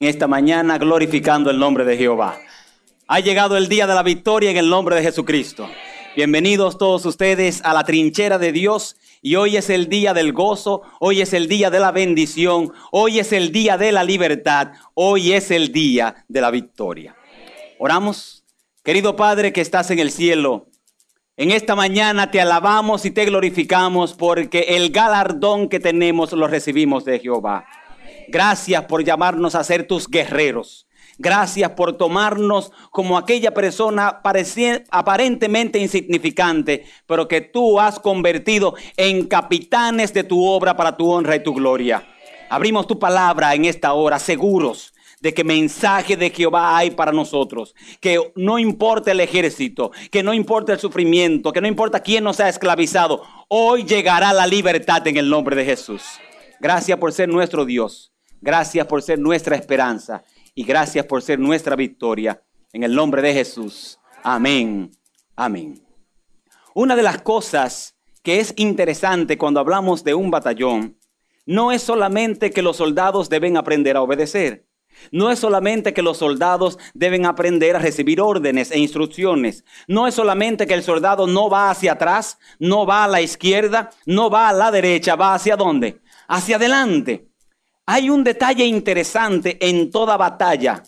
en 0.00 0.08
esta 0.08 0.28
mañana 0.28 0.78
glorificando 0.78 1.50
el 1.50 1.58
nombre 1.58 1.84
de 1.84 1.96
Jehová. 1.96 2.38
Ha 3.08 3.18
llegado 3.18 3.56
el 3.56 3.68
día 3.68 3.86
de 3.88 3.94
la 3.94 4.04
victoria 4.04 4.50
en 4.50 4.56
el 4.56 4.70
nombre 4.70 4.94
de 4.94 5.02
Jesucristo. 5.02 5.68
Bienvenidos 6.14 6.78
todos 6.78 7.04
ustedes 7.04 7.60
a 7.64 7.74
la 7.74 7.82
trinchera 7.82 8.38
de 8.38 8.52
Dios 8.52 8.96
y 9.22 9.34
hoy 9.34 9.56
es 9.56 9.70
el 9.70 9.88
día 9.88 10.14
del 10.14 10.32
gozo, 10.32 10.82
hoy 11.00 11.20
es 11.20 11.32
el 11.32 11.48
día 11.48 11.70
de 11.70 11.80
la 11.80 11.90
bendición, 11.90 12.72
hoy 12.92 13.18
es 13.18 13.32
el 13.32 13.50
día 13.50 13.76
de 13.76 13.90
la 13.90 14.04
libertad, 14.04 14.68
hoy 14.94 15.32
es 15.32 15.50
el 15.50 15.72
día 15.72 16.24
de 16.28 16.40
la 16.42 16.52
victoria. 16.52 17.16
Oramos, 17.80 18.44
querido 18.84 19.16
Padre 19.16 19.52
que 19.52 19.60
estás 19.60 19.90
en 19.90 19.98
el 19.98 20.12
cielo. 20.12 20.68
En 21.36 21.50
esta 21.50 21.74
mañana 21.74 22.30
te 22.30 22.40
alabamos 22.40 23.04
y 23.04 23.10
te 23.10 23.24
glorificamos 23.24 24.14
porque 24.14 24.76
el 24.76 24.90
galardón 24.90 25.68
que 25.68 25.80
tenemos 25.80 26.32
lo 26.32 26.46
recibimos 26.46 27.04
de 27.04 27.18
Jehová. 27.18 27.66
Gracias 28.30 28.84
por 28.84 29.04
llamarnos 29.04 29.54
a 29.54 29.64
ser 29.64 29.86
tus 29.86 30.08
guerreros. 30.08 30.86
Gracias 31.20 31.70
por 31.72 31.96
tomarnos 31.96 32.70
como 32.90 33.18
aquella 33.18 33.52
persona 33.52 34.20
aparentemente 34.90 35.78
insignificante, 35.80 36.84
pero 37.06 37.26
que 37.26 37.40
tú 37.40 37.80
has 37.80 37.98
convertido 37.98 38.74
en 38.96 39.26
capitanes 39.26 40.14
de 40.14 40.22
tu 40.22 40.44
obra 40.44 40.76
para 40.76 40.96
tu 40.96 41.10
honra 41.10 41.34
y 41.34 41.42
tu 41.42 41.54
gloria. 41.54 42.06
Abrimos 42.50 42.86
tu 42.86 42.98
palabra 42.98 43.54
en 43.54 43.64
esta 43.64 43.94
hora, 43.94 44.18
seguros 44.18 44.94
de 45.20 45.34
que 45.34 45.42
mensaje 45.42 46.16
de 46.16 46.30
Jehová 46.30 46.76
hay 46.76 46.92
para 46.92 47.12
nosotros, 47.12 47.74
que 48.00 48.20
no 48.36 48.58
importa 48.58 49.10
el 49.10 49.20
ejército, 49.20 49.90
que 50.10 50.22
no 50.22 50.32
importa 50.32 50.72
el 50.72 50.78
sufrimiento, 50.78 51.52
que 51.52 51.60
no 51.60 51.66
importa 51.66 52.00
quién 52.00 52.24
nos 52.24 52.38
ha 52.40 52.48
esclavizado, 52.48 53.22
hoy 53.48 53.84
llegará 53.84 54.32
la 54.32 54.46
libertad 54.46 55.04
en 55.06 55.16
el 55.16 55.28
nombre 55.28 55.56
de 55.56 55.64
Jesús. 55.64 56.02
Gracias 56.60 56.98
por 56.98 57.12
ser 57.12 57.28
nuestro 57.28 57.64
Dios, 57.64 58.12
gracias 58.40 58.86
por 58.86 59.02
ser 59.02 59.18
nuestra 59.18 59.56
esperanza 59.56 60.22
y 60.54 60.64
gracias 60.64 61.06
por 61.06 61.22
ser 61.22 61.38
nuestra 61.38 61.76
victoria. 61.76 62.42
En 62.72 62.82
el 62.82 62.94
nombre 62.94 63.22
de 63.22 63.32
Jesús. 63.32 63.98
Amén. 64.22 64.90
Amén. 65.36 65.80
Una 66.74 66.96
de 66.96 67.02
las 67.02 67.22
cosas 67.22 67.96
que 68.22 68.40
es 68.40 68.52
interesante 68.56 69.38
cuando 69.38 69.60
hablamos 69.60 70.04
de 70.04 70.14
un 70.14 70.30
batallón 70.30 70.98
no 71.46 71.72
es 71.72 71.82
solamente 71.82 72.50
que 72.50 72.60
los 72.60 72.76
soldados 72.76 73.30
deben 73.30 73.56
aprender 73.56 73.96
a 73.96 74.02
obedecer. 74.02 74.66
No 75.10 75.30
es 75.30 75.38
solamente 75.38 75.94
que 75.94 76.02
los 76.02 76.18
soldados 76.18 76.78
deben 76.92 77.24
aprender 77.24 77.76
a 77.76 77.78
recibir 77.78 78.20
órdenes 78.20 78.70
e 78.70 78.78
instrucciones. 78.78 79.64
No 79.86 80.06
es 80.06 80.14
solamente 80.14 80.66
que 80.66 80.74
el 80.74 80.82
soldado 80.82 81.26
no 81.26 81.48
va 81.48 81.70
hacia 81.70 81.92
atrás, 81.92 82.38
no 82.58 82.84
va 82.84 83.04
a 83.04 83.08
la 83.08 83.22
izquierda, 83.22 83.90
no 84.06 84.28
va 84.28 84.48
a 84.48 84.52
la 84.52 84.70
derecha, 84.70 85.16
va 85.16 85.34
hacia 85.34 85.56
dónde? 85.56 86.02
Hacia 86.26 86.56
adelante. 86.56 87.27
Hay 87.90 88.10
un 88.10 88.22
detalle 88.22 88.66
interesante 88.66 89.56
en 89.66 89.90
toda 89.90 90.18
batalla 90.18 90.82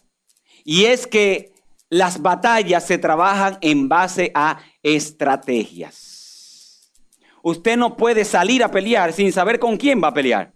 y 0.64 0.84
es 0.84 1.06
que 1.06 1.54
las 1.88 2.20
batallas 2.20 2.86
se 2.86 2.98
trabajan 2.98 3.56
en 3.62 3.88
base 3.88 4.30
a 4.34 4.58
estrategias. 4.82 6.92
Usted 7.42 7.78
no 7.78 7.96
puede 7.96 8.26
salir 8.26 8.62
a 8.62 8.70
pelear 8.70 9.14
sin 9.14 9.32
saber 9.32 9.58
con 9.58 9.78
quién 9.78 9.98
va 10.04 10.08
a 10.08 10.12
pelear. 10.12 10.52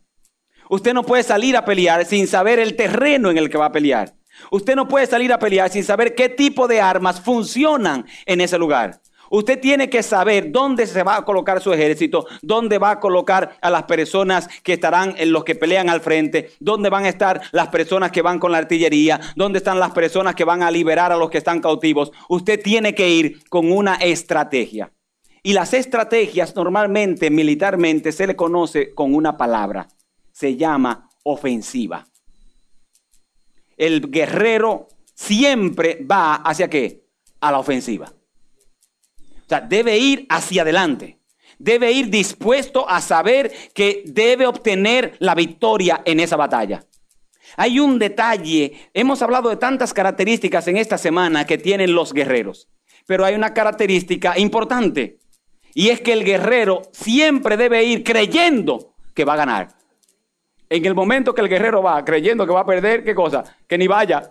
Usted 0.68 0.92
no 0.92 1.02
puede 1.02 1.22
salir 1.22 1.56
a 1.56 1.64
pelear 1.64 2.04
sin 2.04 2.26
saber 2.26 2.58
el 2.58 2.76
terreno 2.76 3.30
en 3.30 3.38
el 3.38 3.48
que 3.48 3.56
va 3.56 3.64
a 3.64 3.72
pelear. 3.72 4.14
Usted 4.50 4.76
no 4.76 4.86
puede 4.86 5.06
salir 5.06 5.32
a 5.32 5.38
pelear 5.38 5.70
sin 5.70 5.82
saber 5.82 6.14
qué 6.14 6.28
tipo 6.28 6.68
de 6.68 6.78
armas 6.78 7.22
funcionan 7.22 8.04
en 8.26 8.42
ese 8.42 8.58
lugar. 8.58 9.00
Usted 9.34 9.58
tiene 9.58 9.90
que 9.90 10.04
saber 10.04 10.52
dónde 10.52 10.86
se 10.86 11.02
va 11.02 11.16
a 11.16 11.24
colocar 11.24 11.60
su 11.60 11.72
ejército, 11.72 12.24
dónde 12.40 12.78
va 12.78 12.92
a 12.92 13.00
colocar 13.00 13.58
a 13.60 13.68
las 13.68 13.82
personas 13.82 14.46
que 14.62 14.74
estarán 14.74 15.16
en 15.18 15.32
los 15.32 15.42
que 15.42 15.56
pelean 15.56 15.88
al 15.88 16.00
frente, 16.00 16.52
dónde 16.60 16.88
van 16.88 17.04
a 17.04 17.08
estar 17.08 17.40
las 17.50 17.66
personas 17.66 18.12
que 18.12 18.22
van 18.22 18.38
con 18.38 18.52
la 18.52 18.58
artillería, 18.58 19.20
dónde 19.34 19.58
están 19.58 19.80
las 19.80 19.90
personas 19.90 20.36
que 20.36 20.44
van 20.44 20.62
a 20.62 20.70
liberar 20.70 21.10
a 21.10 21.16
los 21.16 21.30
que 21.30 21.38
están 21.38 21.60
cautivos. 21.60 22.12
Usted 22.28 22.62
tiene 22.62 22.94
que 22.94 23.08
ir 23.08 23.42
con 23.48 23.72
una 23.72 23.96
estrategia. 23.96 24.92
Y 25.42 25.52
las 25.52 25.74
estrategias 25.74 26.54
normalmente 26.54 27.28
militarmente 27.28 28.12
se 28.12 28.28
le 28.28 28.36
conoce 28.36 28.94
con 28.94 29.16
una 29.16 29.36
palabra. 29.36 29.88
Se 30.30 30.54
llama 30.54 31.08
ofensiva. 31.24 32.06
El 33.76 34.12
guerrero 34.12 34.86
siempre 35.12 36.06
va 36.08 36.36
hacia 36.36 36.70
qué? 36.70 37.08
A 37.40 37.50
la 37.50 37.58
ofensiva. 37.58 38.12
O 39.44 39.48
sea, 39.48 39.60
debe 39.60 39.98
ir 39.98 40.26
hacia 40.28 40.62
adelante. 40.62 41.18
Debe 41.58 41.92
ir 41.92 42.10
dispuesto 42.10 42.88
a 42.88 43.00
saber 43.00 43.52
que 43.74 44.02
debe 44.06 44.46
obtener 44.46 45.16
la 45.20 45.34
victoria 45.34 46.02
en 46.04 46.20
esa 46.20 46.36
batalla. 46.36 46.84
Hay 47.56 47.78
un 47.78 47.98
detalle, 47.98 48.90
hemos 48.94 49.22
hablado 49.22 49.48
de 49.48 49.56
tantas 49.56 49.94
características 49.94 50.66
en 50.68 50.76
esta 50.76 50.98
semana 50.98 51.46
que 51.46 51.58
tienen 51.58 51.94
los 51.94 52.12
guerreros, 52.12 52.68
pero 53.06 53.24
hay 53.24 53.34
una 53.34 53.54
característica 53.54 54.36
importante 54.38 55.20
y 55.74 55.88
es 55.88 56.00
que 56.00 56.12
el 56.12 56.24
guerrero 56.24 56.82
siempre 56.92 57.56
debe 57.56 57.84
ir 57.84 58.04
creyendo 58.04 58.94
que 59.12 59.24
va 59.24 59.34
a 59.34 59.38
ganar. 59.38 59.68
En 60.70 60.84
el 60.86 60.94
momento 60.94 61.34
que 61.34 61.42
el 61.42 61.48
guerrero 61.48 61.82
va 61.82 62.04
creyendo 62.04 62.46
que 62.46 62.52
va 62.52 62.60
a 62.60 62.66
perder, 62.66 63.04
¿qué 63.04 63.14
cosa? 63.14 63.44
Que 63.66 63.76
ni 63.76 63.86
vaya. 63.86 64.28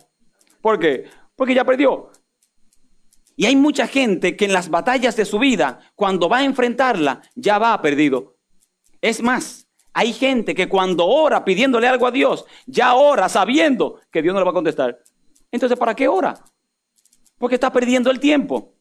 ¿Por 0.62 0.80
qué? 0.80 1.06
Porque 1.36 1.54
ya 1.54 1.64
perdió. 1.64 2.10
Y 3.36 3.46
hay 3.46 3.56
mucha 3.56 3.88
gente 3.88 4.36
que 4.36 4.46
en 4.46 4.54
las 4.54 4.70
batallas 4.70 5.16
de 5.16 5.26
su 5.26 5.40
vida, 5.40 5.80
cuando 5.96 6.30
va 6.30 6.40
a 6.40 6.44
enfrentarla, 6.44 7.22
ya 7.36 7.58
va 7.58 7.82
perdido. 7.82 8.38
Es 9.02 9.22
más, 9.22 9.68
hay 9.94 10.14
gente 10.14 10.56
que 10.56 10.70
cuando 10.70 11.06
ora 11.06 11.44
pidiéndole 11.44 11.88
algo 11.88 12.08
a 12.08 12.12
Dios, 12.12 12.46
ya 12.66 12.94
ora 12.96 13.30
sabiendo 13.30 14.00
que 14.12 14.22
Dios 14.22 14.34
no 14.34 14.40
le 14.40 14.46
va 14.46 14.52
a 14.52 14.56
contestar. 14.56 15.00
Entonces, 15.52 15.78
¿para 15.78 15.96
qué 15.96 16.08
ora? 16.08 16.36
Porque 17.38 17.56
está 17.56 17.72
perdiendo 17.72 18.10
el 18.10 18.20
tiempo. 18.20 18.74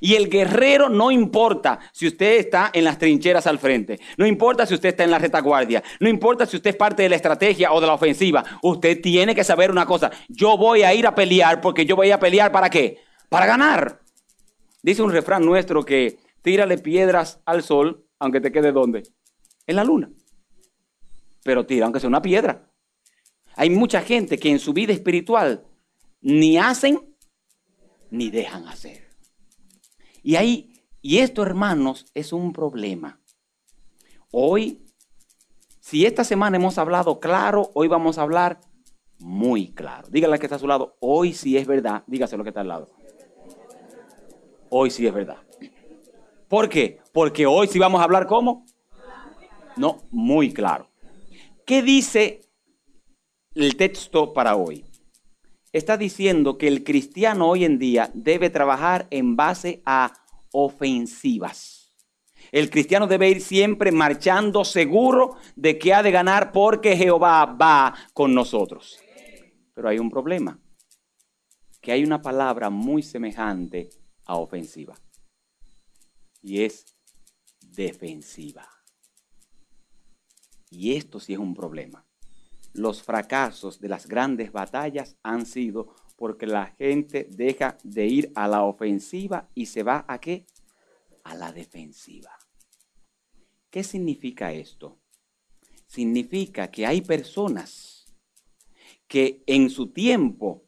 Y 0.00 0.14
el 0.14 0.28
guerrero 0.28 0.88
no 0.88 1.10
importa 1.10 1.78
si 1.92 2.06
usted 2.06 2.38
está 2.38 2.70
en 2.72 2.84
las 2.84 2.98
trincheras 2.98 3.46
al 3.46 3.58
frente, 3.58 3.98
no 4.16 4.26
importa 4.26 4.66
si 4.66 4.74
usted 4.74 4.90
está 4.90 5.04
en 5.04 5.10
la 5.10 5.18
retaguardia, 5.18 5.82
no 6.00 6.08
importa 6.08 6.44
si 6.44 6.56
usted 6.56 6.70
es 6.70 6.76
parte 6.76 7.02
de 7.02 7.08
la 7.08 7.16
estrategia 7.16 7.72
o 7.72 7.80
de 7.80 7.86
la 7.86 7.94
ofensiva, 7.94 8.44
usted 8.62 9.00
tiene 9.00 9.34
que 9.34 9.44
saber 9.44 9.70
una 9.70 9.86
cosa, 9.86 10.10
yo 10.28 10.56
voy 10.56 10.82
a 10.82 10.92
ir 10.92 11.06
a 11.06 11.14
pelear 11.14 11.60
porque 11.60 11.86
yo 11.86 11.96
voy 11.96 12.10
a 12.10 12.20
pelear 12.20 12.52
para 12.52 12.68
qué? 12.68 13.05
Para 13.28 13.46
ganar. 13.46 14.00
Dice 14.82 15.02
un 15.02 15.10
refrán 15.10 15.44
nuestro 15.44 15.84
que 15.84 16.18
tírale 16.42 16.78
piedras 16.78 17.40
al 17.44 17.62
sol, 17.62 18.06
aunque 18.18 18.40
te 18.40 18.52
quede 18.52 18.72
donde? 18.72 19.02
En 19.66 19.76
la 19.76 19.84
luna. 19.84 20.10
Pero 21.42 21.66
tira, 21.66 21.86
aunque 21.86 22.00
sea 22.00 22.08
una 22.08 22.22
piedra. 22.22 22.70
Hay 23.56 23.70
mucha 23.70 24.02
gente 24.02 24.38
que 24.38 24.50
en 24.50 24.58
su 24.58 24.72
vida 24.72 24.92
espiritual 24.92 25.66
ni 26.20 26.58
hacen 26.58 27.16
ni 28.10 28.30
dejan 28.30 28.68
hacer. 28.68 29.08
Y 30.22 30.36
ahí, 30.36 30.84
y 31.02 31.18
esto, 31.18 31.42
hermanos, 31.42 32.06
es 32.14 32.32
un 32.32 32.52
problema. 32.52 33.20
Hoy, 34.30 34.84
si 35.80 36.04
esta 36.04 36.24
semana 36.24 36.56
hemos 36.56 36.78
hablado 36.78 37.20
claro, 37.20 37.70
hoy 37.74 37.88
vamos 37.88 38.18
a 38.18 38.22
hablar 38.22 38.60
muy 39.18 39.72
claro. 39.72 40.08
Dígale 40.10 40.38
que 40.38 40.46
está 40.46 40.56
a 40.56 40.60
su 40.60 40.66
lado, 40.66 40.96
hoy 41.00 41.32
sí 41.32 41.56
es 41.56 41.66
verdad, 41.66 42.04
dígase 42.06 42.36
lo 42.36 42.44
que 42.44 42.50
está 42.50 42.60
al 42.60 42.68
lado 42.68 42.90
hoy 44.70 44.90
sí 44.90 45.06
es 45.06 45.14
verdad. 45.14 45.38
¿Por 46.48 46.68
qué? 46.68 47.00
Porque 47.12 47.46
hoy 47.46 47.66
sí 47.66 47.78
vamos 47.78 48.00
a 48.00 48.04
hablar 48.04 48.26
cómo. 48.26 48.64
No, 49.76 50.04
muy 50.10 50.52
claro. 50.52 50.88
¿Qué 51.66 51.82
dice 51.82 52.40
el 53.54 53.76
texto 53.76 54.32
para 54.32 54.56
hoy? 54.56 54.84
Está 55.72 55.96
diciendo 55.96 56.56
que 56.56 56.68
el 56.68 56.84
cristiano 56.84 57.48
hoy 57.48 57.64
en 57.64 57.78
día 57.78 58.10
debe 58.14 58.48
trabajar 58.48 59.06
en 59.10 59.36
base 59.36 59.82
a 59.84 60.12
ofensivas. 60.52 61.94
El 62.52 62.70
cristiano 62.70 63.06
debe 63.06 63.28
ir 63.28 63.40
siempre 63.40 63.90
marchando 63.92 64.64
seguro 64.64 65.36
de 65.56 65.78
que 65.78 65.92
ha 65.92 66.02
de 66.02 66.12
ganar 66.12 66.52
porque 66.52 66.96
Jehová 66.96 67.44
va 67.44 67.94
con 68.14 68.34
nosotros. 68.34 68.98
Pero 69.74 69.88
hay 69.88 69.98
un 69.98 70.10
problema, 70.10 70.58
que 71.82 71.92
hay 71.92 72.04
una 72.04 72.22
palabra 72.22 72.70
muy 72.70 73.02
semejante 73.02 73.90
a 74.26 74.36
ofensiva. 74.36 74.94
Y 76.42 76.62
es 76.62 76.96
defensiva. 77.60 78.68
Y 80.70 80.94
esto 80.94 81.20
sí 81.20 81.32
es 81.32 81.38
un 81.38 81.54
problema. 81.54 82.04
Los 82.72 83.02
fracasos 83.02 83.80
de 83.80 83.88
las 83.88 84.06
grandes 84.06 84.52
batallas 84.52 85.16
han 85.22 85.46
sido 85.46 85.94
porque 86.16 86.46
la 86.46 86.66
gente 86.78 87.26
deja 87.30 87.78
de 87.82 88.06
ir 88.06 88.32
a 88.34 88.48
la 88.48 88.64
ofensiva 88.64 89.48
y 89.54 89.66
se 89.66 89.82
va 89.82 90.04
a 90.08 90.18
qué? 90.20 90.46
A 91.24 91.34
la 91.34 91.52
defensiva. 91.52 92.36
¿Qué 93.70 93.84
significa 93.84 94.52
esto? 94.52 94.98
Significa 95.86 96.70
que 96.70 96.86
hay 96.86 97.00
personas 97.00 98.16
que 99.06 99.42
en 99.46 99.70
su 99.70 99.92
tiempo 99.92 100.65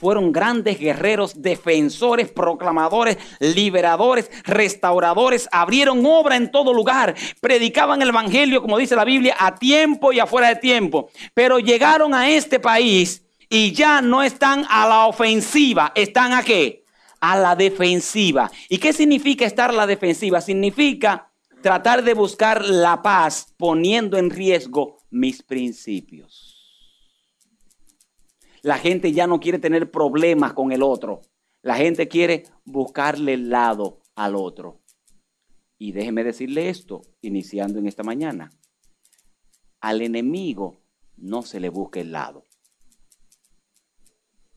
fueron 0.00 0.32
grandes 0.32 0.78
guerreros, 0.78 1.42
defensores, 1.42 2.30
proclamadores, 2.30 3.18
liberadores, 3.38 4.30
restauradores, 4.44 5.48
abrieron 5.52 6.04
obra 6.06 6.36
en 6.36 6.50
todo 6.50 6.72
lugar, 6.72 7.14
predicaban 7.40 8.00
el 8.00 8.08
Evangelio, 8.08 8.62
como 8.62 8.78
dice 8.78 8.96
la 8.96 9.04
Biblia, 9.04 9.36
a 9.38 9.54
tiempo 9.54 10.12
y 10.12 10.18
afuera 10.18 10.48
de 10.48 10.56
tiempo. 10.56 11.10
Pero 11.34 11.58
llegaron 11.58 12.14
a 12.14 12.30
este 12.30 12.58
país 12.58 13.22
y 13.50 13.72
ya 13.72 14.00
no 14.00 14.22
están 14.22 14.64
a 14.70 14.88
la 14.88 15.06
ofensiva, 15.06 15.92
están 15.94 16.32
a 16.32 16.42
qué? 16.42 16.84
A 17.20 17.36
la 17.36 17.54
defensiva. 17.54 18.50
¿Y 18.70 18.78
qué 18.78 18.94
significa 18.94 19.44
estar 19.44 19.68
a 19.68 19.74
la 19.74 19.86
defensiva? 19.86 20.40
Significa 20.40 21.30
tratar 21.60 22.02
de 22.02 22.14
buscar 22.14 22.64
la 22.64 23.02
paz 23.02 23.52
poniendo 23.58 24.16
en 24.16 24.30
riesgo 24.30 24.96
mis 25.10 25.42
principios. 25.42 26.49
La 28.62 28.78
gente 28.78 29.12
ya 29.12 29.26
no 29.26 29.40
quiere 29.40 29.58
tener 29.58 29.90
problemas 29.90 30.52
con 30.52 30.72
el 30.72 30.82
otro. 30.82 31.22
La 31.62 31.76
gente 31.76 32.08
quiere 32.08 32.44
buscarle 32.64 33.34
el 33.34 33.50
lado 33.50 34.00
al 34.14 34.34
otro. 34.34 34.80
Y 35.78 35.92
déjeme 35.92 36.24
decirle 36.24 36.68
esto, 36.68 37.02
iniciando 37.22 37.78
en 37.78 37.86
esta 37.86 38.02
mañana. 38.02 38.50
Al 39.80 40.02
enemigo 40.02 40.82
no 41.16 41.42
se 41.42 41.58
le 41.58 41.70
busca 41.70 42.00
el 42.00 42.12
lado. 42.12 42.46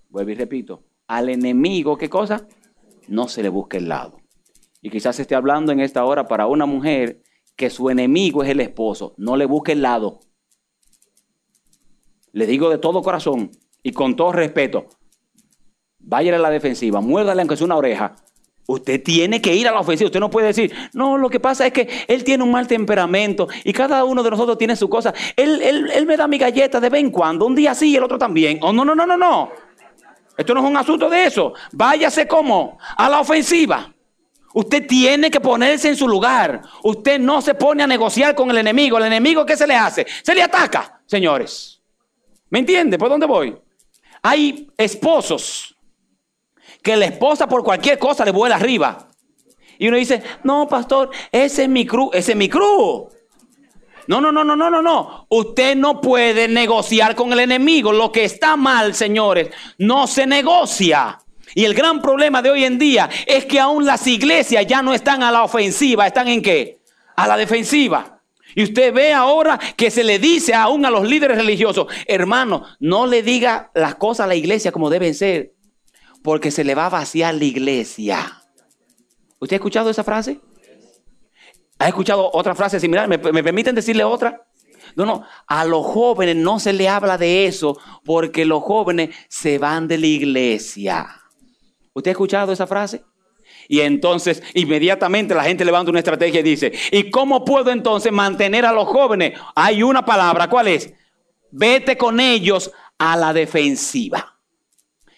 Vuelvo 0.09 0.31
y 0.31 0.35
repito, 0.35 0.83
al 1.07 1.29
enemigo, 1.29 1.97
¿qué 1.97 2.09
cosa? 2.09 2.47
No 3.07 3.27
se 3.27 3.41
le 3.41 3.49
busca 3.49 3.77
el 3.77 3.87
lado. 3.87 4.17
Y 4.81 4.89
quizás 4.89 5.17
esté 5.19 5.35
hablando 5.35 5.71
en 5.71 5.79
esta 5.79 6.03
hora 6.03 6.27
para 6.27 6.47
una 6.47 6.65
mujer 6.65 7.23
que 7.55 7.69
su 7.69 7.89
enemigo 7.89 8.43
es 8.43 8.49
el 8.49 8.59
esposo. 8.59 9.13
No 9.17 9.37
le 9.37 9.45
busque 9.45 9.71
el 9.71 9.81
lado. 9.81 10.19
Le 12.33 12.45
digo 12.47 12.69
de 12.69 12.79
todo 12.79 13.01
corazón 13.01 13.51
y 13.83 13.91
con 13.91 14.15
todo 14.15 14.31
respeto, 14.31 14.87
vaya 15.99 16.35
a 16.35 16.39
la 16.39 16.49
defensiva, 16.49 17.01
muérdale 17.01 17.41
aunque 17.41 17.57
sea 17.57 17.65
una 17.65 17.75
oreja. 17.75 18.15
Usted 18.65 19.03
tiene 19.03 19.41
que 19.41 19.53
ir 19.53 19.67
a 19.67 19.73
la 19.73 19.81
ofensiva. 19.81 20.07
Usted 20.07 20.21
no 20.21 20.29
puede 20.29 20.47
decir, 20.47 20.73
no, 20.93 21.17
lo 21.17 21.29
que 21.29 21.41
pasa 21.41 21.67
es 21.67 21.73
que 21.73 22.05
él 22.07 22.23
tiene 22.23 22.45
un 22.45 22.51
mal 22.51 22.65
temperamento 22.65 23.49
y 23.65 23.73
cada 23.73 24.05
uno 24.05 24.23
de 24.23 24.29
nosotros 24.29 24.57
tiene 24.57 24.77
su 24.77 24.89
cosa. 24.89 25.13
Él, 25.35 25.61
él 25.61 26.05
me 26.05 26.15
da 26.15 26.27
mi 26.29 26.37
galleta 26.37 26.79
de 26.79 26.89
vez 26.89 27.01
en 27.01 27.11
cuando, 27.11 27.45
un 27.45 27.55
día 27.55 27.75
sí 27.75 27.89
y 27.89 27.97
el 27.97 28.03
otro 28.03 28.17
también. 28.17 28.59
Oh, 28.61 28.71
no, 28.71 28.85
no, 28.85 28.95
no, 28.95 29.05
no, 29.05 29.17
no. 29.17 29.51
Esto 30.37 30.53
no 30.53 30.61
es 30.61 30.65
un 30.65 30.77
asunto 30.77 31.09
de 31.09 31.25
eso. 31.25 31.53
Váyase 31.73 32.27
como 32.27 32.77
a 32.95 33.09
la 33.09 33.19
ofensiva. 33.19 33.93
Usted 34.53 34.87
tiene 34.87 35.31
que 35.31 35.39
ponerse 35.39 35.89
en 35.89 35.95
su 35.95 36.07
lugar. 36.07 36.61
Usted 36.83 37.19
no 37.19 37.41
se 37.41 37.55
pone 37.55 37.83
a 37.83 37.87
negociar 37.87 38.35
con 38.35 38.49
el 38.49 38.57
enemigo. 38.57 38.97
El 38.97 39.05
enemigo, 39.05 39.45
¿qué 39.45 39.57
se 39.57 39.67
le 39.67 39.75
hace? 39.75 40.05
Se 40.23 40.33
le 40.33 40.43
ataca, 40.43 41.01
señores. 41.05 41.81
¿Me 42.49 42.59
entiende? 42.59 42.97
¿Por 42.97 43.09
dónde 43.09 43.25
voy? 43.25 43.55
Hay 44.23 44.71
esposos 44.77 45.75
que 46.81 46.95
la 46.95 47.05
esposa 47.05 47.47
por 47.47 47.63
cualquier 47.63 47.99
cosa 47.99 48.25
le 48.25 48.31
vuela 48.31 48.55
arriba. 48.55 49.09
Y 49.77 49.87
uno 49.89 49.97
dice, 49.97 50.23
no, 50.43 50.67
pastor, 50.67 51.11
ese 51.31 51.63
es 51.63 51.69
mi 51.69 51.85
cruz, 51.85 52.09
ese 52.13 52.31
es 52.31 52.37
mi 52.37 52.47
cruz. 52.47 53.11
No, 54.07 54.19
no, 54.19 54.31
no, 54.31 54.43
no, 54.43 54.55
no, 54.55 54.69
no, 54.69 54.81
no. 54.81 55.27
Usted 55.29 55.75
no 55.75 56.01
puede 56.01 56.47
negociar 56.47 57.15
con 57.15 57.31
el 57.33 57.39
enemigo. 57.39 57.91
Lo 57.91 58.11
que 58.11 58.25
está 58.25 58.55
mal, 58.55 58.95
señores, 58.95 59.49
no 59.77 60.07
se 60.07 60.25
negocia. 60.25 61.19
Y 61.55 61.65
el 61.65 61.73
gran 61.73 62.01
problema 62.01 62.41
de 62.41 62.51
hoy 62.51 62.63
en 62.65 62.79
día 62.79 63.09
es 63.25 63.45
que 63.45 63.59
aún 63.59 63.85
las 63.85 64.07
iglesias 64.07 64.65
ya 64.65 64.81
no 64.81 64.93
están 64.93 65.23
a 65.23 65.31
la 65.31 65.43
ofensiva, 65.43 66.07
están 66.07 66.27
en 66.27 66.41
qué? 66.41 66.79
A 67.15 67.27
la 67.27 67.37
defensiva. 67.37 68.12
Y 68.55 68.63
usted 68.63 68.93
ve 68.93 69.13
ahora 69.13 69.59
que 69.75 69.91
se 69.91 70.03
le 70.03 70.19
dice 70.19 70.53
aún 70.53 70.85
a 70.85 70.91
los 70.91 71.07
líderes 71.07 71.37
religiosos, 71.37 71.87
hermano, 72.07 72.65
no 72.79 73.07
le 73.07 73.23
diga 73.23 73.71
las 73.73 73.95
cosas 73.95 74.25
a 74.25 74.27
la 74.27 74.35
iglesia 74.35 74.71
como 74.71 74.89
deben 74.89 75.15
ser, 75.15 75.53
porque 76.23 76.51
se 76.51 76.63
le 76.63 76.75
va 76.75 76.87
a 76.87 76.89
vaciar 76.89 77.35
la 77.35 77.45
iglesia. 77.45 78.43
¿Usted 79.39 79.55
ha 79.55 79.57
escuchado 79.57 79.89
esa 79.89 80.03
frase? 80.03 80.39
¿Ha 81.79 81.87
escuchado 81.87 82.29
otra 82.33 82.55
frase 82.55 82.79
similar? 82.79 83.07
¿Me, 83.07 83.17
¿Me, 83.17 83.43
permiten 83.43 83.75
decirle 83.75 84.03
otra? 84.03 84.47
No, 84.95 85.05
no, 85.05 85.25
a 85.47 85.65
los 85.65 85.85
jóvenes 85.85 86.35
no 86.35 86.59
se 86.59 86.71
le 86.71 86.87
habla 86.87 87.17
de 87.17 87.47
eso 87.47 87.77
porque 88.05 88.45
los 88.45 88.63
jóvenes 88.63 89.15
se 89.27 89.57
van 89.57 89.87
de 89.87 89.97
la 89.97 90.05
iglesia. 90.05 91.07
¿Usted 91.93 92.09
ha 92.09 92.13
escuchado 92.13 92.53
esa 92.53 92.67
frase? 92.67 93.03
Y 93.67 93.81
entonces 93.81 94.43
inmediatamente 94.53 95.35
la 95.35 95.43
gente 95.43 95.65
levanta 95.65 95.91
una 95.91 95.99
estrategia 95.99 96.39
y 96.39 96.43
dice, 96.43 96.71
¿y 96.91 97.09
cómo 97.09 97.45
puedo 97.45 97.71
entonces 97.71 98.11
mantener 98.11 98.65
a 98.65 98.71
los 98.71 98.87
jóvenes? 98.87 99.39
Hay 99.55 99.83
una 99.83 100.05
palabra, 100.05 100.49
¿cuál 100.49 100.67
es? 100.67 100.93
Vete 101.51 101.97
con 101.97 102.19
ellos 102.19 102.71
a 102.97 103.15
la 103.15 103.33
defensiva. 103.33 104.37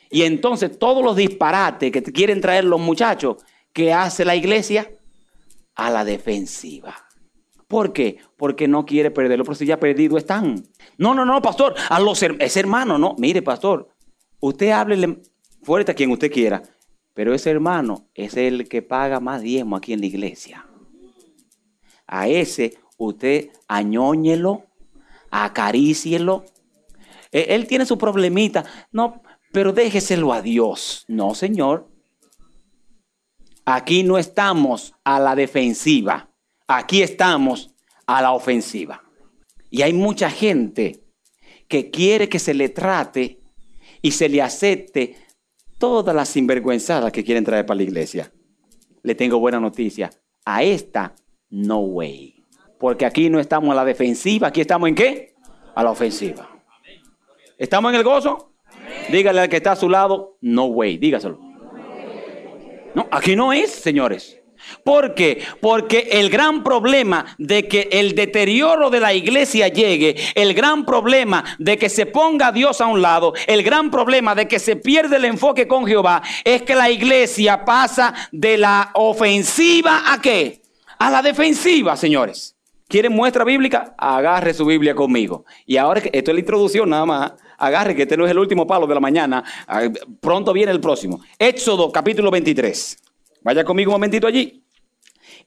Y 0.10 0.24
entonces 0.24 0.78
todos 0.78 1.04
los 1.04 1.16
disparates 1.16 1.92
que 1.92 2.04
quieren 2.04 2.42
traer 2.42 2.64
los 2.66 2.80
muchachos, 2.80 3.38
¿qué 3.74 3.92
hace 3.92 4.24
la 4.24 4.36
iglesia? 4.36 4.90
a 5.76 5.90
la 5.90 6.06
defensiva. 6.06 6.96
¿Por 7.68 7.94
qué? 7.94 8.18
Porque 8.38 8.68
no 8.68 8.86
quiere 8.86 9.12
perderlo, 9.12 9.44
pero 9.44 9.56
si 9.56 9.66
ya 9.66 9.80
perdido 9.80 10.18
están. 10.18 10.64
No, 10.98 11.14
no, 11.14 11.26
no, 11.26 11.42
pastor, 11.42 11.76
a 11.90 12.00
los 12.00 12.22
ese 12.24 12.60
hermano, 12.60 12.98
no. 12.98 13.16
Mire, 13.18 13.42
pastor, 13.42 13.90
usted 14.40 14.70
háblele 14.70 15.22
fuerte 15.62 15.92
a 15.92 15.96
quien 15.96 16.12
usted 16.12 16.32
quiera, 16.32 16.62
pero 17.16 17.34
ese 17.34 17.50
hermano 17.50 18.10
es 18.14 18.36
el 18.36 18.68
que 18.68 18.82
paga 18.82 19.20
más 19.20 19.42
diezmo 19.42 19.78
aquí 19.78 19.94
en 19.94 20.02
la 20.02 20.06
iglesia. 20.06 20.68
A 22.06 22.28
ese 22.28 22.78
usted 22.98 23.50
añóñelo, 23.68 24.66
acarícielo. 25.32 26.44
Él, 27.32 27.46
él 27.48 27.68
tiene 27.68 27.86
su 27.86 27.98
problemita. 27.98 28.66
No, 28.92 29.24
pero 29.54 29.72
déjeselo 29.72 30.34
a 30.34 30.42
Dios. 30.42 31.06
No, 31.08 31.34
Señor. 31.34 31.90
Aquí 33.64 34.04
no 34.04 34.18
estamos 34.18 34.94
a 35.04 35.20
la 35.20 35.36
defensiva, 35.36 36.30
aquí 36.68 37.02
estamos 37.02 37.74
a 38.06 38.22
la 38.22 38.34
ofensiva. 38.34 39.04
Y 39.72 39.82
hay 39.82 39.94
mucha 39.94 40.30
gente 40.30 41.04
que 41.68 41.90
quiere 41.90 42.30
que 42.30 42.38
se 42.38 42.54
le 42.54 42.70
trate 42.70 43.40
y 44.04 44.12
se 44.12 44.30
le 44.30 44.42
acepte 44.42 45.25
todas 45.78 46.16
las 46.16 46.30
sinvergüenzadas 46.30 47.12
que 47.12 47.24
quieren 47.24 47.44
traer 47.44 47.66
para 47.66 47.78
la 47.78 47.84
iglesia. 47.84 48.32
Le 49.04 49.16
tengo 49.16 49.40
buena 49.40 49.60
noticia. 49.60 50.10
A 50.46 50.64
esta, 50.64 51.16
no 51.50 51.80
way. 51.80 52.44
Porque 52.80 53.06
aquí 53.06 53.30
no 53.30 53.40
estamos 53.40 53.72
a 53.72 53.76
la 53.76 53.86
defensiva, 53.86 54.48
aquí 54.48 54.62
estamos 54.62 54.90
en 54.90 54.96
qué? 54.96 55.36
A 55.76 55.84
la 55.84 55.92
ofensiva. 55.92 56.50
¿Estamos 57.58 57.92
en 57.94 58.00
el 58.00 58.04
gozo? 58.04 58.54
Dígale 59.12 59.42
al 59.42 59.50
que 59.50 59.58
está 59.58 59.74
a 59.74 59.76
su 59.76 59.90
lado, 59.90 60.38
no 60.42 60.66
way, 60.66 60.98
dígaselo. 60.98 61.40
No, 62.94 63.08
aquí 63.12 63.36
no 63.36 63.54
es, 63.54 63.72
señores. 63.72 64.42
¿Por 64.84 65.16
qué? 65.16 65.44
Porque 65.62 66.10
el 66.12 66.30
gran 66.30 66.64
problema 66.64 67.26
de 67.38 67.68
que 67.68 67.90
el 67.92 68.16
deterioro 68.16 68.90
de 68.90 69.00
la 69.00 69.14
iglesia 69.14 69.68
llegue, 69.68 70.16
el 70.36 70.54
gran 70.54 70.86
problema 70.86 71.44
de 71.60 71.78
que 71.78 71.90
se 71.90 72.06
ponga 72.06 72.52
Dios 72.52 72.82
a 72.82 72.88
un 72.88 73.02
lado, 73.02 73.34
el 73.48 73.64
gran 73.64 73.92
problema 73.92 74.36
de 74.36 74.48
que 74.48 74.60
se 74.60 74.76
pierde 74.76 75.18
el 75.18 75.26
enfoque 75.26 75.68
con 75.68 75.86
Jehová, 75.86 76.22
es 76.44 76.62
que 76.64 76.76
la 76.76 76.90
iglesia 76.90 77.66
pasa 77.66 78.14
de 78.32 78.58
la 78.58 78.92
ofensiva 78.94 80.14
a 80.14 80.22
qué? 80.22 80.62
A 81.00 81.10
la 81.10 81.22
defensiva, 81.22 81.96
señores. 81.96 82.56
¿Quieren 82.88 83.14
muestra 83.14 83.44
bíblica? 83.44 83.96
Agarre 83.98 84.54
su 84.54 84.66
Biblia 84.66 84.94
conmigo. 84.94 85.46
Y 85.66 85.78
ahora, 85.78 86.02
esto 86.12 86.32
es 86.32 86.36
la 86.36 86.40
introducción 86.40 86.90
nada 86.90 87.06
más 87.06 87.34
agarre 87.58 87.96
que 87.96 88.04
este 88.04 88.18
no 88.18 88.26
es 88.26 88.32
el 88.32 88.40
último 88.40 88.68
palo 88.68 88.88
de 88.88 88.94
la 88.94 89.00
mañana. 89.00 89.44
Ah, 89.68 89.88
pronto 90.20 90.54
viene 90.54 90.72
el 90.72 90.80
próximo. 90.80 91.22
Éxodo 91.38 91.92
capítulo 91.92 92.32
23. 92.32 92.98
Vaya 93.42 93.64
conmigo 93.64 93.92
un 93.92 93.96
momentito 93.96 94.28
allí. 94.28 94.65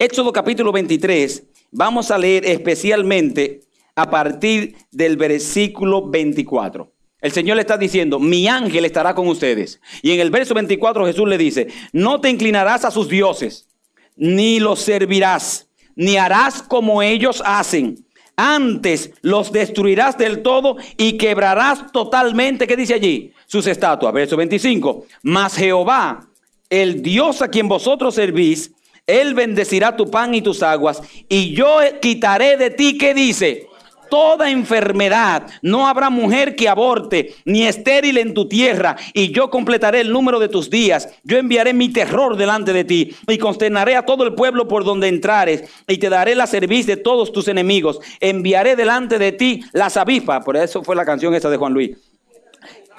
Éxodo 0.01 0.33
capítulo 0.33 0.71
23. 0.71 1.43
Vamos 1.73 2.13
a 2.13 2.19
leer 2.19 2.47
especialmente 2.47 3.63
a 3.97 4.09
partir 4.09 4.77
del 4.93 5.17
versículo 5.17 6.09
24. 6.09 6.93
El 7.21 7.33
Señor 7.33 7.57
le 7.57 7.63
está 7.63 7.77
diciendo, 7.77 8.21
mi 8.21 8.47
ángel 8.47 8.85
estará 8.85 9.13
con 9.13 9.27
ustedes. 9.27 9.81
Y 10.03 10.13
en 10.13 10.21
el 10.21 10.31
verso 10.31 10.55
24 10.55 11.05
Jesús 11.05 11.29
le 11.29 11.37
dice, 11.37 11.67
no 11.93 12.21
te 12.21 12.31
inclinarás 12.31 12.85
a 12.85 12.93
sus 12.93 13.09
dioses, 13.09 13.67
ni 14.15 14.61
los 14.61 14.79
servirás, 14.79 15.69
ni 15.97 16.17
harás 16.17 16.63
como 16.63 17.03
ellos 17.03 17.43
hacen 17.45 18.07
antes 18.37 19.11
los 19.23 19.51
destruirás 19.51 20.17
del 20.17 20.43
todo 20.43 20.77
y 20.97 21.19
quebrarás 21.19 21.91
totalmente, 21.91 22.69
¿qué 22.69 22.77
dice 22.77 22.95
allí? 22.95 23.33
Sus 23.47 23.67
estatuas. 23.67 24.15
Verso 24.15 24.37
25. 24.37 25.07
Mas 25.23 25.57
Jehová, 25.57 26.29
el 26.71 27.03
Dios 27.03 27.43
a 27.43 27.49
quien 27.49 27.67
vosotros 27.67 28.15
servís, 28.15 28.71
él 29.09 29.35
bendecirá 29.35 29.97
tu 29.97 30.09
pan 30.09 30.35
y 30.35 30.43
tus 30.43 30.63
aguas, 30.63 31.03
y 31.29 31.53
yo 31.55 31.79
quitaré 32.01 32.57
de 32.57 32.71
ti, 32.71 32.97
¿qué 32.97 33.15
dice? 33.15 33.69
toda 34.09 34.51
enfermedad. 34.51 35.47
No 35.63 35.87
habrá 35.87 36.11
mujer 36.11 36.57
que 36.57 36.69
aborte, 36.69 37.35
ni 37.45 37.65
estéril 37.67 38.19
en 38.19 38.35
tu 38.35 38.49
tierra, 38.49 38.97
y 39.13 39.33
yo 39.33 39.51
completaré 39.51 40.01
el 40.01 40.13
número 40.13 40.39
de 40.39 40.49
tus 40.49 40.71
días. 40.71 41.09
Yo 41.25 41.39
enviaré 41.39 41.73
mi 41.73 41.91
terror 41.91 42.37
delante 42.37 42.73
de 42.73 42.85
ti, 42.85 43.15
y 43.27 43.39
consternaré 43.39 43.97
a 43.97 44.05
todo 44.07 44.25
el 44.25 44.35
pueblo 44.35 44.69
por 44.69 44.85
donde 44.85 45.09
entrares, 45.09 45.65
y 45.87 45.99
te 45.99 46.09
daré 46.09 46.35
la 46.35 46.47
serviz 46.47 46.87
de 46.87 46.97
todos 46.97 47.33
tus 47.33 47.49
enemigos. 47.49 48.01
Enviaré 48.21 48.77
delante 48.77 49.19
de 49.19 49.33
ti 49.33 49.63
las 49.73 49.97
avispas. 49.97 50.45
Por 50.45 50.57
eso 50.57 50.83
fue 50.83 50.97
la 50.97 51.05
canción 51.05 51.35
esa 51.35 51.51
de 51.51 51.57
Juan 51.57 51.73
Luis. 51.73 51.97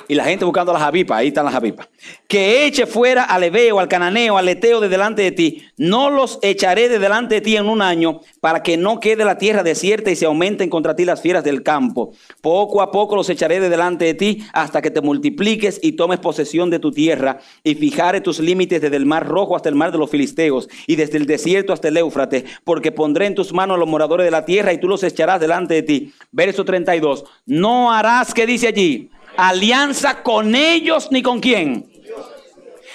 Y 0.09 0.15
la 0.15 0.23
gente 0.23 0.43
buscando 0.43 0.73
las 0.73 0.81
avipas, 0.81 1.19
ahí 1.19 1.27
están 1.27 1.45
las 1.45 1.53
avipas. 1.53 1.87
Que 2.27 2.65
eche 2.65 2.87
fuera 2.87 3.25
al 3.25 3.43
Ebeo, 3.43 3.79
al 3.79 3.87
Cananeo, 3.87 4.39
al 4.39 4.49
Eteo 4.49 4.79
de 4.79 4.89
delante 4.89 5.21
de 5.21 5.31
ti. 5.31 5.67
No 5.77 6.09
los 6.09 6.39
echaré 6.41 6.89
de 6.89 6.97
delante 6.97 7.35
de 7.35 7.41
ti 7.41 7.55
en 7.55 7.69
un 7.69 7.79
año, 7.83 8.19
para 8.41 8.63
que 8.63 8.75
no 8.75 8.99
quede 8.99 9.23
la 9.23 9.37
tierra 9.37 9.61
desierta 9.61 10.09
y 10.09 10.15
se 10.15 10.25
aumenten 10.25 10.71
contra 10.71 10.95
ti 10.95 11.05
las 11.05 11.21
fieras 11.21 11.43
del 11.43 11.61
campo. 11.61 12.11
Poco 12.41 12.81
a 12.81 12.89
poco 12.89 13.15
los 13.15 13.29
echaré 13.29 13.59
de 13.59 13.69
delante 13.69 14.05
de 14.05 14.15
ti, 14.15 14.43
hasta 14.51 14.81
que 14.81 14.89
te 14.89 14.99
multipliques 14.99 15.79
y 15.83 15.91
tomes 15.91 16.17
posesión 16.17 16.71
de 16.71 16.79
tu 16.79 16.91
tierra, 16.91 17.37
y 17.63 17.75
fijare 17.75 18.19
tus 18.19 18.39
límites 18.39 18.81
desde 18.81 18.95
el 18.95 19.05
mar 19.05 19.27
rojo 19.27 19.55
hasta 19.55 19.69
el 19.69 19.75
mar 19.75 19.91
de 19.91 19.99
los 19.99 20.09
filisteos, 20.09 20.69
y 20.87 20.95
desde 20.95 21.17
el 21.17 21.27
desierto 21.27 21.71
hasta 21.71 21.89
el 21.89 21.97
Éufrates, 21.97 22.45
porque 22.63 22.91
pondré 22.91 23.27
en 23.27 23.35
tus 23.35 23.53
manos 23.53 23.75
a 23.75 23.79
los 23.79 23.87
moradores 23.87 24.25
de 24.25 24.31
la 24.31 24.43
tierra, 24.43 24.73
y 24.73 24.79
tú 24.79 24.87
los 24.87 25.03
echarás 25.03 25.39
delante 25.39 25.75
de 25.75 25.83
ti. 25.83 26.13
Verso 26.31 26.65
32. 26.65 27.25
No 27.45 27.93
harás, 27.93 28.33
¿qué 28.33 28.47
dice 28.47 28.69
allí? 28.69 29.11
Alianza 29.47 30.21
con 30.23 30.55
ellos 30.55 31.09
ni 31.11 31.21
con 31.21 31.39
quién. 31.39 31.89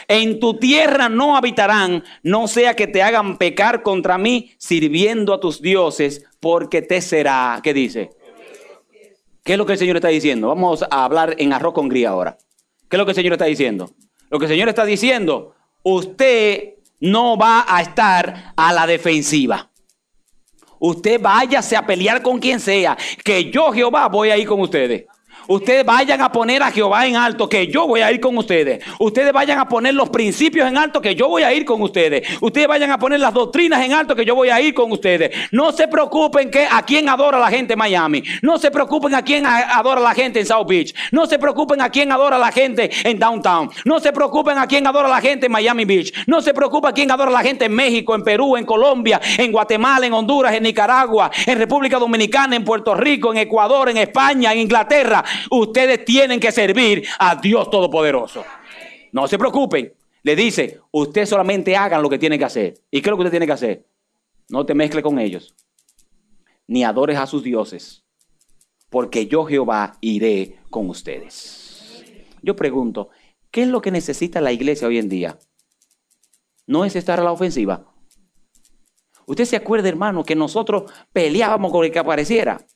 En 0.07 0.39
tu 0.39 0.59
tierra 0.59 1.09
no 1.09 1.37
habitarán, 1.37 2.05
no 2.23 2.47
sea 2.47 2.77
que 2.77 2.87
te 2.87 3.03
hagan 3.03 3.39
pecar 3.39 3.83
contra 3.83 4.19
mí 4.19 4.53
sirviendo 4.59 5.33
a 5.33 5.41
tus 5.41 5.63
dioses, 5.63 6.25
porque 6.41 6.83
te 6.83 7.01
será. 7.01 7.61
¿Qué 7.63 7.73
dice? 7.73 8.11
¿Qué 9.43 9.53
es 9.53 9.59
lo 9.59 9.67
que 9.67 9.73
el 9.73 9.79
Señor 9.79 9.97
está 9.97 10.09
diciendo? 10.09 10.49
Vamos 10.49 10.83
a 10.83 11.05
hablar 11.05 11.37
en 11.39 11.53
arroz 11.53 11.75
con 11.75 11.89
gría 11.89 12.11
ahora. 12.11 12.37
¿Qué 12.89 12.97
es 12.97 12.99
lo 12.99 13.07
que 13.07 13.13
el 13.13 13.17
Señor 13.17 13.33
está 13.33 13.47
diciendo? 13.47 13.91
Lo 14.31 14.39
que 14.39 14.45
el 14.45 14.51
Señor 14.51 14.69
está 14.69 14.85
diciendo, 14.85 15.55
usted 15.83 16.75
no 17.01 17.37
va 17.37 17.65
a 17.67 17.81
estar 17.81 18.53
a 18.57 18.73
la 18.73 18.87
defensiva. 18.87 19.71
Usted 20.79 21.21
váyase 21.21 21.77
a 21.77 21.87
pelear 21.87 22.21
con 22.21 22.39
quien 22.39 22.61
sea, 22.61 22.97
que 23.25 23.51
yo 23.51 23.73
Jehová 23.73 24.09
voy 24.09 24.31
a 24.31 24.37
ir 24.37 24.47
con 24.47 24.61
ustedes. 24.61 25.07
Ustedes 25.47 25.85
vayan 25.85 26.21
a 26.21 26.33
poner 26.33 26.63
a 26.63 26.71
Jehová 26.71 27.07
en 27.07 27.17
alto, 27.17 27.49
que 27.49 27.67
yo 27.67 27.87
voy 27.87 28.01
a 28.01 28.11
ir 28.11 28.21
con 28.21 28.37
ustedes. 28.37 28.83
Ustedes 28.99 29.33
vayan 29.33 29.59
a 29.59 29.69
poner 29.69 29.95
los 29.95 30.09
principios 30.09 30.69
en 30.69 30.79
alto, 30.79 31.01
que 31.01 31.15
yo 31.15 31.29
voy 31.29 31.43
a 31.43 31.53
ir 31.53 31.65
con 31.65 31.83
ustedes. 31.83 32.27
Ustedes 32.41 32.67
vayan 32.67 32.91
a 32.91 32.99
poner 32.99 33.21
las 33.21 33.35
doctrinas 33.35 33.85
en 33.85 33.93
alto, 33.93 34.17
que 34.17 34.25
yo 34.25 34.35
voy 34.35 34.49
a 34.49 34.61
ir 34.61 34.75
con 34.75 34.91
ustedes. 34.91 35.31
No 35.51 35.73
se 35.73 35.89
preocupen 35.89 36.51
que 36.51 36.67
a 36.71 36.83
quién 36.83 37.09
adora 37.09 37.39
la 37.39 37.49
gente 37.49 37.75
en 37.75 37.79
Miami. 37.79 38.23
No 38.43 38.59
se 38.59 38.71
preocupen 38.71 39.15
a 39.15 39.23
quién 39.23 39.45
adora 39.47 40.01
la 40.01 40.15
gente 40.15 40.41
en 40.41 40.47
South 40.47 40.67
Beach. 40.67 40.95
No 41.13 41.27
se 41.27 41.39
preocupen 41.39 41.81
a 41.81 41.91
quién 41.91 42.11
adora 42.13 42.39
la 42.39 42.53
gente 42.53 42.91
en 43.05 43.19
Downtown. 43.19 43.71
No 43.85 44.01
se 44.01 44.13
preocupen 44.13 44.59
a 44.59 44.67
quién 44.67 44.87
adora 44.87 45.09
la 45.09 45.21
gente 45.21 45.47
en 45.47 45.53
Miami 45.53 45.85
Beach. 45.85 46.13
No 46.27 46.41
se 46.41 46.55
preocupen 46.55 46.91
a 46.91 46.95
quién 46.95 47.11
adora 47.11 47.31
la 47.31 47.43
gente 47.43 47.67
en 47.67 47.75
México, 47.75 48.15
en 48.15 48.23
Perú, 48.23 48.57
en 48.57 48.65
Colombia, 48.65 49.21
en 49.37 49.53
Guatemala, 49.53 50.07
en 50.07 50.13
Honduras, 50.13 50.55
en 50.55 50.63
Nicaragua, 50.63 51.31
en 51.47 51.59
República 51.59 51.99
Dominicana, 51.99 52.57
en 52.57 52.65
Puerto 52.65 52.95
Rico, 52.95 53.33
en 53.33 53.39
Ecuador, 53.39 53.91
en 53.91 53.99
España, 53.99 54.53
en 54.53 54.61
Inglaterra 54.61 55.25
ustedes 55.51 56.05
tienen 56.05 56.41
que 56.41 56.53
servir 56.53 57.07
a 57.19 57.37
Dios 57.37 57.71
Todopoderoso. 57.71 58.45
No 59.13 59.29
se 59.29 59.39
preocupen. 59.39 59.93
Le 60.23 60.35
dice, 60.35 60.81
usted 60.91 61.27
solamente 61.27 61.77
hagan 61.77 62.03
lo 62.03 62.09
que 62.09 62.19
tiene 62.19 62.39
que 62.39 62.45
hacer. 62.45 62.75
¿Y 62.91 63.01
qué 63.01 63.09
es 63.09 63.11
lo 63.11 63.17
que 63.17 63.23
usted 63.23 63.31
tiene 63.31 63.47
que 63.47 63.53
hacer? 63.53 63.87
No 64.49 64.65
te 64.65 64.75
mezcle 64.75 65.03
con 65.03 65.19
ellos, 65.19 65.55
ni 66.67 66.83
adores 66.83 67.19
a 67.19 67.27
sus 67.27 67.43
dioses, 67.43 68.05
porque 68.91 69.27
yo 69.27 69.45
Jehová 69.45 69.99
iré 70.01 70.59
con 70.71 70.89
ustedes. 70.89 72.03
Yo 72.43 72.57
pregunto, 72.57 73.11
¿qué 73.51 73.63
es 73.63 73.69
lo 73.69 73.81
que 73.81 73.91
necesita 73.91 74.41
la 74.41 74.53
iglesia 74.53 74.89
hoy 74.89 74.99
en 74.99 75.09
día? 75.09 75.39
No 76.67 76.85
es 76.85 76.97
estar 76.97 77.21
a 77.21 77.25
la 77.25 77.33
ofensiva. 77.33 77.95
Usted 79.27 79.45
se 79.45 79.57
acuerda, 79.57 79.89
hermano, 79.89 80.25
que 80.25 80.35
nosotros 80.35 80.91
peleábamos 81.13 81.73
con 81.73 81.85
el 81.85 81.91
que 81.91 81.99
apareciera 81.99 82.67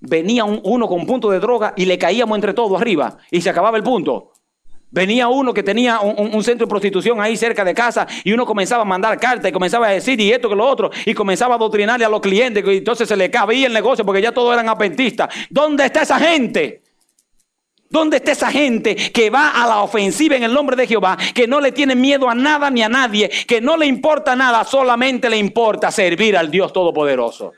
venía 0.00 0.44
uno 0.44 0.88
con 0.88 1.06
punto 1.06 1.30
de 1.30 1.38
droga 1.38 1.74
y 1.76 1.84
le 1.84 1.98
caíamos 1.98 2.36
entre 2.36 2.54
todos 2.54 2.80
arriba 2.80 3.18
y 3.30 3.40
se 3.40 3.50
acababa 3.50 3.76
el 3.76 3.82
punto. 3.82 4.32
Venía 4.92 5.28
uno 5.28 5.54
que 5.54 5.62
tenía 5.62 6.00
un, 6.00 6.42
centro 6.42 6.66
de 6.66 6.70
prostitución 6.70 7.20
ahí 7.20 7.36
cerca 7.36 7.64
de 7.64 7.74
casa 7.74 8.08
y 8.24 8.32
uno 8.32 8.44
comenzaba 8.44 8.82
a 8.82 8.84
mandar 8.84 9.20
cartas 9.20 9.48
y 9.48 9.52
comenzaba 9.52 9.86
a 9.86 9.90
decir 9.90 10.20
y 10.20 10.32
esto 10.32 10.48
que 10.48 10.56
lo 10.56 10.66
otro 10.66 10.90
y 11.06 11.14
comenzaba 11.14 11.54
a 11.54 11.58
doctrinarle 11.58 12.04
a 12.04 12.08
los 12.08 12.20
clientes 12.20 12.64
y 12.66 12.78
entonces 12.78 13.08
se 13.08 13.16
le 13.16 13.30
cabía 13.30 13.68
el 13.68 13.72
negocio 13.72 14.04
porque 14.04 14.20
ya 14.20 14.32
todos 14.32 14.52
eran 14.52 14.68
apentistas. 14.68 15.32
¿Dónde 15.48 15.84
está 15.84 16.02
esa 16.02 16.18
gente? 16.18 16.82
¿Dónde 17.88 18.16
está 18.16 18.32
esa 18.32 18.50
gente 18.50 18.96
que 18.96 19.30
va 19.30 19.50
a 19.50 19.66
la 19.68 19.82
ofensiva 19.82 20.34
en 20.34 20.42
el 20.42 20.52
nombre 20.52 20.76
de 20.76 20.88
Jehová, 20.88 21.16
que 21.34 21.46
no 21.46 21.60
le 21.60 21.70
tiene 21.70 21.94
miedo 21.94 22.28
a 22.28 22.34
nada 22.34 22.68
ni 22.70 22.82
a 22.82 22.88
nadie, 22.88 23.28
que 23.46 23.60
no 23.60 23.76
le 23.76 23.86
importa 23.86 24.34
nada, 24.34 24.64
solamente 24.64 25.30
le 25.30 25.36
importa 25.36 25.92
servir 25.92 26.36
al 26.36 26.50
Dios 26.50 26.72
Todopoderoso? 26.72 27.52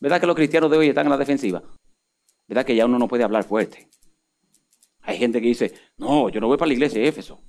¿Verdad 0.00 0.20
que 0.20 0.26
los 0.26 0.36
cristianos 0.36 0.70
de 0.70 0.78
hoy 0.78 0.88
están 0.88 1.06
en 1.06 1.10
la 1.10 1.18
defensiva? 1.18 1.62
¿Verdad 2.48 2.64
que 2.64 2.74
ya 2.74 2.86
uno 2.86 2.98
no 2.98 3.06
puede 3.06 3.22
hablar 3.22 3.44
fuerte? 3.44 3.88
Hay 5.02 5.18
gente 5.18 5.40
que 5.40 5.48
dice, 5.48 5.74
no, 5.98 6.30
yo 6.30 6.40
no 6.40 6.46
voy 6.46 6.56
para 6.56 6.68
la 6.68 6.74
iglesia 6.74 7.00
de 7.00 7.08
Éfeso. 7.08 7.40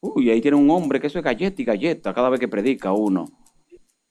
Uy, 0.00 0.30
ahí 0.30 0.40
tiene 0.40 0.56
un 0.56 0.70
hombre 0.70 1.00
que 1.00 1.08
eso 1.08 1.18
es 1.18 1.24
galleta 1.24 1.60
y 1.60 1.64
galleta 1.64 2.14
cada 2.14 2.30
vez 2.30 2.38
que 2.40 2.48
predica 2.48 2.92
uno. 2.92 3.26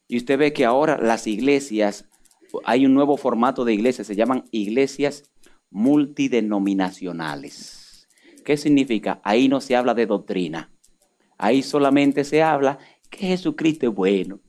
Y 0.08 0.18
usted 0.18 0.38
ve 0.38 0.54
que 0.54 0.64
ahora 0.64 1.00
las 1.02 1.26
iglesias, 1.28 2.08
hay 2.66 2.86
un 2.86 2.94
nuevo 2.94 3.18
formato 3.18 3.66
de 3.66 3.74
iglesias, 3.74 4.08
se 4.08 4.16
llaman 4.16 4.46
iglesias 4.52 5.24
multidenominacionales. 5.72 8.08
¿Qué 8.46 8.58
significa? 8.58 9.20
Ahí 9.24 9.50
no 9.50 9.60
se 9.60 9.76
habla 9.76 9.96
de 9.96 10.06
doctrina. 10.06 10.72
Ahí 11.38 11.64
solamente 11.64 12.24
se 12.24 12.44
habla 12.44 12.78
que 13.10 13.28
Jesucristo 13.28 13.88
es 13.88 13.94
bueno, 13.94 14.40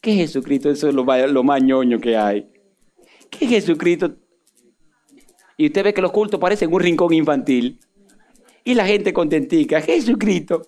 ¿Qué 0.00 0.14
Jesucristo? 0.14 0.70
Eso 0.70 0.88
es 0.88 0.94
lo 0.94 1.42
más, 1.44 1.62
ñoño 1.62 2.00
que 2.00 2.16
hay. 2.16 2.50
¿Qué 3.28 3.46
Jesucristo? 3.46 4.16
Y 5.56 5.66
usted 5.66 5.84
ve 5.84 5.94
que 5.94 6.00
los 6.00 6.10
cultos 6.10 6.40
parecen 6.40 6.72
un 6.72 6.80
rincón 6.80 7.12
infantil. 7.12 7.78
Y 8.64 8.74
la 8.74 8.86
gente 8.86 9.12
contentica. 9.12 9.80
Jesucristo. 9.82 10.62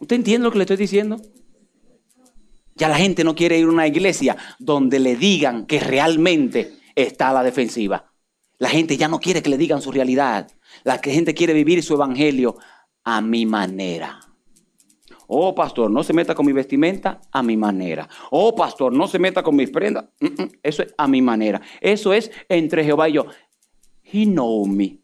¿Usted 0.00 0.16
entiende 0.16 0.44
lo 0.44 0.52
que 0.52 0.58
le 0.58 0.64
estoy 0.64 0.76
diciendo? 0.76 1.16
Ya 2.76 2.88
la 2.88 2.96
gente 2.96 3.24
no 3.24 3.34
quiere 3.34 3.58
ir 3.58 3.66
a 3.66 3.70
una 3.70 3.86
iglesia 3.86 4.36
donde 4.58 4.98
le 4.98 5.16
digan 5.16 5.66
que 5.66 5.80
realmente 5.80 6.72
está 6.94 7.30
a 7.30 7.32
la 7.32 7.42
defensiva. 7.42 8.12
La 8.58 8.68
gente 8.68 8.96
ya 8.96 9.08
no 9.08 9.18
quiere 9.18 9.42
que 9.42 9.50
le 9.50 9.58
digan 9.58 9.82
su 9.82 9.90
realidad. 9.90 10.50
La 10.84 10.98
gente 10.98 11.34
quiere 11.34 11.52
vivir 11.52 11.82
su 11.82 11.94
evangelio 11.94 12.56
a 13.04 13.20
mi 13.20 13.46
manera. 13.46 14.20
Oh, 15.28 15.54
pastor, 15.54 15.90
no 15.90 16.02
se 16.02 16.12
meta 16.12 16.34
con 16.34 16.46
mi 16.46 16.52
vestimenta 16.52 17.20
a 17.30 17.42
mi 17.42 17.56
manera. 17.56 18.08
Oh, 18.30 18.54
pastor, 18.54 18.92
no 18.92 19.06
se 19.06 19.18
meta 19.18 19.42
con 19.42 19.56
mis 19.56 19.70
prendas. 19.70 20.06
Mm, 20.20 20.42
mm, 20.42 20.50
eso 20.62 20.82
es 20.82 20.94
a 20.96 21.08
mi 21.08 21.22
manera. 21.22 21.60
Eso 21.80 22.12
es 22.12 22.30
entre 22.48 22.84
Jehová 22.84 23.08
y 23.08 23.14
yo. 23.14 23.26
He 24.04 24.24
knows 24.24 24.68
me. 24.68 25.00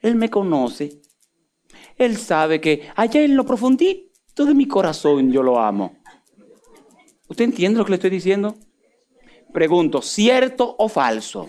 Él 0.00 0.14
me 0.14 0.30
conoce. 0.30 1.02
Él 1.96 2.16
sabe 2.16 2.60
que 2.60 2.88
allá 2.94 3.22
en 3.22 3.36
lo 3.36 3.44
profundito 3.44 4.44
de 4.44 4.54
mi 4.54 4.66
corazón 4.66 5.32
yo 5.32 5.42
lo 5.42 5.58
amo. 5.58 5.96
¿Usted 7.28 7.44
entiende 7.44 7.78
lo 7.78 7.84
que 7.84 7.90
le 7.90 7.96
estoy 7.96 8.10
diciendo? 8.10 8.56
Pregunto, 9.52 10.00
¿cierto 10.00 10.76
o 10.78 10.88
falso? 10.88 11.46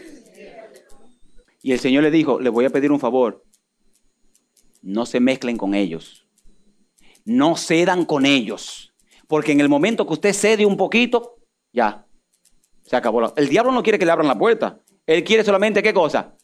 Y 1.61 1.71
el 1.71 1.79
Señor 1.79 2.03
le 2.03 2.11
dijo, 2.11 2.39
le 2.39 2.49
voy 2.49 2.65
a 2.65 2.69
pedir 2.69 2.91
un 2.91 2.99
favor. 2.99 3.43
No 4.81 5.05
se 5.05 5.19
mezclen 5.19 5.57
con 5.57 5.75
ellos 5.75 6.26
no 7.27 7.57
cedan 7.57 8.05
con 8.05 8.25
ellos. 8.25 8.93
Porque 9.27 9.51
en 9.51 9.59
el 9.59 9.69
momento 9.69 10.07
que 10.07 10.13
usted 10.13 10.33
cede 10.33 10.65
un 10.65 10.77
poquito, 10.77 11.35
ya, 11.73 12.05
se 12.83 12.95
acabó. 12.95 13.33
El 13.35 13.49
diablo 13.49 13.73
no 13.73 13.83
quiere 13.83 13.99
que 13.99 14.05
le 14.05 14.11
abran 14.11 14.27
la 14.27 14.37
puerta. 14.37 14.79
Él 15.05 15.23
quiere 15.23 15.43
solamente, 15.43 15.83
¿qué 15.83 15.93
cosa? 15.93 16.35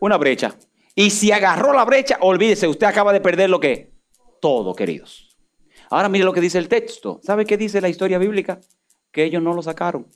Una 0.00 0.16
brecha. 0.16 0.56
Y 0.96 1.10
si 1.10 1.30
agarró 1.30 1.72
la 1.72 1.84
brecha, 1.84 2.18
olvídese, 2.20 2.66
usted 2.66 2.86
acaba 2.86 3.12
de 3.12 3.20
perder 3.20 3.50
lo 3.50 3.60
que? 3.60 3.92
Todo, 4.40 4.74
queridos. 4.74 5.36
Ahora 5.90 6.08
mire 6.08 6.24
lo 6.24 6.32
que 6.32 6.40
dice 6.40 6.58
el 6.58 6.68
texto. 6.68 7.20
¿Sabe 7.22 7.46
qué 7.46 7.56
dice 7.56 7.80
la 7.80 7.88
historia 7.88 8.18
bíblica? 8.18 8.60
Que 9.12 9.24
ellos 9.24 9.42
no 9.42 9.54
lo 9.54 9.62
sacaron. 9.62 10.08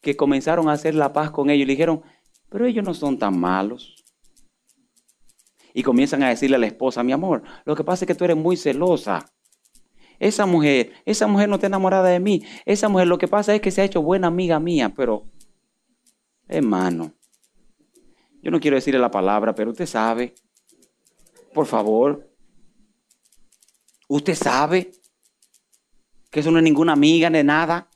Que 0.00 0.16
comenzaron 0.16 0.70
a 0.70 0.72
hacer 0.72 0.94
la 0.94 1.12
paz 1.12 1.30
con 1.30 1.50
ellos 1.50 1.64
y 1.64 1.66
le 1.66 1.72
dijeron, 1.72 2.02
pero 2.48 2.64
ellos 2.64 2.84
no 2.84 2.94
son 2.94 3.18
tan 3.18 3.38
malos. 3.38 4.03
Y 5.76 5.82
comienzan 5.82 6.22
a 6.22 6.28
decirle 6.28 6.56
a 6.56 6.60
la 6.60 6.66
esposa, 6.66 7.02
mi 7.02 7.12
amor, 7.12 7.42
lo 7.64 7.74
que 7.74 7.84
pasa 7.84 8.04
es 8.04 8.06
que 8.06 8.14
tú 8.14 8.24
eres 8.24 8.36
muy 8.36 8.56
celosa. 8.56 9.30
Esa 10.20 10.46
mujer, 10.46 10.92
esa 11.04 11.26
mujer 11.26 11.48
no 11.48 11.56
está 11.56 11.66
enamorada 11.66 12.08
de 12.08 12.20
mí. 12.20 12.42
Esa 12.64 12.88
mujer 12.88 13.08
lo 13.08 13.18
que 13.18 13.26
pasa 13.26 13.54
es 13.54 13.60
que 13.60 13.72
se 13.72 13.82
ha 13.82 13.84
hecho 13.84 14.00
buena 14.00 14.28
amiga 14.28 14.60
mía, 14.60 14.94
pero, 14.96 15.24
hermano, 16.46 17.12
yo 18.40 18.52
no 18.52 18.60
quiero 18.60 18.76
decirle 18.76 19.00
la 19.00 19.10
palabra, 19.10 19.54
pero 19.54 19.72
usted 19.72 19.86
sabe, 19.86 20.34
por 21.52 21.66
favor, 21.66 22.30
usted 24.06 24.34
sabe 24.34 24.92
que 26.30 26.40
eso 26.40 26.50
no 26.50 26.58
es 26.58 26.64
ninguna 26.64 26.92
amiga 26.92 27.28
ni 27.30 27.42
nada. 27.42 27.88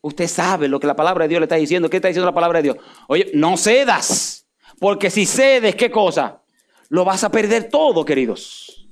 Usted 0.00 0.28
sabe 0.28 0.68
lo 0.68 0.78
que 0.78 0.86
la 0.86 0.94
palabra 0.94 1.24
de 1.24 1.30
Dios 1.30 1.40
le 1.40 1.46
está 1.46 1.56
diciendo. 1.56 1.90
¿Qué 1.90 1.96
está 1.96 2.08
diciendo 2.08 2.26
la 2.26 2.34
palabra 2.34 2.60
de 2.60 2.72
Dios? 2.72 2.76
Oye, 3.08 3.30
no 3.34 3.56
cedas. 3.56 4.47
Porque 4.80 5.10
si 5.10 5.26
cedes, 5.26 5.74
¿qué 5.74 5.90
cosa? 5.90 6.42
Lo 6.88 7.04
vas 7.04 7.24
a 7.24 7.30
perder 7.30 7.68
todo, 7.68 8.04
queridos. 8.04 8.88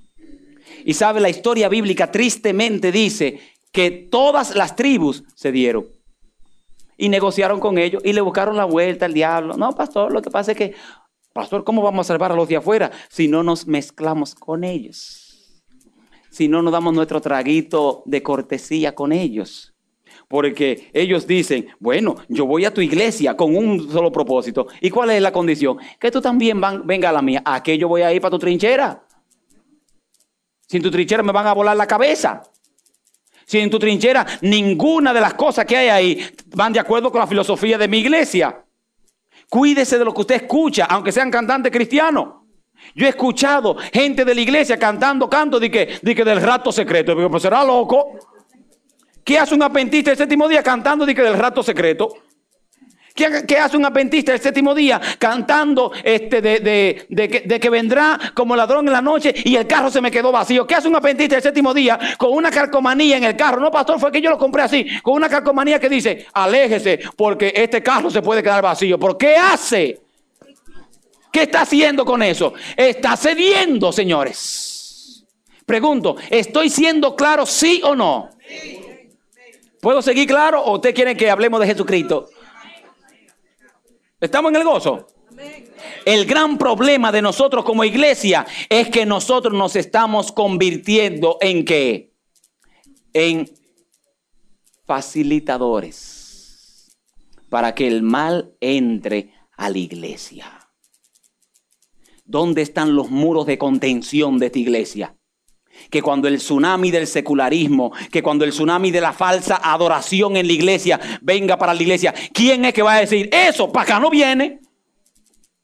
Y 0.84 0.94
sabe, 0.94 1.20
la 1.20 1.28
historia 1.28 1.68
bíblica 1.68 2.10
tristemente 2.10 2.92
dice 2.92 3.40
que 3.72 3.90
todas 3.90 4.54
las 4.54 4.76
tribus 4.76 5.24
se 5.34 5.52
dieron. 5.52 5.86
y 6.98 7.10
negociaron 7.10 7.60
con 7.60 7.76
ellos 7.76 8.02
y 8.04 8.14
le 8.14 8.22
buscaron 8.22 8.56
la 8.56 8.64
vuelta 8.64 9.04
al 9.04 9.12
diablo. 9.12 9.56
No, 9.56 9.72
pastor, 9.74 10.12
lo 10.12 10.22
que 10.22 10.30
pasa 10.30 10.52
es 10.52 10.58
que, 10.58 10.74
pastor, 11.34 11.62
¿cómo 11.62 11.82
vamos 11.82 12.06
a 12.06 12.08
salvar 12.08 12.32
a 12.32 12.34
los 12.34 12.48
de 12.48 12.56
afuera 12.56 12.90
si 13.10 13.28
no 13.28 13.42
nos 13.42 13.66
mezclamos 13.66 14.34
con 14.34 14.64
ellos? 14.64 15.62
Si 16.30 16.48
no 16.48 16.62
nos 16.62 16.72
damos 16.72 16.94
nuestro 16.94 17.20
traguito 17.20 18.02
de 18.06 18.22
cortesía 18.22 18.94
con 18.94 19.12
ellos. 19.12 19.75
Porque 20.28 20.90
ellos 20.92 21.26
dicen, 21.26 21.68
bueno, 21.78 22.16
yo 22.28 22.46
voy 22.46 22.64
a 22.64 22.74
tu 22.74 22.80
iglesia 22.80 23.36
con 23.36 23.56
un 23.56 23.90
solo 23.90 24.10
propósito. 24.10 24.66
¿Y 24.80 24.90
cuál 24.90 25.10
es 25.10 25.22
la 25.22 25.32
condición? 25.32 25.78
Que 26.00 26.10
tú 26.10 26.20
también 26.20 26.60
van, 26.60 26.86
venga 26.86 27.10
a 27.10 27.12
la 27.12 27.22
mía. 27.22 27.42
¿A 27.44 27.62
qué 27.62 27.78
yo 27.78 27.86
voy 27.88 28.02
a 28.02 28.12
ir 28.12 28.20
para 28.20 28.32
tu 28.32 28.38
trinchera? 28.38 29.04
Sin 30.66 30.82
tu 30.82 30.90
trinchera 30.90 31.22
me 31.22 31.32
van 31.32 31.46
a 31.46 31.52
volar 31.52 31.76
la 31.76 31.86
cabeza. 31.86 32.42
Si 33.46 33.60
en 33.60 33.70
tu 33.70 33.78
trinchera 33.78 34.26
ninguna 34.40 35.14
de 35.14 35.20
las 35.20 35.34
cosas 35.34 35.64
que 35.64 35.76
hay 35.76 35.88
ahí 35.88 36.30
van 36.56 36.72
de 36.72 36.80
acuerdo 36.80 37.12
con 37.12 37.20
la 37.20 37.28
filosofía 37.28 37.78
de 37.78 37.86
mi 37.86 37.98
iglesia. 37.98 38.64
Cuídese 39.48 39.96
de 39.96 40.04
lo 40.04 40.12
que 40.12 40.22
usted 40.22 40.34
escucha, 40.34 40.86
aunque 40.86 41.12
sean 41.12 41.30
cantantes 41.30 41.70
cristianos. 41.70 42.46
Yo 42.94 43.06
he 43.06 43.10
escuchado 43.10 43.76
gente 43.92 44.24
de 44.24 44.34
la 44.34 44.40
iglesia 44.40 44.78
cantando 44.78 45.28
canto 45.30 45.60
de 45.60 45.70
que, 45.70 45.98
de 46.02 46.14
que 46.14 46.24
del 46.24 46.40
rato 46.40 46.72
secreto. 46.72 47.14
Pero 47.14 47.30
pues 47.30 47.42
será 47.42 47.64
loco. 47.64 48.15
¿Qué 49.26 49.40
hace 49.40 49.56
un 49.56 49.62
apentista 49.64 50.12
el 50.12 50.16
séptimo 50.16 50.46
día 50.46 50.62
cantando 50.62 51.04
de 51.04 51.12
que 51.12 51.20
del 51.20 51.36
rato 51.36 51.60
secreto? 51.60 52.14
¿Qué, 53.12 53.58
hace 53.58 53.76
un 53.76 53.84
adventista 53.84 54.32
el 54.32 54.40
séptimo 54.40 54.72
día 54.72 55.00
cantando 55.18 55.90
este, 56.04 56.40
de, 56.40 57.58
que, 57.60 57.70
vendrá 57.70 58.20
como 58.34 58.54
ladrón 58.54 58.86
en 58.86 58.92
la 58.92 59.00
noche 59.00 59.34
y 59.44 59.56
el 59.56 59.66
carro 59.66 59.90
se 59.90 60.00
me 60.00 60.12
quedó 60.12 60.30
vacío? 60.30 60.64
¿Qué 60.64 60.76
hace 60.76 60.86
un 60.86 60.94
adventista 60.94 61.34
el 61.34 61.42
séptimo 61.42 61.74
día 61.74 61.98
con 62.16 62.34
una 62.34 62.52
calcomanía 62.52 63.16
en 63.16 63.24
el 63.24 63.34
carro? 63.34 63.60
No, 63.60 63.68
pastor, 63.68 63.98
fue 63.98 64.12
que 64.12 64.20
yo 64.20 64.30
lo 64.30 64.38
compré 64.38 64.62
así, 64.62 64.86
con 65.02 65.14
una 65.14 65.28
calcomanía 65.28 65.80
que 65.80 65.88
dice, 65.88 66.26
aléjese 66.32 67.00
porque 67.16 67.52
este 67.56 67.82
carro 67.82 68.08
se 68.10 68.22
puede 68.22 68.44
quedar 68.44 68.62
vacío. 68.62 68.96
¿Por 68.96 69.18
qué 69.18 69.34
hace? 69.34 69.98
¿Qué 71.32 71.42
está 71.42 71.62
haciendo 71.62 72.04
con 72.04 72.22
eso? 72.22 72.54
Está 72.76 73.16
cediendo, 73.16 73.90
señores. 73.90 75.24
Pregunto, 75.64 76.14
¿estoy 76.30 76.70
siendo 76.70 77.16
claro 77.16 77.44
sí 77.44 77.80
o 77.82 77.96
no? 77.96 78.30
¿Puedo 79.86 80.02
seguir 80.02 80.26
claro 80.26 80.60
o 80.64 80.74
usted 80.74 80.92
quiere 80.92 81.16
que 81.16 81.30
hablemos 81.30 81.60
de 81.60 81.68
Jesucristo? 81.68 82.28
¿Estamos 84.20 84.50
en 84.50 84.56
el 84.56 84.64
gozo? 84.64 85.06
El 86.04 86.26
gran 86.26 86.58
problema 86.58 87.12
de 87.12 87.22
nosotros 87.22 87.64
como 87.64 87.84
iglesia 87.84 88.44
es 88.68 88.90
que 88.90 89.06
nosotros 89.06 89.54
nos 89.54 89.76
estamos 89.76 90.32
convirtiendo 90.32 91.38
en 91.40 91.64
qué? 91.64 92.12
En 93.12 93.48
facilitadores 94.86 96.90
para 97.48 97.72
que 97.72 97.86
el 97.86 98.02
mal 98.02 98.56
entre 98.58 99.34
a 99.56 99.70
la 99.70 99.78
iglesia. 99.78 100.68
¿Dónde 102.24 102.62
están 102.62 102.96
los 102.96 103.08
muros 103.08 103.46
de 103.46 103.56
contención 103.56 104.40
de 104.40 104.46
esta 104.46 104.58
iglesia? 104.58 105.15
Que 105.90 106.02
cuando 106.02 106.28
el 106.28 106.38
tsunami 106.38 106.90
del 106.90 107.06
secularismo, 107.06 107.92
que 108.10 108.22
cuando 108.22 108.44
el 108.44 108.50
tsunami 108.50 108.90
de 108.90 109.00
la 109.00 109.12
falsa 109.12 109.60
adoración 109.62 110.36
en 110.36 110.46
la 110.46 110.52
iglesia 110.52 111.00
venga 111.20 111.56
para 111.56 111.74
la 111.74 111.82
iglesia, 111.82 112.14
¿quién 112.32 112.64
es 112.64 112.74
que 112.74 112.82
va 112.82 112.94
a 112.94 113.00
decir 113.00 113.28
eso? 113.32 113.70
Para 113.70 113.84
acá 113.84 114.00
no 114.00 114.10
viene. 114.10 114.60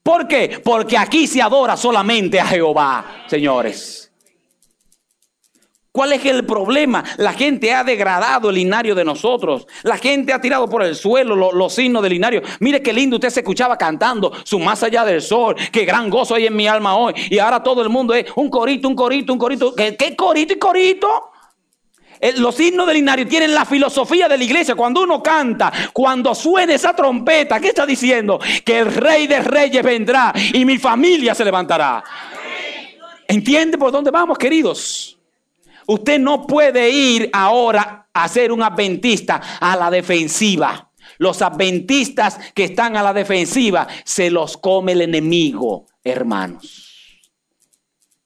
¿Por 0.03 0.27
qué? 0.27 0.61
Porque 0.63 0.99
aquí 0.99 1.27
se 1.27 1.41
adora 1.41 1.77
solamente 1.77 2.41
a 2.41 2.47
Jehová, 2.47 3.25
señores. 3.29 4.12
¿Cuál 5.93 6.15
es 6.15 6.25
el 6.25 6.47
problema? 6.47 7.05
La 7.19 7.35
gente 7.35 7.75
ha 7.75 7.85
degradado 7.85 8.49
el 8.49 8.55
linario 8.55 8.95
de 8.95 9.05
nosotros. 9.05 9.67
La 9.83 9.99
gente 9.99 10.33
ha 10.33 10.41
tirado 10.41 10.67
por 10.67 10.83
el 10.83 10.97
suelo 10.97 11.53
los, 11.53 11.75
signos 11.75 12.03
del 12.03 12.15
linario. 12.15 12.41
Mire 12.61 12.81
qué 12.83 12.95
lindo 12.95 13.17
usted 13.17 13.29
se 13.29 13.41
escuchaba 13.41 13.77
cantando 13.77 14.33
su 14.43 14.59
más 14.59 14.83
allá 14.83 15.05
del 15.05 15.21
sol. 15.21 15.55
Qué 15.71 15.85
gran 15.85 16.09
gozo 16.09 16.35
hay 16.35 16.47
en 16.47 16.57
mi 16.57 16.67
alma 16.67 16.97
hoy. 16.97 17.13
Y 17.29 17.39
ahora 17.39 17.63
todo 17.63 17.83
el 17.83 17.91
mundo 17.91 18.15
es 18.15 18.25
un 18.37 18.49
corito, 18.49 18.89
un 18.89 18.95
corito, 18.95 19.35
un 19.35 19.39
corito. 19.39 19.75
¿Qué, 19.75 19.95
qué 19.95 20.17
corito 20.17 20.55
y 20.55 20.59
corito? 20.59 21.29
los 22.37 22.55
signos 22.55 22.87
del 22.87 22.99
linario 22.99 23.27
tienen 23.27 23.53
la 23.53 23.65
filosofía 23.65 24.29
de 24.29 24.39
la 24.39 24.45
iglesia. 24.45 24.75
Cuando 24.75 25.03
uno 25.03 25.23
canta, 25.23 25.73
cuando 25.93 26.35
suene 26.35 26.75
esa 26.75 26.95
trompeta, 26.95 27.59
¿qué 27.61 27.69
está 27.69 27.85
diciendo? 27.85 28.39
Que 28.65 28.79
el 28.79 28.95
rey 28.95 29.27
de 29.27 29.41
reyes 29.41 29.83
vendrá 29.83 30.33
y 30.55 30.65
mi 30.65 30.79
familia 30.79 31.35
se 31.35 31.45
levantará. 31.45 32.03
¿Entiende 33.27 33.77
por 33.77 33.91
dónde 33.91 34.13
vamos, 34.13 34.39
queridos? 34.39 35.19
Usted 35.87 36.19
no 36.19 36.47
puede 36.47 36.91
ir 36.91 37.31
ahora 37.33 38.09
a 38.13 38.29
ser 38.29 38.53
un 38.53 38.63
adventista 38.63 39.41
a 39.61 39.77
la 39.77 39.91
defensiva. 39.91 40.91
Los 41.19 41.43
adventistas 41.43 42.39
que 42.55 42.65
están 42.65 42.97
a 42.97 43.03
la 43.03 43.13
defensiva 43.13 43.87
se 44.05 44.31
los 44.31 44.57
come 44.57 44.93
el 44.93 45.03
enemigo, 45.03 45.87
hermanos. 46.03 47.23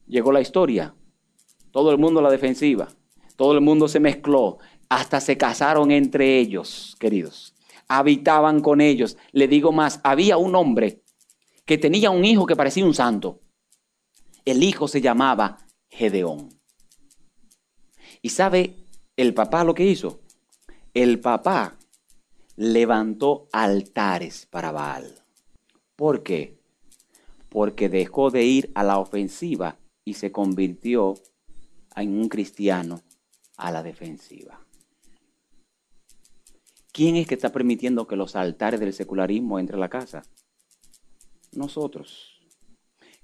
Llegó 0.06 0.32
la 0.32 0.40
historia. 0.40 0.94
Todo 1.70 1.90
el 1.90 1.98
mundo 1.98 2.20
a 2.20 2.22
la 2.22 2.30
defensiva. 2.30 2.88
Todo 3.36 3.52
el 3.52 3.60
mundo 3.60 3.88
se 3.88 4.00
mezcló. 4.00 4.58
Hasta 4.88 5.20
se 5.20 5.36
casaron 5.36 5.90
entre 5.90 6.38
ellos, 6.38 6.96
queridos. 6.98 7.54
Habitaban 7.88 8.60
con 8.60 8.80
ellos. 8.80 9.16
Le 9.32 9.48
digo 9.48 9.72
más, 9.72 10.00
había 10.04 10.36
un 10.36 10.54
hombre 10.54 11.02
que 11.64 11.76
tenía 11.76 12.10
un 12.10 12.24
hijo 12.24 12.46
que 12.46 12.56
parecía 12.56 12.84
un 12.84 12.94
santo. 12.94 13.40
El 14.44 14.62
hijo 14.62 14.86
se 14.86 15.00
llamaba 15.00 15.58
Gedeón. 15.88 16.55
¿Y 18.26 18.30
sabe 18.30 18.74
el 19.16 19.34
papá 19.34 19.62
lo 19.62 19.72
que 19.72 19.86
hizo? 19.86 20.18
El 20.94 21.20
papá 21.20 21.78
levantó 22.56 23.46
altares 23.52 24.46
para 24.46 24.72
Baal. 24.72 25.22
¿Por 25.94 26.24
qué? 26.24 26.58
Porque 27.48 27.88
dejó 27.88 28.32
de 28.32 28.42
ir 28.42 28.72
a 28.74 28.82
la 28.82 28.98
ofensiva 28.98 29.78
y 30.04 30.14
se 30.14 30.32
convirtió 30.32 31.14
en 31.94 32.18
un 32.18 32.28
cristiano 32.28 33.00
a 33.58 33.70
la 33.70 33.84
defensiva. 33.84 34.58
¿Quién 36.90 37.14
es 37.14 37.28
que 37.28 37.36
está 37.36 37.52
permitiendo 37.52 38.08
que 38.08 38.16
los 38.16 38.34
altares 38.34 38.80
del 38.80 38.92
secularismo 38.92 39.60
entren 39.60 39.78
a 39.78 39.82
la 39.82 39.88
casa? 39.88 40.24
Nosotros. 41.52 42.40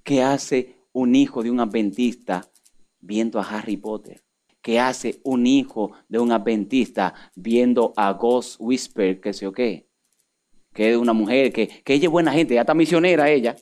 ¿Qué 0.05 0.23
hace 0.23 0.77
un 0.93 1.17
hijo 1.17 1.43
de 1.43 1.51
un 1.51 1.59
adventista 1.59 2.49
viendo 3.01 3.41
a 3.41 3.49
Harry 3.49 3.77
Potter? 3.77 4.23
Que 4.63 4.81
hace 4.81 5.21
un 5.25 5.47
hijo 5.47 5.93
de 6.09 6.19
un 6.21 6.33
adventista 6.33 7.13
viendo 7.35 7.93
a 7.97 8.13
Ghost 8.13 8.57
Whisper, 8.61 9.21
que 9.21 9.33
sé 9.33 9.47
o 9.47 9.53
qué, 9.53 9.89
que 10.73 10.93
es 10.93 10.97
una 10.97 11.13
mujer, 11.13 11.53
que, 11.53 11.69
que 11.69 11.95
ella 11.95 12.07
es 12.07 12.11
buena 12.11 12.33
gente, 12.33 12.55
ya 12.55 12.61
está 12.61 12.73
misionera 12.73 13.29
ella, 13.29 13.57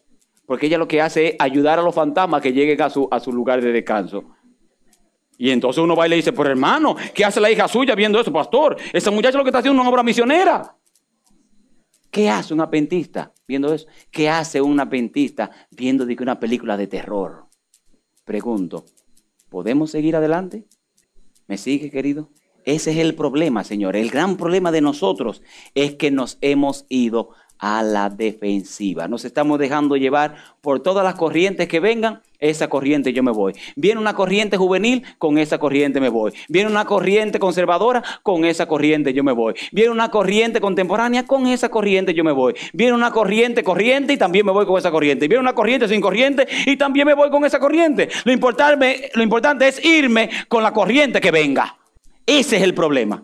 porque 0.46 0.66
ella 0.66 0.78
lo 0.78 0.86
que 0.86 1.00
hace 1.00 1.28
es 1.28 1.36
ayudar 1.38 1.78
a 1.78 1.82
los 1.82 1.94
fantasmas 1.94 2.42
que 2.42 2.52
lleguen 2.52 2.80
a 2.82 2.90
su, 2.90 3.08
a 3.10 3.18
su 3.18 3.32
lugar 3.32 3.62
de 3.62 3.72
descanso. 3.72 4.24
Y 5.38 5.50
entonces 5.50 5.82
uno 5.82 5.96
va 5.96 6.06
y 6.06 6.10
le 6.10 6.16
dice, 6.16 6.34
pero 6.34 6.50
hermano, 6.50 6.94
¿qué 7.14 7.24
hace 7.24 7.40
la 7.40 7.50
hija 7.50 7.66
suya 7.66 7.94
viendo 7.94 8.20
eso, 8.20 8.30
pastor? 8.30 8.76
Esa 8.92 9.10
muchacha 9.10 9.38
lo 9.38 9.44
que 9.44 9.48
está 9.48 9.60
haciendo 9.60 9.80
es 9.80 9.80
una 9.80 9.90
obra 9.90 10.02
misionera. 10.02 10.76
¿Qué 12.10 12.28
hace 12.28 12.52
un 12.52 12.60
adventista 12.60 13.32
viendo 13.48 13.72
eso? 13.72 13.86
¿Qué 14.10 14.28
hace 14.28 14.60
un 14.60 14.78
adventista 14.80 15.50
viendo 15.70 16.04
una 16.04 16.38
película 16.38 16.76
de 16.76 16.88
terror? 16.88 17.46
Pregunto, 18.24 18.84
¿podemos 19.48 19.92
seguir 19.92 20.16
adelante? 20.16 20.66
¿Me 21.50 21.58
sigue, 21.58 21.90
querido? 21.90 22.28
Ese 22.64 22.92
es 22.92 22.98
el 22.98 23.16
problema, 23.16 23.64
Señor. 23.64 23.96
El 23.96 24.08
gran 24.08 24.36
problema 24.36 24.70
de 24.70 24.80
nosotros 24.80 25.42
es 25.74 25.96
que 25.96 26.12
nos 26.12 26.38
hemos 26.42 26.86
ido 26.88 27.30
a 27.58 27.82
la 27.82 28.08
defensiva. 28.08 29.08
Nos 29.08 29.24
estamos 29.24 29.58
dejando 29.58 29.96
llevar 29.96 30.36
por 30.60 30.78
todas 30.78 31.02
las 31.02 31.16
corrientes 31.16 31.66
que 31.66 31.80
vengan. 31.80 32.22
Esa 32.40 32.68
corriente 32.68 33.12
yo 33.12 33.22
me 33.22 33.30
voy. 33.30 33.52
Viene 33.76 34.00
una 34.00 34.14
corriente 34.14 34.56
juvenil, 34.56 35.04
con 35.18 35.38
esa 35.38 35.58
corriente 35.58 36.00
me 36.00 36.08
voy. 36.08 36.32
Viene 36.48 36.70
una 36.70 36.86
corriente 36.86 37.38
conservadora, 37.38 38.02
con 38.22 38.44
esa 38.44 38.66
corriente 38.66 39.12
yo 39.12 39.22
me 39.22 39.32
voy. 39.32 39.54
Viene 39.72 39.90
una 39.90 40.10
corriente 40.10 40.60
contemporánea, 40.60 41.26
con 41.26 41.46
esa 41.46 41.68
corriente 41.68 42.14
yo 42.14 42.24
me 42.24 42.32
voy. 42.32 42.54
Viene 42.72 42.94
una 42.94 43.10
corriente 43.10 43.62
corriente 43.62 44.14
y 44.14 44.16
también 44.16 44.46
me 44.46 44.52
voy 44.52 44.64
con 44.64 44.78
esa 44.78 44.90
corriente. 44.90 45.28
Viene 45.28 45.42
una 45.42 45.54
corriente 45.54 45.86
sin 45.86 46.00
corriente 46.00 46.48
y 46.66 46.76
también 46.76 47.06
me 47.06 47.14
voy 47.14 47.30
con 47.30 47.44
esa 47.44 47.58
corriente. 47.58 48.08
Lo 48.24 48.32
importante, 48.32 49.10
lo 49.14 49.22
importante 49.22 49.68
es 49.68 49.84
irme 49.84 50.30
con 50.48 50.62
la 50.62 50.72
corriente 50.72 51.20
que 51.20 51.30
venga. 51.30 51.76
Ese 52.24 52.56
es 52.56 52.62
el 52.62 52.74
problema. 52.74 53.22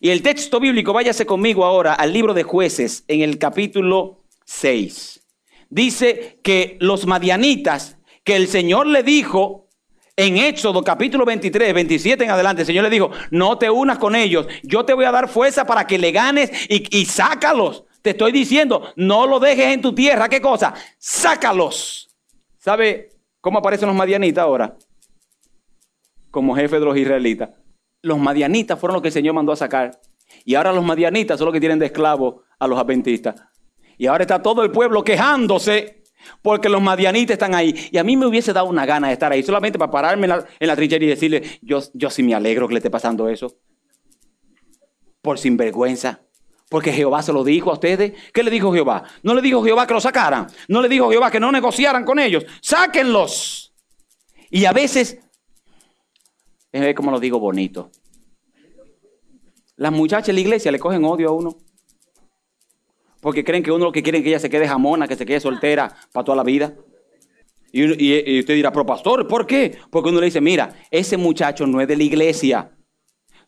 Y 0.00 0.08
el 0.08 0.22
texto 0.22 0.58
bíblico, 0.58 0.94
váyase 0.94 1.26
conmigo 1.26 1.64
ahora 1.64 1.92
al 1.92 2.12
libro 2.12 2.32
de 2.32 2.42
jueces 2.42 3.04
en 3.06 3.20
el 3.20 3.38
capítulo 3.38 4.24
6. 4.46 5.20
Dice 5.68 6.40
que 6.42 6.78
los 6.80 7.06
madianitas, 7.06 7.98
que 8.24 8.36
el 8.36 8.48
Señor 8.48 8.86
le 8.86 9.02
dijo 9.02 9.68
en 10.16 10.36
Éxodo 10.36 10.82
capítulo 10.82 11.24
23, 11.24 11.72
27 11.72 12.24
en 12.24 12.30
adelante, 12.30 12.62
el 12.62 12.66
Señor 12.66 12.84
le 12.84 12.90
dijo, 12.90 13.10
no 13.30 13.56
te 13.58 13.70
unas 13.70 13.98
con 13.98 14.14
ellos, 14.14 14.46
yo 14.62 14.84
te 14.84 14.92
voy 14.92 15.04
a 15.04 15.12
dar 15.12 15.28
fuerza 15.28 15.66
para 15.66 15.86
que 15.86 15.98
le 15.98 16.12
ganes 16.12 16.50
y, 16.68 16.84
y 16.98 17.06
sácalos. 17.06 17.84
Te 18.02 18.10
estoy 18.10 18.32
diciendo, 18.32 18.92
no 18.96 19.26
lo 19.26 19.40
dejes 19.40 19.66
en 19.66 19.82
tu 19.82 19.94
tierra, 19.94 20.28
¿qué 20.28 20.40
cosa? 20.40 20.74
Sácalos. 20.98 22.08
¿Sabe 22.58 23.10
cómo 23.40 23.58
aparecen 23.58 23.88
los 23.88 23.96
madianitas 23.96 24.42
ahora? 24.42 24.76
Como 26.30 26.54
jefe 26.54 26.78
de 26.78 26.84
los 26.84 26.96
israelitas 26.96 27.50
los 28.02 28.18
madianitas 28.18 28.78
fueron 28.78 28.94
los 28.94 29.02
que 29.02 29.08
el 29.08 29.14
Señor 29.14 29.34
mandó 29.34 29.52
a 29.52 29.56
sacar. 29.56 30.00
Y 30.44 30.54
ahora 30.54 30.72
los 30.72 30.84
madianitas 30.84 31.38
son 31.38 31.46
los 31.46 31.52
que 31.52 31.60
tienen 31.60 31.78
de 31.78 31.86
esclavos 31.86 32.36
a 32.58 32.66
los 32.66 32.78
adventistas. 32.78 33.42
Y 33.98 34.06
ahora 34.06 34.24
está 34.24 34.40
todo 34.40 34.62
el 34.62 34.70
pueblo 34.70 35.04
quejándose 35.04 35.99
porque 36.42 36.68
los 36.68 36.82
madianitas 36.82 37.34
están 37.34 37.54
ahí. 37.54 37.88
Y 37.90 37.98
a 37.98 38.04
mí 38.04 38.16
me 38.16 38.26
hubiese 38.26 38.52
dado 38.52 38.66
una 38.66 38.86
gana 38.86 39.08
de 39.08 39.14
estar 39.14 39.32
ahí, 39.32 39.42
solamente 39.42 39.78
para 39.78 39.90
pararme 39.90 40.24
en 40.24 40.30
la, 40.30 40.46
en 40.58 40.76
trinchera 40.76 41.04
y 41.04 41.08
decirle, 41.08 41.58
yo, 41.62 41.80
yo 41.94 42.10
sí 42.10 42.22
me 42.22 42.34
alegro 42.34 42.68
que 42.68 42.74
le 42.74 42.78
esté 42.78 42.90
pasando 42.90 43.28
eso. 43.28 43.56
Por 45.22 45.38
sinvergüenza. 45.38 46.22
Porque 46.68 46.92
Jehová 46.92 47.22
se 47.22 47.32
lo 47.32 47.42
dijo 47.42 47.70
a 47.70 47.74
ustedes. 47.74 48.12
¿Qué 48.32 48.42
le 48.42 48.50
dijo 48.50 48.72
Jehová? 48.72 49.02
No 49.22 49.34
le 49.34 49.42
dijo 49.42 49.62
Jehová 49.62 49.86
que 49.86 49.94
lo 49.94 50.00
sacaran. 50.00 50.46
No 50.68 50.80
le 50.80 50.88
dijo 50.88 51.10
Jehová 51.10 51.30
que 51.30 51.40
no 51.40 51.50
negociaran 51.50 52.04
con 52.04 52.18
ellos. 52.18 52.44
Sáquenlos. 52.62 53.74
Y 54.50 54.64
a 54.64 54.72
veces, 54.72 55.18
ver 56.72 56.94
cómo 56.94 57.10
lo 57.10 57.18
digo 57.18 57.40
bonito. 57.40 57.90
Las 59.76 59.92
muchachas 59.92 60.28
en 60.28 60.36
la 60.36 60.40
iglesia 60.42 60.70
le 60.70 60.78
cogen 60.78 61.04
odio 61.04 61.30
a 61.30 61.32
uno. 61.32 61.56
Porque 63.20 63.44
creen 63.44 63.62
que 63.62 63.70
uno 63.70 63.86
lo 63.86 63.92
que 63.92 64.02
quiere 64.02 64.18
es 64.18 64.24
que 64.24 64.30
ella 64.30 64.38
se 64.38 64.50
quede 64.50 64.66
jamona, 64.66 65.06
que 65.06 65.16
se 65.16 65.26
quede 65.26 65.40
soltera 65.40 65.94
para 66.12 66.24
toda 66.24 66.36
la 66.36 66.42
vida. 66.42 66.74
Y, 67.72 68.40
usted 68.40 68.54
dirá, 68.54 68.72
pero 68.72 68.84
pastor, 68.84 69.28
¿por 69.28 69.46
qué? 69.46 69.78
Porque 69.90 70.08
uno 70.08 70.20
le 70.20 70.26
dice, 70.26 70.40
mira, 70.40 70.74
ese 70.90 71.16
muchacho 71.16 71.66
no 71.66 71.80
es 71.80 71.86
de 71.86 71.96
la 71.96 72.02
iglesia. 72.02 72.70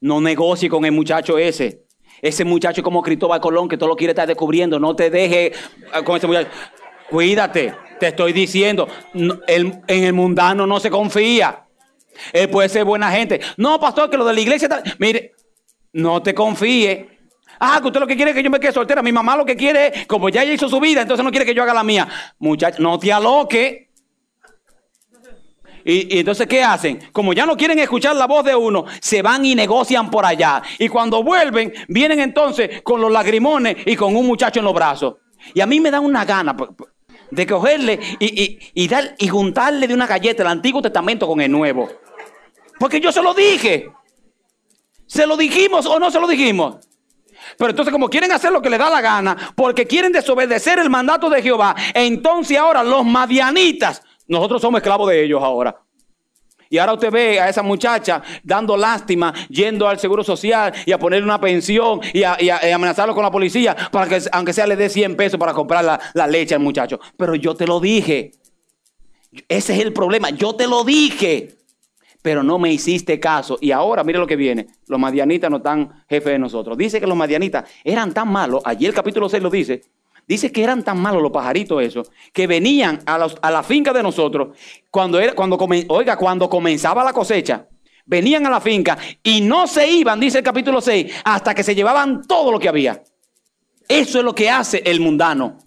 No 0.00 0.20
negocie 0.20 0.68
con 0.68 0.84
el 0.84 0.92
muchacho 0.92 1.38
ese. 1.38 1.86
Ese 2.20 2.44
muchacho 2.44 2.82
como 2.82 3.02
Cristóbal 3.02 3.40
Colón 3.40 3.68
que 3.68 3.76
todo 3.76 3.88
lo 3.88 3.96
quiere 3.96 4.12
estar 4.12 4.28
descubriendo. 4.28 4.78
No 4.78 4.94
te 4.94 5.10
deje 5.10 5.52
ah, 5.92 6.02
con 6.02 6.16
ese 6.16 6.26
muchacho. 6.26 6.48
Cuídate, 7.10 7.74
te 7.98 8.08
estoy 8.08 8.32
diciendo. 8.32 8.86
en 9.14 9.82
el 9.88 10.12
mundano 10.12 10.66
no 10.66 10.78
se 10.78 10.90
confía. 10.90 11.66
Él 12.32 12.48
puede 12.48 12.68
ser 12.68 12.84
buena 12.84 13.10
gente. 13.10 13.40
No, 13.56 13.80
pastor, 13.80 14.10
que 14.10 14.16
lo 14.16 14.24
de 14.24 14.34
la 14.34 14.40
iglesia 14.40 14.66
está... 14.66 14.82
Mire, 14.98 15.32
no 15.92 16.22
te 16.22 16.34
confíe. 16.34 17.11
Ah, 17.64 17.78
que 17.80 17.86
usted 17.86 18.00
lo 18.00 18.08
que 18.08 18.16
quiere 18.16 18.32
es 18.32 18.36
que 18.36 18.42
yo 18.42 18.50
me 18.50 18.58
quede 18.58 18.72
soltera. 18.72 19.02
Mi 19.02 19.12
mamá 19.12 19.36
lo 19.36 19.46
que 19.46 19.54
quiere 19.54 19.86
es, 19.86 20.06
como 20.08 20.28
ya 20.28 20.42
ella 20.42 20.52
hizo 20.52 20.68
su 20.68 20.80
vida, 20.80 21.00
entonces 21.00 21.24
no 21.24 21.30
quiere 21.30 21.46
que 21.46 21.54
yo 21.54 21.62
haga 21.62 21.72
la 21.72 21.84
mía. 21.84 22.08
Muchacho, 22.40 22.82
no 22.82 22.98
te 22.98 23.12
aloque. 23.12 23.88
Y, 25.84 26.16
y, 26.16 26.18
entonces, 26.18 26.48
¿qué 26.48 26.64
hacen? 26.64 26.98
Como 27.12 27.32
ya 27.32 27.46
no 27.46 27.56
quieren 27.56 27.78
escuchar 27.78 28.16
la 28.16 28.26
voz 28.26 28.44
de 28.44 28.56
uno, 28.56 28.84
se 29.00 29.22
van 29.22 29.44
y 29.44 29.54
negocian 29.54 30.10
por 30.10 30.26
allá. 30.26 30.60
Y 30.80 30.88
cuando 30.88 31.22
vuelven, 31.22 31.72
vienen 31.86 32.18
entonces 32.18 32.82
con 32.82 33.00
los 33.00 33.12
lagrimones 33.12 33.76
y 33.86 33.94
con 33.94 34.16
un 34.16 34.26
muchacho 34.26 34.58
en 34.58 34.64
los 34.64 34.74
brazos. 34.74 35.18
Y 35.54 35.60
a 35.60 35.66
mí 35.66 35.78
me 35.78 35.92
da 35.92 36.00
una 36.00 36.24
gana 36.24 36.56
de 37.30 37.46
cogerle 37.46 38.00
y, 38.18 38.58
y, 38.74 38.88
dar, 38.88 39.14
y 39.18 39.28
juntarle 39.28 39.86
de 39.86 39.94
una 39.94 40.08
galleta 40.08 40.42
el 40.42 40.48
Antiguo 40.48 40.82
Testamento 40.82 41.28
con 41.28 41.40
el 41.40 41.52
Nuevo. 41.52 41.88
Porque 42.80 42.98
yo 42.98 43.12
se 43.12 43.22
lo 43.22 43.34
dije. 43.34 43.88
¿Se 45.06 45.28
lo 45.28 45.36
dijimos 45.36 45.86
o 45.86 46.00
no 46.00 46.10
se 46.10 46.18
lo 46.18 46.26
dijimos? 46.26 46.88
Pero 47.56 47.70
entonces 47.70 47.92
como 47.92 48.08
quieren 48.08 48.32
hacer 48.32 48.52
lo 48.52 48.62
que 48.62 48.70
les 48.70 48.78
da 48.78 48.90
la 48.90 49.00
gana, 49.00 49.36
porque 49.54 49.86
quieren 49.86 50.12
desobedecer 50.12 50.78
el 50.78 50.90
mandato 50.90 51.28
de 51.30 51.42
Jehová, 51.42 51.74
entonces 51.94 52.58
ahora 52.58 52.82
los 52.82 53.04
madianitas, 53.04 54.02
nosotros 54.26 54.62
somos 54.62 54.78
esclavos 54.78 55.08
de 55.08 55.24
ellos 55.24 55.42
ahora. 55.42 55.76
Y 56.72 56.78
ahora 56.78 56.94
usted 56.94 57.10
ve 57.10 57.38
a 57.38 57.50
esa 57.50 57.62
muchacha 57.62 58.22
dando 58.42 58.78
lástima, 58.78 59.34
yendo 59.50 59.86
al 59.86 59.98
seguro 59.98 60.24
social 60.24 60.72
y 60.86 60.92
a 60.92 60.98
ponerle 60.98 61.26
una 61.26 61.38
pensión 61.38 62.00
y 62.14 62.22
a, 62.22 62.38
amenazarlo 62.74 63.14
con 63.14 63.22
la 63.22 63.30
policía 63.30 63.76
para 63.90 64.08
que, 64.08 64.22
aunque 64.32 64.54
sea, 64.54 64.66
le 64.66 64.76
dé 64.76 64.88
100 64.88 65.14
pesos 65.14 65.38
para 65.38 65.52
comprar 65.52 65.84
la, 65.84 66.00
la 66.14 66.26
leche 66.26 66.54
al 66.54 66.62
muchacho. 66.62 66.98
Pero 67.18 67.34
yo 67.34 67.54
te 67.54 67.66
lo 67.66 67.78
dije. 67.78 68.32
Ese 69.48 69.74
es 69.74 69.80
el 69.80 69.92
problema. 69.92 70.30
Yo 70.30 70.54
te 70.54 70.66
lo 70.66 70.82
dije 70.82 71.61
pero 72.22 72.42
no 72.42 72.58
me 72.58 72.72
hiciste 72.72 73.20
caso. 73.20 73.58
Y 73.60 73.72
ahora, 73.72 74.04
mire 74.04 74.18
lo 74.18 74.26
que 74.26 74.36
viene. 74.36 74.68
Los 74.86 74.98
madianitas 74.98 75.50
no 75.50 75.58
están 75.58 76.04
jefes 76.08 76.32
de 76.32 76.38
nosotros. 76.38 76.78
Dice 76.78 77.00
que 77.00 77.06
los 77.06 77.16
madianitas 77.16 77.68
eran 77.84 78.14
tan 78.14 78.30
malos, 78.30 78.62
allí 78.64 78.86
el 78.86 78.94
capítulo 78.94 79.28
6 79.28 79.42
lo 79.42 79.50
dice, 79.50 79.82
dice 80.26 80.52
que 80.52 80.62
eran 80.62 80.82
tan 80.82 80.98
malos 81.00 81.20
los 81.20 81.32
pajaritos 81.32 81.82
esos, 81.82 82.10
que 82.32 82.46
venían 82.46 83.00
a, 83.04 83.18
la 83.50 83.62
finca 83.62 83.92
de 83.92 84.02
nosotros, 84.02 84.56
cuando 84.90 85.18
era, 85.18 85.34
cuando, 85.34 85.58
oiga, 85.88 86.16
cuando 86.16 86.48
comenzaba 86.48 87.04
la 87.04 87.12
cosecha, 87.12 87.66
venían 88.06 88.46
a 88.46 88.50
la 88.50 88.60
finca 88.60 88.96
y 89.22 89.40
no 89.40 89.66
se 89.66 89.88
iban, 89.88 90.20
dice 90.20 90.38
el 90.38 90.44
capítulo 90.44 90.80
6, 90.80 91.12
hasta 91.24 91.54
que 91.54 91.62
se 91.62 91.74
llevaban 91.74 92.22
todo 92.26 92.52
lo 92.52 92.58
que 92.58 92.68
había. 92.68 93.02
Eso 93.88 94.18
es 94.18 94.24
lo 94.24 94.34
que 94.34 94.48
hace 94.48 94.82
el 94.86 95.00
mundano. 95.00 95.58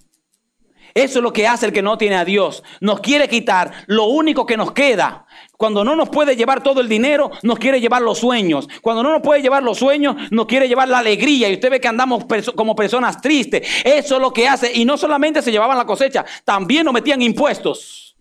Eso 0.93 1.19
es 1.19 1.23
lo 1.23 1.33
que 1.33 1.45
hace 1.45 1.65
el 1.65 1.73
que 1.73 1.81
no 1.81 1.97
tiene 1.97 2.15
a 2.15 2.23
Dios. 2.23 2.63
Nos 2.79 3.01
quiere 3.01 3.27
quitar 3.27 3.83
lo 3.87 4.05
único 4.05 4.45
que 4.45 4.55
nos 4.55 4.71
queda. 4.71 5.25
Cuando 5.57 5.83
no 5.83 5.95
nos 5.95 6.09
puede 6.09 6.35
llevar 6.35 6.61
todo 6.61 6.81
el 6.81 6.89
dinero, 6.89 7.31
nos 7.43 7.59
quiere 7.59 7.79
llevar 7.79 8.01
los 8.01 8.19
sueños. 8.19 8.67
Cuando 8.81 9.03
no 9.03 9.11
nos 9.11 9.21
puede 9.21 9.41
llevar 9.41 9.63
los 9.63 9.77
sueños, 9.77 10.15
nos 10.31 10.45
quiere 10.45 10.67
llevar 10.67 10.89
la 10.89 10.99
alegría. 10.99 11.49
Y 11.49 11.53
usted 11.53 11.69
ve 11.69 11.79
que 11.79 11.87
andamos 11.87 12.25
como 12.55 12.75
personas 12.75 13.21
tristes. 13.21 13.67
Eso 13.83 14.15
es 14.15 14.21
lo 14.21 14.33
que 14.33 14.47
hace. 14.47 14.71
Y 14.73 14.85
no 14.85 14.97
solamente 14.97 15.41
se 15.41 15.51
llevaban 15.51 15.77
la 15.77 15.85
cosecha, 15.85 16.25
también 16.43 16.85
nos 16.85 16.93
metían 16.93 17.21
impuestos. 17.21 18.17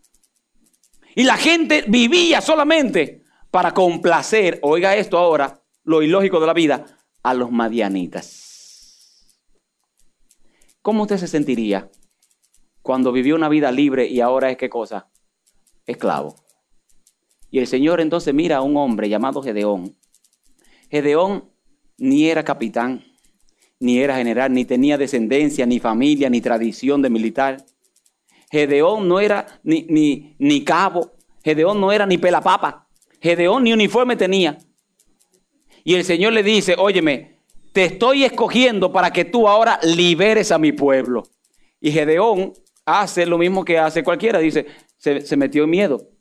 Y 1.16 1.25
la 1.25 1.37
gente 1.37 1.85
vivía 1.87 2.40
solamente 2.40 3.23
para 3.51 3.73
complacer, 3.73 4.59
oiga 4.62 4.97
esto 4.97 5.16
ahora, 5.16 5.61
lo 5.85 6.03
ilógico 6.03 6.40
de 6.40 6.47
la 6.47 6.55
vida, 6.55 6.87
a 7.23 7.35
los 7.35 7.51
madianitas. 7.51 8.44
¿Cómo 10.83 11.03
usted 11.03 11.18
se 11.18 11.29
sentiría 11.29 11.88
cuando 12.83 13.12
vivió 13.12 13.37
una 13.37 13.49
vida 13.49 13.73
libre 13.73 14.07
y 14.07 14.20
ahora 14.20 14.51
es 14.51 14.57
qué 14.57 14.68
cosa? 14.68 15.09
Esclavo. 15.87 16.44
Y 17.55 17.61
el 17.61 17.69
Señor 17.69 18.01
entonces 18.01 18.35
mira 18.35 18.57
a 18.57 18.62
un 18.62 18.77
hombre 18.77 19.09
llamado 19.09 19.40
Gedeón. 19.40 19.95
Gedeón 20.90 21.53
ni 21.97 22.29
era 22.29 22.43
capitán, 22.43 23.05
ni 23.79 24.01
era 24.01 24.17
general, 24.17 24.53
ni 24.53 24.64
tenía 24.64 24.99
descendencia, 24.99 25.64
ni 25.64 25.79
familia, 25.79 26.29
ni 26.29 26.40
tradición 26.40 27.01
de 27.01 27.11
militar. 27.11 27.64
Gedeón 28.51 29.07
no 29.07 29.21
era 29.21 29.61
ni, 29.62 29.87
ni, 29.88 30.35
ni 30.40 30.64
cabo, 30.64 31.12
Gedeón 31.45 31.81
no 31.81 31.93
era 31.93 32.07
ni 32.07 32.19
pelapapa, 32.19 32.88
Gedeón 33.21 33.62
ni 33.62 33.73
uniforme 33.73 34.17
tenía. 34.17 34.59
Y 35.85 35.95
el 35.95 36.03
Señor 36.03 36.33
le 36.33 36.43
dice, 36.43 36.75
óyeme, 36.77 37.38
te 37.73 37.85
estoy 37.85 38.25
escogiendo 38.25 38.90
para 38.90 39.12
que 39.12 39.25
tú 39.25 39.47
ahora 39.47 39.79
liberes 39.85 40.51
a 40.51 40.59
mi 40.59 40.73
pueblo. 40.73 41.23
Y 41.81 41.93
Gedeón 41.93 42.53
hace 42.85 43.27
lo 43.27 43.38
mismo 43.38 43.64
que 43.64 43.79
hace 43.79 44.03
cualquiera. 44.03 44.40
Dice, 44.40 44.67
se, 44.97 45.37
metió 45.37 45.62
en 45.62 45.71
miedo. 45.71 46.13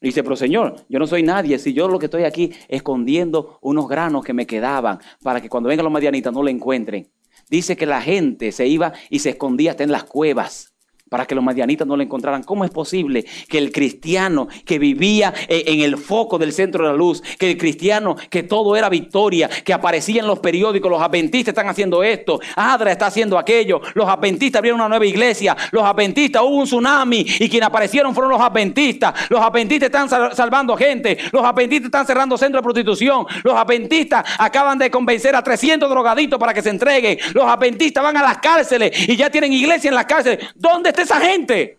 Dice, 0.00 0.22
pero 0.22 0.36
Señor, 0.36 0.76
yo 0.88 0.98
no 0.98 1.06
soy 1.06 1.22
nadie. 1.22 1.58
Si 1.58 1.72
yo 1.72 1.88
lo 1.88 1.98
que 1.98 2.06
estoy 2.06 2.24
aquí 2.24 2.52
escondiendo 2.68 3.58
unos 3.60 3.88
granos 3.88 4.24
que 4.24 4.32
me 4.32 4.46
quedaban 4.46 4.98
para 5.22 5.40
que 5.40 5.48
cuando 5.48 5.68
vengan 5.68 5.84
los 5.84 5.92
madianitas 5.92 6.32
no 6.32 6.42
lo 6.42 6.48
encuentren. 6.48 7.10
Dice 7.48 7.76
que 7.76 7.86
la 7.86 8.00
gente 8.00 8.52
se 8.52 8.66
iba 8.66 8.92
y 9.10 9.18
se 9.18 9.30
escondía 9.30 9.72
hasta 9.72 9.84
en 9.84 9.92
las 9.92 10.04
cuevas 10.04 10.74
para 11.10 11.26
que 11.26 11.34
los 11.34 11.44
madianitas 11.44 11.86
no 11.86 11.96
le 11.96 12.04
encontraran. 12.04 12.44
¿Cómo 12.44 12.64
es 12.64 12.70
posible 12.70 13.26
que 13.48 13.58
el 13.58 13.72
cristiano 13.72 14.48
que 14.64 14.78
vivía 14.78 15.34
en 15.48 15.80
el 15.80 15.98
foco 15.98 16.38
del 16.38 16.52
centro 16.52 16.84
de 16.84 16.92
la 16.92 16.96
luz, 16.96 17.20
que 17.36 17.50
el 17.50 17.58
cristiano 17.58 18.16
que 18.30 18.44
todo 18.44 18.76
era 18.76 18.88
victoria, 18.88 19.48
que 19.48 19.74
aparecía 19.74 20.22
en 20.22 20.28
los 20.28 20.38
periódicos, 20.38 20.90
los 20.90 21.02
adventistas 21.02 21.48
están 21.48 21.68
haciendo 21.68 22.02
esto, 22.04 22.40
Adra 22.54 22.92
está 22.92 23.06
haciendo 23.06 23.36
aquello, 23.36 23.80
los 23.94 24.08
adventistas 24.08 24.60
abrieron 24.60 24.80
una 24.80 24.88
nueva 24.88 25.04
iglesia, 25.04 25.56
los 25.72 25.82
adventistas 25.82 26.42
hubo 26.42 26.56
un 26.58 26.64
tsunami 26.64 27.26
y 27.40 27.48
quienes 27.48 27.66
aparecieron 27.66 28.14
fueron 28.14 28.30
los 28.30 28.40
adventistas, 28.40 29.12
los 29.28 29.40
adventistas 29.40 29.88
están 29.88 30.08
salvando 30.08 30.76
gente, 30.76 31.18
los 31.32 31.42
adventistas 31.42 31.86
están 31.86 32.06
cerrando 32.06 32.38
centros 32.38 32.62
de 32.62 32.64
prostitución, 32.64 33.26
los 33.42 33.54
adventistas 33.54 34.24
acaban 34.38 34.78
de 34.78 34.88
convencer 34.92 35.34
a 35.34 35.42
300 35.42 35.90
drogaditos 35.90 36.38
para 36.38 36.54
que 36.54 36.62
se 36.62 36.70
entreguen, 36.70 37.18
los 37.34 37.44
adventistas 37.44 38.04
van 38.04 38.16
a 38.16 38.22
las 38.22 38.38
cárceles 38.38 39.08
y 39.08 39.16
ya 39.16 39.28
tienen 39.28 39.52
iglesia 39.52 39.88
en 39.88 39.96
las 39.96 40.04
cárceles. 40.04 40.46
¿Dónde 40.54 40.90
está 40.90 40.99
esa 41.02 41.20
gente? 41.20 41.78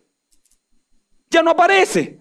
Ya 1.30 1.42
no 1.42 1.52
aparece. 1.52 2.20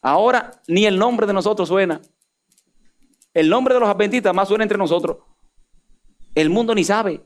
Ahora 0.00 0.60
ni 0.66 0.86
el 0.86 0.98
nombre 0.98 1.26
de 1.26 1.32
nosotros 1.32 1.68
suena. 1.68 2.00
El 3.34 3.48
nombre 3.48 3.74
de 3.74 3.80
los 3.80 3.88
adventistas 3.88 4.34
más 4.34 4.48
suena 4.48 4.64
entre 4.64 4.78
nosotros. 4.78 5.18
El 6.34 6.50
mundo 6.50 6.74
ni 6.74 6.84
sabe. 6.84 7.22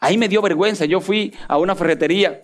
Ahí 0.00 0.18
me 0.18 0.28
dio 0.28 0.42
vergüenza. 0.42 0.84
Yo 0.84 1.00
fui 1.00 1.34
a 1.48 1.58
una 1.58 1.74
ferretería 1.74 2.42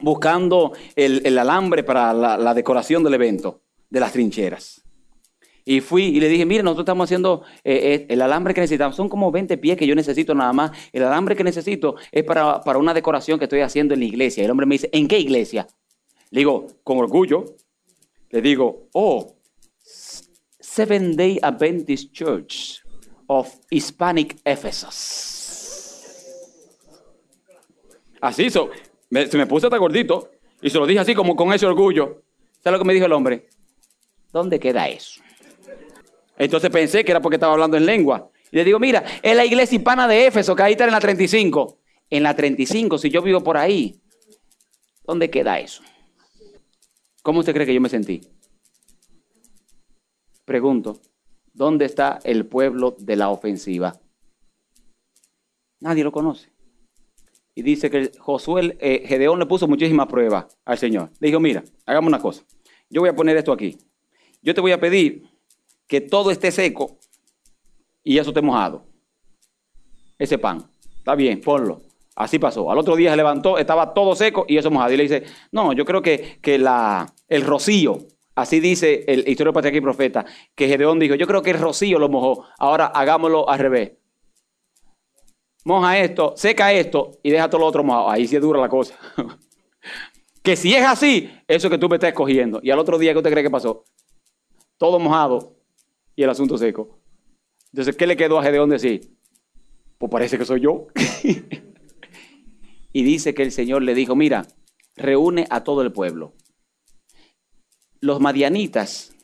buscando 0.00 0.72
el, 0.96 1.38
alambre 1.38 1.82
para 1.82 2.12
la 2.12 2.54
decoración 2.54 3.02
del 3.02 3.14
evento, 3.14 3.62
de 3.90 4.00
las 4.00 4.12
trincheras. 4.12 4.87
Y 5.70 5.82
fui 5.82 6.04
y 6.04 6.18
le 6.18 6.30
dije, 6.30 6.46
mire, 6.46 6.62
nosotros 6.62 6.84
estamos 6.84 7.04
haciendo 7.04 7.42
eh, 7.62 7.74
eh, 7.74 8.06
el 8.08 8.22
alambre 8.22 8.54
que 8.54 8.62
necesitamos. 8.62 8.96
Son 8.96 9.10
como 9.10 9.30
20 9.30 9.58
pies 9.58 9.76
que 9.76 9.86
yo 9.86 9.94
necesito 9.94 10.34
nada 10.34 10.50
más. 10.54 10.70
El 10.94 11.02
alambre 11.04 11.36
que 11.36 11.44
necesito 11.44 11.96
es 12.10 12.24
para, 12.24 12.62
para 12.62 12.78
una 12.78 12.94
decoración 12.94 13.38
que 13.38 13.44
estoy 13.44 13.60
haciendo 13.60 13.92
en 13.92 14.00
la 14.00 14.06
iglesia. 14.06 14.40
Y 14.40 14.44
el 14.46 14.50
hombre 14.50 14.64
me 14.64 14.76
dice, 14.76 14.88
¿en 14.94 15.06
qué 15.06 15.18
iglesia? 15.18 15.66
Le 16.30 16.40
digo, 16.40 16.68
con 16.82 16.96
orgullo, 16.96 17.44
le 18.30 18.40
digo, 18.40 18.88
oh, 18.94 19.36
Seven 19.78 21.14
Day 21.14 21.38
Adventist 21.42 22.14
Church 22.14 22.82
of 23.26 23.54
Hispanic 23.68 24.38
Ephesus. 24.46 24.94
Así, 28.22 28.48
so, 28.48 28.70
se 29.10 29.36
me 29.36 29.46
puse 29.46 29.66
hasta 29.66 29.76
gordito 29.76 30.30
y 30.62 30.70
se 30.70 30.78
lo 30.78 30.86
dije 30.86 31.00
así 31.00 31.14
como 31.14 31.36
con 31.36 31.52
ese 31.52 31.66
orgullo. 31.66 32.22
¿Sabes 32.64 32.78
lo 32.78 32.82
que 32.82 32.86
me 32.86 32.94
dijo 32.94 33.04
el 33.04 33.12
hombre? 33.12 33.50
¿Dónde 34.32 34.58
queda 34.58 34.88
eso? 34.88 35.27
Entonces 36.38 36.70
pensé 36.70 37.04
que 37.04 37.10
era 37.10 37.20
porque 37.20 37.36
estaba 37.36 37.52
hablando 37.52 37.76
en 37.76 37.84
lengua. 37.84 38.30
Y 38.50 38.56
le 38.56 38.64
digo, 38.64 38.78
mira, 38.78 39.04
es 39.22 39.36
la 39.36 39.44
iglesia 39.44 39.76
hispana 39.76 40.06
de 40.08 40.26
Éfeso, 40.26 40.54
que 40.54 40.62
ahí 40.62 40.72
está 40.72 40.84
en 40.84 40.92
la 40.92 41.00
35. 41.00 41.78
En 42.10 42.22
la 42.22 42.34
35, 42.34 42.96
si 42.96 43.10
yo 43.10 43.20
vivo 43.20 43.42
por 43.42 43.58
ahí, 43.58 44.00
¿dónde 45.04 45.28
queda 45.28 45.58
eso? 45.58 45.82
¿Cómo 47.22 47.40
usted 47.40 47.52
cree 47.52 47.66
que 47.66 47.74
yo 47.74 47.80
me 47.80 47.90
sentí? 47.90 48.22
Pregunto, 50.46 51.02
¿dónde 51.52 51.84
está 51.84 52.20
el 52.24 52.46
pueblo 52.46 52.96
de 52.98 53.16
la 53.16 53.28
ofensiva? 53.28 54.00
Nadie 55.80 56.04
lo 56.04 56.12
conoce. 56.12 56.50
Y 57.54 57.62
dice 57.62 57.90
que 57.90 58.12
Josué, 58.18 58.78
eh, 58.80 59.02
Gedeón 59.06 59.38
le 59.38 59.46
puso 59.46 59.68
muchísimas 59.68 60.06
pruebas 60.06 60.46
al 60.64 60.78
Señor. 60.78 61.10
Le 61.20 61.28
dijo, 61.28 61.40
mira, 61.40 61.64
hagamos 61.84 62.08
una 62.08 62.20
cosa. 62.20 62.44
Yo 62.88 63.02
voy 63.02 63.10
a 63.10 63.16
poner 63.16 63.36
esto 63.36 63.52
aquí. 63.52 63.76
Yo 64.40 64.54
te 64.54 64.60
voy 64.60 64.72
a 64.72 64.80
pedir 64.80 65.28
que 65.88 66.00
todo 66.00 66.30
esté 66.30 66.52
seco 66.52 66.98
y 68.04 68.18
eso 68.18 68.30
esté 68.30 68.42
mojado. 68.42 68.84
Ese 70.18 70.38
pan. 70.38 70.70
Está 70.98 71.14
bien, 71.14 71.40
ponlo. 71.40 71.80
Así 72.14 72.38
pasó. 72.38 72.70
Al 72.70 72.78
otro 72.78 72.96
día 72.96 73.10
se 73.10 73.16
levantó, 73.16 73.58
estaba 73.58 73.94
todo 73.94 74.14
seco 74.14 74.44
y 74.46 74.58
eso 74.58 74.70
mojado. 74.70 74.92
Y 74.92 74.96
le 74.96 75.02
dice, 75.04 75.24
no, 75.52 75.72
yo 75.72 75.84
creo 75.84 76.02
que, 76.02 76.38
que 76.42 76.58
la, 76.58 77.12
el 77.28 77.44
rocío, 77.44 77.98
así 78.34 78.60
dice 78.60 79.04
el 79.06 79.28
historia 79.28 79.52
patriarca 79.52 79.78
y 79.78 79.80
profeta, 79.80 80.26
que 80.54 80.68
Gedeón 80.68 80.98
dijo, 80.98 81.14
yo 81.14 81.26
creo 81.26 81.42
que 81.42 81.50
el 81.50 81.58
rocío 81.58 81.98
lo 81.98 82.08
mojó. 82.08 82.44
Ahora 82.58 82.86
hagámoslo 82.86 83.48
al 83.48 83.58
revés. 83.58 83.92
Moja 85.64 85.98
esto, 85.98 86.34
seca 86.36 86.72
esto 86.72 87.12
y 87.22 87.30
deja 87.30 87.48
todo 87.48 87.60
lo 87.60 87.66
otro 87.66 87.84
mojado. 87.84 88.10
Ahí 88.10 88.26
sí 88.26 88.36
es 88.36 88.42
dura 88.42 88.60
la 88.60 88.68
cosa. 88.68 88.98
que 90.42 90.56
si 90.56 90.74
es 90.74 90.84
así, 90.84 91.30
eso 91.46 91.70
que 91.70 91.78
tú 91.78 91.88
me 91.88 91.96
estás 91.96 92.08
escogiendo. 92.08 92.60
Y 92.62 92.70
al 92.70 92.78
otro 92.78 92.98
día, 92.98 93.12
¿qué 93.12 93.18
usted 93.18 93.30
cree 93.30 93.44
que 93.44 93.50
pasó? 93.50 93.84
Todo 94.76 94.98
mojado 94.98 95.57
y 96.18 96.24
el 96.24 96.30
asunto 96.30 96.58
seco. 96.58 96.98
Entonces, 97.72 97.96
¿qué 97.96 98.04
le 98.04 98.16
quedó 98.16 98.40
a 98.40 98.42
Gedeón 98.42 98.70
decir? 98.70 99.16
Pues 99.98 100.10
parece 100.10 100.36
que 100.36 100.44
soy 100.44 100.62
yo. 100.62 100.88
y 102.92 103.02
dice 103.04 103.34
que 103.34 103.44
el 103.44 103.52
Señor 103.52 103.82
le 103.82 103.94
dijo, 103.94 104.16
mira, 104.16 104.44
reúne 104.96 105.46
a 105.48 105.62
todo 105.62 105.80
el 105.82 105.92
pueblo. 105.92 106.34
Los 108.00 108.20
madianitas, 108.20 109.14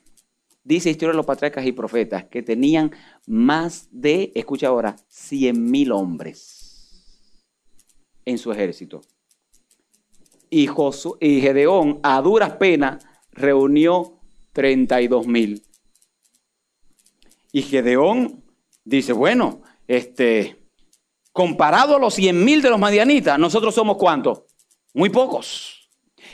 dice 0.62 0.88
Historia 0.88 1.11
de 1.11 1.16
los 1.16 1.26
Patriarcas 1.26 1.66
y 1.66 1.72
Profetas, 1.72 2.26
que 2.26 2.44
tenían 2.44 2.92
más 3.26 3.88
de, 3.90 4.30
escucha 4.37 4.68
ahora, 4.68 4.94
100 5.09 5.68
mil 5.68 5.90
hombres 5.90 7.18
en 8.24 8.38
su 8.38 8.52
ejército. 8.52 9.00
Y, 10.48 10.68
y 11.20 11.40
Gedeón, 11.40 11.98
a 12.04 12.22
duras 12.22 12.52
penas, 12.52 13.04
reunió 13.33 14.20
32 14.52 15.26
mil. 15.26 15.61
Y 17.55 17.62
Gedeón 17.62 18.43
dice, 18.85 19.12
bueno, 19.12 19.62
este, 19.87 20.61
comparado 21.31 21.95
a 21.95 21.99
los 22.01 22.14
100 22.14 22.45
mil 22.45 22.61
de 22.61 22.69
los 22.69 22.81
madianitas, 22.81 23.38
nosotros 23.38 23.73
somos 23.73 23.97
cuántos? 23.97 24.43
Muy 24.93 25.09
pocos. 25.09 25.88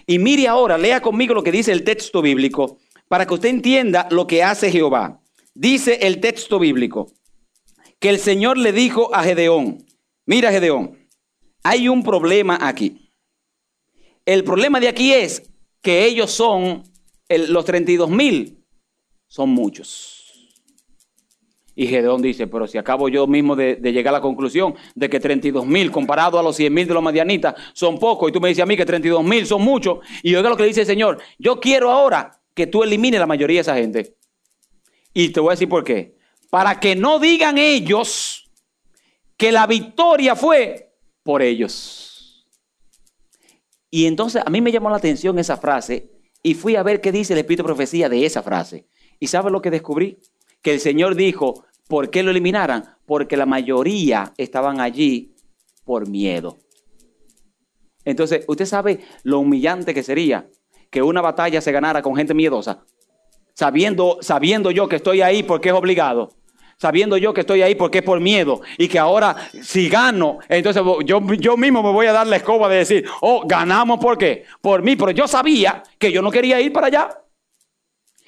Y 0.07 0.19
mire 0.19 0.49
ahora, 0.49 0.79
lea 0.79 1.03
conmigo 1.03 1.35
lo 1.35 1.43
que 1.43 1.53
dice 1.53 1.73
el 1.73 1.85
texto 1.85 2.23
bíblico 2.23 2.79
para 3.07 3.27
que 3.27 3.35
usted 3.35 3.51
entienda 3.51 4.09
lo 4.11 4.27
que 4.27 4.43
hace 4.43 4.73
Jehová. 4.73 5.21
Dice 5.53 5.99
el 6.01 6.21
texto 6.21 6.59
bíblico 6.59 7.13
que 7.99 8.09
el 8.09 8.19
Señor 8.19 8.57
le 8.57 8.73
dijo 8.73 9.15
a 9.15 9.23
Gedeón, 9.23 9.85
mira 10.25 10.51
Gedeón, 10.51 11.07
hay 11.63 11.91
un 11.91 12.03
problema 12.03 12.59
aquí. 12.63 13.11
El 14.25 14.43
problema 14.43 14.81
de 14.81 14.89
aquí 14.89 15.13
es 15.13 15.43
que 15.83 16.07
ellos 16.07 16.31
son, 16.31 16.83
los 17.29 17.67
32 17.67 18.09
mil, 18.09 18.65
son 19.29 19.51
muchos. 19.51 20.20
Y 21.81 21.87
Gedeón 21.87 22.21
dice, 22.21 22.47
pero 22.47 22.67
si 22.67 22.77
acabo 22.77 23.09
yo 23.09 23.27
mismo 23.27 23.57
de, 23.57 23.77
llegar 23.77 24.13
a 24.13 24.19
la 24.19 24.21
conclusión 24.21 24.75
de 24.95 25.09
que 25.09 25.19
32 25.19 25.67
mil 25.67 25.91
comparado 25.91 26.39
a 26.39 26.43
los 26.43 26.55
100 26.57 26.75
mil 26.75 26.87
de 26.87 26.93
los 26.93 27.03
madianitas 27.03 27.55
son 27.73 27.99
pocos, 27.99 28.29
y 28.29 28.33
tú 28.33 28.39
me 28.39 28.51
dices 28.51 28.63
a 28.63 28.67
mí 28.67 28.77
que 28.77 28.85
32 28.85 29.25
mil 29.25 29.47
son 29.47 29.63
muchos, 29.63 30.01
y 30.23 30.35
oiga 30.35 30.51
lo 30.51 30.59
que 30.59 30.65
dice 30.65 30.83
el 30.83 30.87
Señor, 30.87 31.23
yo 31.39 31.59
quiero 31.59 31.91
ahora 31.91 32.39
que 32.53 32.67
tú 32.67 32.83
elimines 32.83 33.19
la 33.19 33.27
mayoría 33.27 33.57
de 33.57 33.61
esa 33.63 33.77
gente. 33.77 34.15
Y 35.15 35.31
te 35.31 35.41
voy 35.41 35.49
a 35.49 35.51
decir 35.53 35.71
por 35.71 35.83
qué. 35.83 36.19
Para 36.51 36.79
que 36.79 36.95
no 36.97 37.19
digan 37.19 37.57
ellos 37.57 38.51
que 39.39 39.51
la 39.51 39.67
victoria 39.67 40.37
fue 40.37 40.93
por 41.23 41.41
ellos. 41.41 42.47
Y 43.91 44.05
entonces 44.05 44.43
a 44.45 44.51
mí 44.51 44.61
me 44.61 44.71
llamó 44.71 44.91
la 44.91 44.97
atención 44.97 45.39
esa 45.39 45.57
frase 45.57 46.11
y 46.43 46.53
fui 46.53 46.77
a 46.77 46.83
ver 46.83 47.01
qué 47.01 47.11
dice 47.11 47.33
el 47.33 47.39
Espíritu 47.39 47.63
de 47.63 47.69
Profecía 47.69 48.11
de 48.11 48.27
esa 48.27 48.43
frase. 48.43 48.87
¿Y 49.19 49.29
sabe 49.29 49.51
lo 49.51 49.63
que 49.63 49.71
descubrí? 49.71 50.19
Que 50.61 50.75
el 50.75 50.81
Señor 50.81 51.15
dijo, 51.15 51.65
¿Por 51.91 52.09
qué 52.09 52.23
lo 52.23 52.31
eliminaran? 52.31 52.85
Porque 53.05 53.37
la 53.37 53.47
mayoría 53.47 54.33
estaban 54.37 54.81
allí 54.81 55.35
por 55.85 56.09
miedo. 56.09 56.59
Entonces, 58.05 58.45
usted 58.47 58.65
sabe 58.65 59.01
lo 59.25 59.41
humillante 59.41 59.93
que 59.93 60.05
sería 60.05 60.49
que 60.89 61.03
una 61.03 61.21
batalla 61.21 61.61
se 61.61 61.73
ganara 61.73 62.01
con 62.01 62.15
gente 62.15 62.33
miedosa. 62.33 62.85
Sabiendo, 63.55 64.19
sabiendo 64.21 64.71
yo 64.71 64.89
que 64.89 64.97
estoy 64.97 65.21
ahí 65.21 65.43
porque 65.43 65.71
es 65.71 65.75
obligado. 65.75 66.31
Sabiendo 66.77 67.17
yo 67.17 67.35
que 67.35 67.41
estoy 67.41 67.63
ahí 67.63 67.75
porque 67.75 67.99
es 67.99 68.05
por 68.05 68.21
miedo. 68.21 68.61
Y 68.79 68.87
que 68.87 69.01
ahora 69.01 69.35
si 69.61 69.89
gano, 69.89 70.39
entonces 70.49 70.81
yo, 71.05 71.21
yo 71.35 71.57
mismo 71.57 71.83
me 71.83 71.91
voy 71.91 72.07
a 72.07 72.13
dar 72.13 72.29
la 72.29 72.37
escoba 72.37 72.69
de 72.69 72.77
decir, 72.77 73.05
oh, 73.21 73.43
ganamos 73.49 73.99
por 73.99 74.17
qué? 74.17 74.45
Por 74.61 74.81
mí. 74.83 74.95
Pero 74.95 75.11
yo 75.11 75.27
sabía 75.27 75.83
que 75.99 76.13
yo 76.13 76.23
no 76.23 76.31
quería 76.31 76.61
ir 76.61 76.73
para 76.73 76.87
allá. 76.87 77.09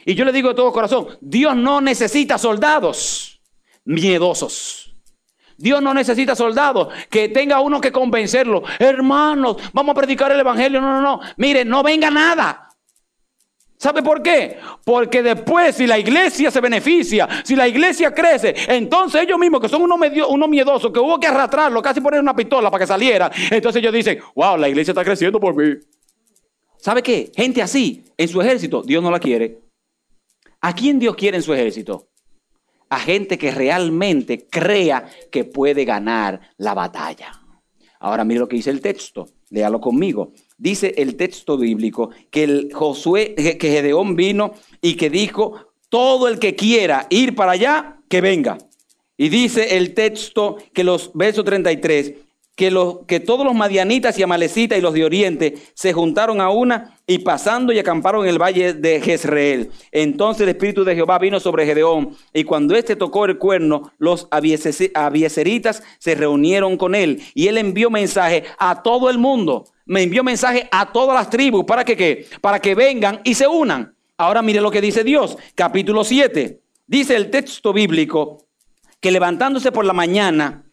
Y 0.05 0.17
yo 0.17 0.25
le 0.25 0.33
digo 0.33 0.49
de 0.49 0.57
todo 0.57 0.73
corazón, 0.73 1.07
Dios 1.21 1.55
no 1.55 1.81
necesita 1.81 2.39
soldados 2.39 3.33
miedosos. 3.85 4.95
Dios 5.57 5.81
no 5.81 5.95
necesita 5.95 6.35
soldados, 6.35 6.89
que 7.09 7.29
tenga 7.29 7.61
uno 7.61 7.81
que 7.81 7.93
convencerlo. 7.93 8.63
Hermanos, 8.79 9.57
vamos 9.73 9.93
a 9.93 10.01
predicar 10.01 10.33
el 10.33 10.41
Evangelio. 10.41 10.81
No, 10.81 11.01
no, 11.01 11.01
no. 11.01 11.21
Mire, 11.37 11.65
no 11.65 11.83
venga 11.83 12.11
nada. 12.11 12.69
¿Sabe 13.83 14.01
por 14.01 14.23
qué? 14.23 14.59
Porque 14.85 15.25
después 15.25 15.75
si 15.75 15.89
la 15.89 15.99
iglesia 15.99 16.53
se 16.53 16.61
beneficia, 16.61 17.29
si 17.43 17.57
la 17.57 17.67
iglesia 17.67 18.15
crece, 18.15 18.55
entonces 18.69 19.23
ellos 19.23 19.41
mismos 19.41 19.61
que 19.61 19.69
son 19.69 19.83
unos, 19.83 19.99
medio, 19.99 20.29
unos 20.29 20.49
miedosos, 20.49 20.93
que 20.93 21.01
hubo 21.01 21.19
que 21.19 21.27
arrastrarlo, 21.27 21.83
casi 21.83 22.01
poner 22.01 22.21
una 22.21 22.37
pistola 22.37 22.71
para 22.71 22.85
que 22.85 22.87
saliera, 22.87 23.29
entonces 23.51 23.81
ellos 23.81 23.93
dicen, 23.93 24.21
wow, 24.37 24.57
la 24.57 24.69
iglesia 24.69 24.93
está 24.93 25.03
creciendo 25.03 25.41
por 25.41 25.57
mí. 25.57 25.81
¿Sabe 26.77 27.03
qué? 27.03 27.33
Gente 27.35 27.61
así, 27.61 28.05
en 28.17 28.29
su 28.29 28.41
ejército, 28.41 28.83
Dios 28.83 29.03
no 29.03 29.11
la 29.11 29.19
quiere. 29.19 29.59
¿A 30.61 30.73
quién 30.73 31.01
Dios 31.01 31.17
quiere 31.17 31.39
en 31.39 31.43
su 31.43 31.53
ejército? 31.53 32.12
A 32.93 32.99
gente 32.99 33.39
que 33.39 33.51
realmente 33.51 34.47
crea 34.51 35.07
que 35.31 35.45
puede 35.45 35.87
ganar 35.87 36.53
la 36.59 36.75
batalla. 36.75 37.33
Ahora 38.01 38.23
mire 38.23 38.41
lo 38.41 38.49
que 38.49 38.57
dice 38.57 38.69
el 38.69 38.83
texto, 38.83 39.31
léalo 39.49 39.81
conmigo. 39.81 40.33
Dice 40.59 40.93
el 40.99 41.17
texto 41.17 41.57
bíblico 41.57 42.11
que 42.31 42.45
el 42.45 42.71
Josué, 42.75 43.35
que 43.35 43.71
Gedeón 43.71 44.15
vino 44.15 44.53
y 44.83 44.97
que 44.97 45.09
dijo, 45.09 45.73
todo 45.89 46.29
el 46.29 46.39
que 46.39 46.55
quiera 46.55 47.07
ir 47.09 47.35
para 47.35 47.53
allá, 47.53 47.97
que 48.11 48.21
venga. 48.21 48.59
Y 49.17 49.31
dice 49.31 49.79
el 49.79 49.95
texto 49.95 50.59
que 50.75 50.85
los 50.85 51.13
versos 51.15 51.47
33, 51.47 52.13
que, 52.55 52.71
que 53.07 53.21
todos 53.21 53.47
los 53.47 53.55
madianitas 53.55 54.19
y 54.19 54.23
amalecitas 54.23 54.79
y 54.79 54.81
los 54.81 54.95
de 54.95 55.05
Oriente 55.05 55.55
se 55.75 55.93
juntaron 55.93 56.41
a 56.41 56.51
una 56.51 56.99
y 57.07 57.19
pasando 57.19 57.73
y 57.73 57.79
acamparon 57.79 58.25
en 58.25 58.31
el 58.31 58.41
valle 58.41 58.75
de 58.75 59.01
Jezreel. 59.01 59.71
Entonces 59.91 60.43
el 60.43 60.51
Espíritu 60.51 60.85
de 60.85 60.95
Jehová 60.95 61.19
vino 61.19 61.41
sobre 61.41 61.67
Gedeón 61.67 62.17
y 62.33 62.45
cuando 62.45 62.75
éste 62.75 62.97
tocó 62.97 63.25
el 63.25 63.39
cuerno, 63.39 63.93
los 63.99 64.29
abieseritas 64.31 65.83
se 65.99 66.15
reunieron 66.15 66.77
con 66.77 66.95
él 66.95 67.23
y 67.35 67.49
él 67.49 67.59
envió 67.59 67.91
mensaje 67.91 68.45
a 68.59 68.83
todo 68.83 69.09
el 69.09 69.19
mundo. 69.19 69.65
Me 69.87 70.03
envió 70.03 70.23
mensaje 70.23 70.69
a 70.71 70.93
todas 70.93 71.15
las 71.15 71.31
tribus 71.31 71.65
para 71.65 71.85
que 71.85 71.97
¿qué? 71.97 72.27
Para 72.41 72.61
que 72.61 72.75
vengan 72.75 73.21
y 73.25 73.35
se 73.35 73.49
unan. 73.49 73.95
Ahora 74.17 74.43
mire 74.43 74.61
lo 74.61 74.71
que 74.71 74.81
dice 74.81 75.03
Dios, 75.03 75.37
capítulo 75.55 76.05
7. 76.05 76.61
Dice 76.87 77.17
el 77.17 77.31
texto 77.31 77.73
bíblico 77.73 78.47
que 79.01 79.11
levantándose 79.11 79.73
por 79.73 79.85
la 79.85 79.93
mañana, 79.93 80.65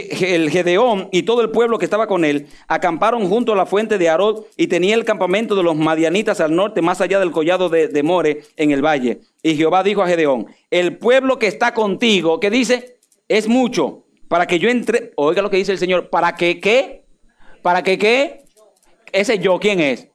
el 0.00 0.50
Gedeón 0.50 1.08
y 1.12 1.22
todo 1.22 1.42
el 1.42 1.50
pueblo 1.50 1.78
que 1.78 1.84
estaba 1.84 2.06
con 2.06 2.24
él 2.24 2.46
acamparon 2.68 3.28
junto 3.28 3.52
a 3.52 3.56
la 3.56 3.66
fuente 3.66 3.98
de 3.98 4.08
Arod 4.08 4.44
y 4.56 4.66
tenía 4.66 4.94
el 4.94 5.04
campamento 5.04 5.54
de 5.54 5.62
los 5.62 5.76
madianitas 5.76 6.40
al 6.40 6.54
norte, 6.54 6.82
más 6.82 7.00
allá 7.00 7.18
del 7.18 7.30
collado 7.30 7.68
de, 7.68 8.02
More, 8.02 8.42
en 8.56 8.70
el 8.70 8.84
valle. 8.84 9.20
Y 9.42 9.56
Jehová 9.56 9.82
dijo 9.82 10.02
a 10.02 10.08
Gedeón, 10.08 10.46
el 10.70 10.96
pueblo 10.98 11.38
que 11.38 11.46
está 11.46 11.74
contigo, 11.74 12.40
que 12.40 12.50
dice, 12.50 12.98
es 13.28 13.48
mucho, 13.48 14.04
para 14.28 14.46
que 14.46 14.58
yo 14.58 14.68
entre, 14.68 15.12
oiga 15.16 15.42
lo 15.42 15.50
que 15.50 15.58
dice 15.58 15.72
el 15.72 15.78
Señor, 15.78 16.08
para 16.08 16.36
que 16.36 16.60
qué, 16.60 17.04
para 17.62 17.82
que 17.82 17.98
qué, 17.98 18.44
ese 19.12 19.38
yo, 19.38 19.58
¿quién 19.58 19.80
es? 19.80 20.08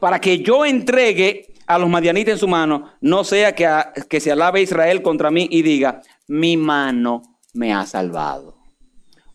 Para 0.00 0.20
que 0.20 0.38
yo 0.38 0.64
entregue 0.64 1.46
a 1.66 1.78
los 1.78 1.88
madianitas 1.88 2.32
en 2.32 2.38
su 2.38 2.48
mano, 2.48 2.92
no 3.00 3.24
sea 3.24 3.54
que, 3.54 3.68
que 4.08 4.20
se 4.20 4.32
alabe 4.32 4.62
Israel 4.62 5.02
contra 5.02 5.30
mí 5.30 5.48
y 5.50 5.62
diga, 5.62 6.02
mi 6.26 6.56
mano 6.56 7.22
me 7.54 7.72
ha 7.72 7.84
salvado. 7.86 8.57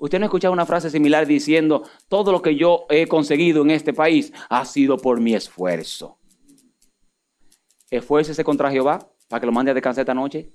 Usted 0.03 0.19
no 0.19 0.25
ha 0.25 0.27
escuchado 0.27 0.51
una 0.51 0.65
frase 0.65 0.89
similar 0.89 1.25
diciendo, 1.25 1.83
todo 2.09 2.33
lo 2.33 2.41
que 2.41 2.57
yo 2.57 2.85
he 2.89 3.07
conseguido 3.07 3.61
en 3.61 3.71
este 3.71 3.93
país 3.93 4.33
ha 4.49 4.65
sido 4.65 4.97
por 4.97 5.21
mi 5.21 5.33
esfuerzo. 5.33 6.17
Esfuércese 7.89 8.43
contra 8.43 8.69
Jehová 8.69 8.99
para 9.29 9.39
que 9.39 9.45
lo 9.45 9.53
mande 9.53 9.71
a 9.71 9.73
descansar 9.73 10.01
esta 10.01 10.13
noche. 10.13 10.51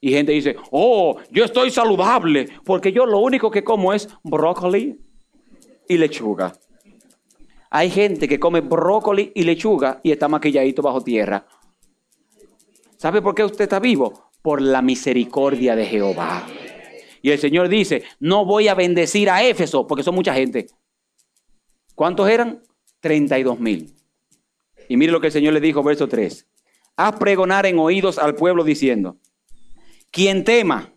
Y 0.00 0.12
gente 0.12 0.32
dice, 0.32 0.56
oh, 0.70 1.18
yo 1.30 1.44
estoy 1.44 1.70
saludable 1.70 2.48
porque 2.64 2.90
yo 2.90 3.04
lo 3.04 3.18
único 3.18 3.50
que 3.50 3.62
como 3.62 3.92
es 3.92 4.08
brócoli 4.22 4.98
y 5.86 5.98
lechuga. 5.98 6.54
Hay 7.68 7.90
gente 7.90 8.26
que 8.26 8.40
come 8.40 8.62
brócoli 8.62 9.30
y 9.34 9.42
lechuga 9.42 10.00
y 10.02 10.10
está 10.10 10.26
maquilladito 10.26 10.80
bajo 10.80 11.02
tierra. 11.02 11.46
¿Sabe 12.96 13.20
por 13.20 13.34
qué 13.34 13.44
usted 13.44 13.64
está 13.64 13.78
vivo? 13.78 14.30
Por 14.40 14.62
la 14.62 14.80
misericordia 14.80 15.76
de 15.76 15.84
Jehová. 15.84 16.46
Y 17.26 17.32
el 17.32 17.40
Señor 17.40 17.68
dice, 17.68 18.04
no 18.20 18.44
voy 18.44 18.68
a 18.68 18.76
bendecir 18.76 19.28
a 19.28 19.42
Éfeso 19.42 19.84
porque 19.88 20.04
son 20.04 20.14
mucha 20.14 20.32
gente. 20.32 20.68
¿Cuántos 21.96 22.28
eran? 22.28 22.62
32 23.00 23.58
mil. 23.58 23.96
Y 24.88 24.96
mire 24.96 25.10
lo 25.10 25.20
que 25.20 25.26
el 25.26 25.32
Señor 25.32 25.52
le 25.52 25.58
dijo, 25.58 25.82
verso 25.82 26.06
3. 26.06 26.46
Haz 26.94 27.16
pregonar 27.16 27.66
en 27.66 27.80
oídos 27.80 28.18
al 28.18 28.36
pueblo 28.36 28.62
diciendo, 28.62 29.16
quien 30.12 30.44
tema 30.44 30.92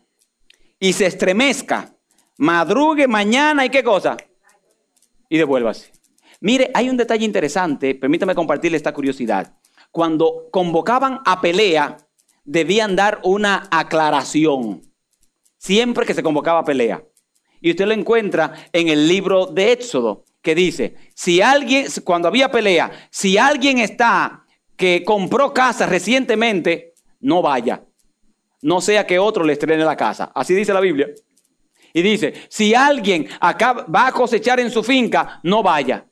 y 0.78 0.92
se 0.92 1.06
estremezca, 1.06 1.96
madrugue 2.38 3.08
mañana 3.08 3.66
y 3.66 3.70
qué 3.70 3.82
cosa, 3.82 4.16
y 5.28 5.36
devuélvase. 5.36 5.90
Mire, 6.40 6.70
hay 6.74 6.90
un 6.90 6.96
detalle 6.96 7.24
interesante, 7.24 7.96
permítame 7.96 8.36
compartirle 8.36 8.76
esta 8.76 8.94
curiosidad. 8.94 9.58
Cuando 9.90 10.46
convocaban 10.52 11.22
a 11.26 11.40
pelea, 11.40 11.96
debían 12.44 12.94
dar 12.94 13.18
una 13.24 13.66
aclaración. 13.72 14.89
Siempre 15.60 16.06
que 16.06 16.14
se 16.14 16.22
convocaba 16.22 16.64
pelea. 16.64 17.04
Y 17.60 17.70
usted 17.70 17.84
lo 17.84 17.92
encuentra 17.92 18.54
en 18.72 18.88
el 18.88 19.06
libro 19.06 19.44
de 19.44 19.72
Éxodo, 19.72 20.24
que 20.40 20.54
dice, 20.54 20.94
si 21.14 21.42
alguien, 21.42 21.86
cuando 22.02 22.28
había 22.28 22.50
pelea, 22.50 22.90
si 23.10 23.36
alguien 23.36 23.76
está 23.76 24.46
que 24.74 25.04
compró 25.04 25.52
casa 25.52 25.84
recientemente, 25.84 26.94
no 27.20 27.42
vaya. 27.42 27.84
No 28.62 28.80
sea 28.80 29.06
que 29.06 29.18
otro 29.18 29.44
le 29.44 29.52
estrene 29.52 29.84
la 29.84 29.98
casa. 29.98 30.32
Así 30.34 30.54
dice 30.54 30.72
la 30.72 30.80
Biblia. 30.80 31.08
Y 31.92 32.00
dice, 32.00 32.32
si 32.48 32.74
alguien 32.74 33.28
acá 33.38 33.84
va 33.94 34.06
a 34.06 34.12
cosechar 34.12 34.60
en 34.60 34.70
su 34.70 34.82
finca, 34.82 35.40
no 35.42 35.62
vaya 35.62 36.06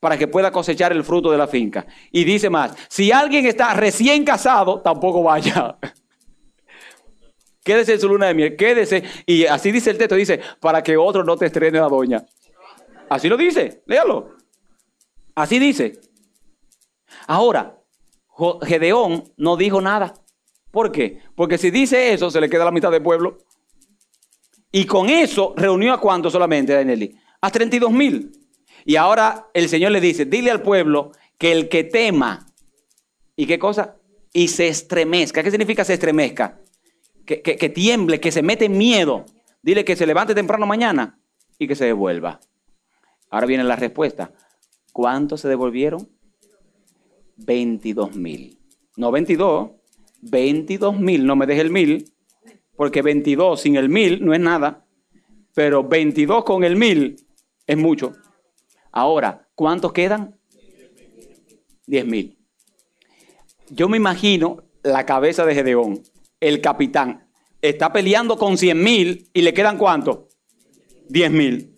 para 0.00 0.18
que 0.18 0.28
pueda 0.28 0.50
cosechar 0.50 0.92
el 0.92 1.02
fruto 1.02 1.30
de 1.30 1.38
la 1.38 1.46
finca. 1.46 1.86
Y 2.10 2.24
dice 2.24 2.50
más, 2.50 2.74
si 2.90 3.10
alguien 3.10 3.46
está 3.46 3.72
recién 3.72 4.22
casado, 4.22 4.82
tampoco 4.82 5.22
vaya. 5.22 5.78
quédese 7.64 7.94
en 7.94 8.00
su 8.00 8.08
luna 8.08 8.26
de 8.26 8.34
miel, 8.34 8.56
quédese. 8.56 9.02
Y 9.26 9.46
así 9.46 9.72
dice 9.72 9.90
el 9.90 9.98
texto, 9.98 10.14
dice, 10.14 10.40
para 10.60 10.82
que 10.82 10.96
otro 10.96 11.24
no 11.24 11.36
te 11.36 11.46
estrene 11.46 11.78
la 11.78 11.88
doña. 11.88 12.24
Así 13.08 13.28
lo 13.28 13.36
dice, 13.36 13.82
léalo. 13.86 14.36
Así 15.34 15.58
dice. 15.58 16.00
Ahora, 17.26 17.78
Gedeón 18.62 19.32
no 19.36 19.56
dijo 19.56 19.80
nada. 19.80 20.14
¿Por 20.70 20.90
qué? 20.90 21.20
Porque 21.34 21.58
si 21.58 21.70
dice 21.70 22.12
eso, 22.12 22.30
se 22.30 22.40
le 22.40 22.48
queda 22.48 22.64
la 22.64 22.70
mitad 22.70 22.90
del 22.90 23.02
pueblo. 23.02 23.38
Y 24.70 24.86
con 24.86 25.10
eso 25.10 25.52
reunió 25.56 25.92
a 25.92 26.00
cuánto 26.00 26.30
solamente, 26.30 26.72
Danieli? 26.72 27.14
A 27.42 27.50
32 27.50 27.90
mil. 27.92 28.32
Y 28.86 28.96
ahora 28.96 29.50
el 29.52 29.68
Señor 29.68 29.92
le 29.92 30.00
dice, 30.00 30.24
dile 30.24 30.50
al 30.50 30.62
pueblo 30.62 31.12
que 31.36 31.52
el 31.52 31.68
que 31.68 31.84
tema, 31.84 32.46
¿y 33.36 33.46
qué 33.46 33.58
cosa? 33.58 33.96
Y 34.32 34.48
se 34.48 34.68
estremezca. 34.68 35.42
¿Qué 35.42 35.50
significa 35.50 35.84
se 35.84 35.92
estremezca? 35.92 36.61
Que, 37.26 37.40
que, 37.42 37.68
tiemble, 37.68 38.20
que 38.20 38.32
se 38.32 38.42
mete 38.42 38.68
miedo. 38.68 39.24
Dile 39.62 39.84
que 39.84 39.96
se 39.96 40.06
levante 40.06 40.34
temprano 40.34 40.66
mañana 40.66 41.20
y 41.58 41.68
que 41.68 41.76
se 41.76 41.84
devuelva. 41.84 42.40
Ahora 43.30 43.46
viene 43.46 43.64
la 43.64 43.76
respuesta. 43.76 44.32
¿Cuántos 44.92 45.40
se 45.40 45.48
devolvieron? 45.48 46.08
22 47.36 48.16
mil. 48.16 48.58
No 48.96 49.10
22, 49.10 49.70
22 50.22 50.98
mil. 50.98 51.24
No 51.24 51.36
me 51.36 51.46
deje 51.46 51.60
el 51.60 51.70
mil, 51.70 52.12
porque 52.76 53.02
22 53.02 53.60
sin 53.60 53.76
el 53.76 53.88
mil 53.88 54.24
no 54.24 54.34
es 54.34 54.40
nada. 54.40 54.84
Pero 55.54 55.84
22 55.84 56.44
con 56.44 56.64
el 56.64 56.76
mil 56.76 57.16
es 57.66 57.76
mucho. 57.76 58.12
Ahora, 58.90 59.48
¿cuántos 59.54 59.92
quedan? 59.92 60.38
10 61.86 62.06
mil. 62.06 62.38
Yo 63.70 63.88
me 63.88 63.96
imagino 63.96 64.62
la 64.82 65.06
cabeza 65.06 65.46
de 65.46 65.54
Gedeón, 65.54 66.02
el 66.42 66.60
capitán, 66.60 67.28
está 67.62 67.92
peleando 67.92 68.36
con 68.36 68.58
100 68.58 68.82
mil 68.82 69.30
y 69.32 69.42
le 69.42 69.54
quedan 69.54 69.78
cuántos? 69.78 70.18
10 71.08 71.30
mil. 71.30 71.74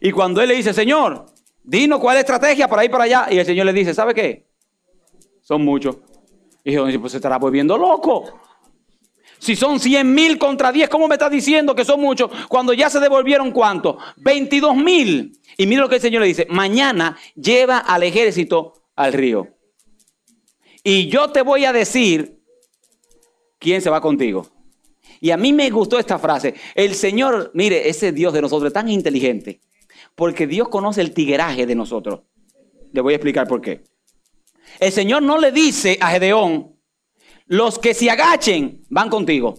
Y 0.00 0.12
cuando 0.12 0.40
él 0.40 0.48
le 0.48 0.54
dice, 0.54 0.72
Señor, 0.72 1.26
dinos 1.62 1.98
cuál 1.98 2.16
es 2.16 2.18
la 2.18 2.20
estrategia 2.20 2.68
para 2.68 2.84
ir 2.84 2.90
para 2.90 3.04
allá. 3.04 3.26
Y 3.30 3.38
el 3.38 3.46
Señor 3.46 3.66
le 3.66 3.72
dice, 3.72 3.92
¿sabe 3.92 4.14
qué? 4.14 4.46
Son 5.42 5.64
muchos. 5.64 5.96
Y 6.62 6.76
dice, 6.76 6.98
pues 6.98 7.12
se 7.12 7.18
estará 7.18 7.38
volviendo 7.38 7.76
loco. 7.76 8.40
Si 9.38 9.56
son 9.56 9.80
100 9.80 10.14
mil 10.14 10.38
contra 10.38 10.70
10, 10.70 10.88
¿cómo 10.88 11.08
me 11.08 11.16
está 11.16 11.28
diciendo 11.28 11.74
que 11.74 11.84
son 11.84 12.00
muchos? 12.00 12.30
Cuando 12.48 12.72
ya 12.72 12.88
se 12.88 13.00
devolvieron 13.00 13.50
cuánto? 13.50 13.98
22 14.18 14.76
mil. 14.76 15.38
Y 15.58 15.66
mira 15.66 15.82
lo 15.82 15.88
que 15.88 15.96
el 15.96 16.00
Señor 16.00 16.22
le 16.22 16.28
dice, 16.28 16.46
mañana 16.50 17.18
lleva 17.34 17.78
al 17.78 18.04
ejército 18.04 18.84
al 18.94 19.12
río. 19.12 19.48
Y 20.82 21.08
yo 21.08 21.30
te 21.30 21.42
voy 21.42 21.64
a 21.64 21.72
decir 21.72 22.33
quién 23.64 23.80
se 23.80 23.88
va 23.88 24.02
contigo. 24.02 24.46
Y 25.22 25.30
a 25.30 25.38
mí 25.38 25.54
me 25.54 25.70
gustó 25.70 25.98
esta 25.98 26.18
frase. 26.18 26.54
El 26.74 26.94
Señor, 26.94 27.50
mire, 27.54 27.88
ese 27.88 28.12
Dios 28.12 28.34
de 28.34 28.42
nosotros 28.42 28.68
es 28.68 28.74
tan 28.74 28.90
inteligente. 28.90 29.62
Porque 30.14 30.46
Dios 30.46 30.68
conoce 30.68 31.00
el 31.00 31.14
tigueraje 31.14 31.64
de 31.64 31.74
nosotros. 31.74 32.20
Le 32.92 33.00
voy 33.00 33.14
a 33.14 33.16
explicar 33.16 33.48
por 33.48 33.62
qué. 33.62 33.82
El 34.78 34.92
Señor 34.92 35.22
no 35.22 35.38
le 35.38 35.50
dice 35.50 35.96
a 35.98 36.10
Gedeón, 36.10 36.76
los 37.46 37.78
que 37.78 37.94
se 37.94 38.10
agachen 38.10 38.84
van 38.90 39.08
contigo. 39.08 39.54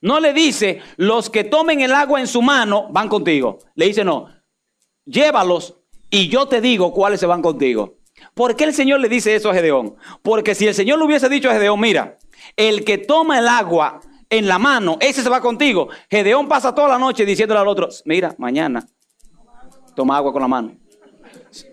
No 0.00 0.20
le 0.20 0.32
dice, 0.32 0.80
los 0.96 1.28
que 1.28 1.42
tomen 1.42 1.80
el 1.80 1.92
agua 1.92 2.20
en 2.20 2.28
su 2.28 2.40
mano 2.40 2.86
van 2.92 3.08
contigo. 3.08 3.58
Le 3.74 3.86
dice, 3.86 4.04
no, 4.04 4.28
llévalos 5.04 5.78
y 6.10 6.28
yo 6.28 6.46
te 6.46 6.60
digo 6.60 6.92
cuáles 6.92 7.18
se 7.18 7.26
van 7.26 7.42
contigo. 7.42 7.98
¿Por 8.34 8.54
qué 8.54 8.64
el 8.64 8.72
Señor 8.72 9.00
le 9.00 9.08
dice 9.08 9.34
eso 9.34 9.50
a 9.50 9.54
Gedeón? 9.54 9.96
Porque 10.22 10.54
si 10.54 10.66
el 10.68 10.74
Señor 10.74 10.98
le 11.00 11.06
hubiese 11.06 11.28
dicho 11.28 11.50
a 11.50 11.54
Gedeón, 11.54 11.80
mira, 11.80 12.18
el 12.56 12.84
que 12.84 12.98
toma 12.98 13.38
el 13.38 13.48
agua 13.48 14.00
en 14.28 14.46
la 14.48 14.58
mano, 14.58 14.98
ese 15.00 15.22
se 15.22 15.28
va 15.28 15.40
contigo. 15.40 15.88
Gedeón 16.10 16.48
pasa 16.48 16.74
toda 16.74 16.88
la 16.88 16.98
noche 16.98 17.24
diciéndole 17.24 17.60
al 17.60 17.68
otro, 17.68 17.88
mira, 18.04 18.34
mañana 18.38 18.86
toma 19.94 20.16
agua 20.16 20.32
con 20.32 20.42
la 20.42 20.48
mano. 20.48 20.76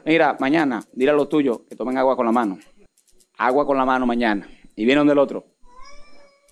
Mira, 0.05 0.37
mañana, 0.39 0.83
dile 0.93 1.11
a 1.11 1.13
los 1.13 1.29
tuyos 1.29 1.61
que 1.69 1.75
tomen 1.75 1.97
agua 1.97 2.15
con 2.15 2.25
la 2.25 2.31
mano. 2.31 2.57
Agua 3.37 3.65
con 3.65 3.77
la 3.77 3.85
mano 3.85 4.05
mañana. 4.05 4.47
Y 4.75 4.85
viene 4.85 4.99
donde 4.99 5.13
el 5.13 5.19
otro. 5.19 5.45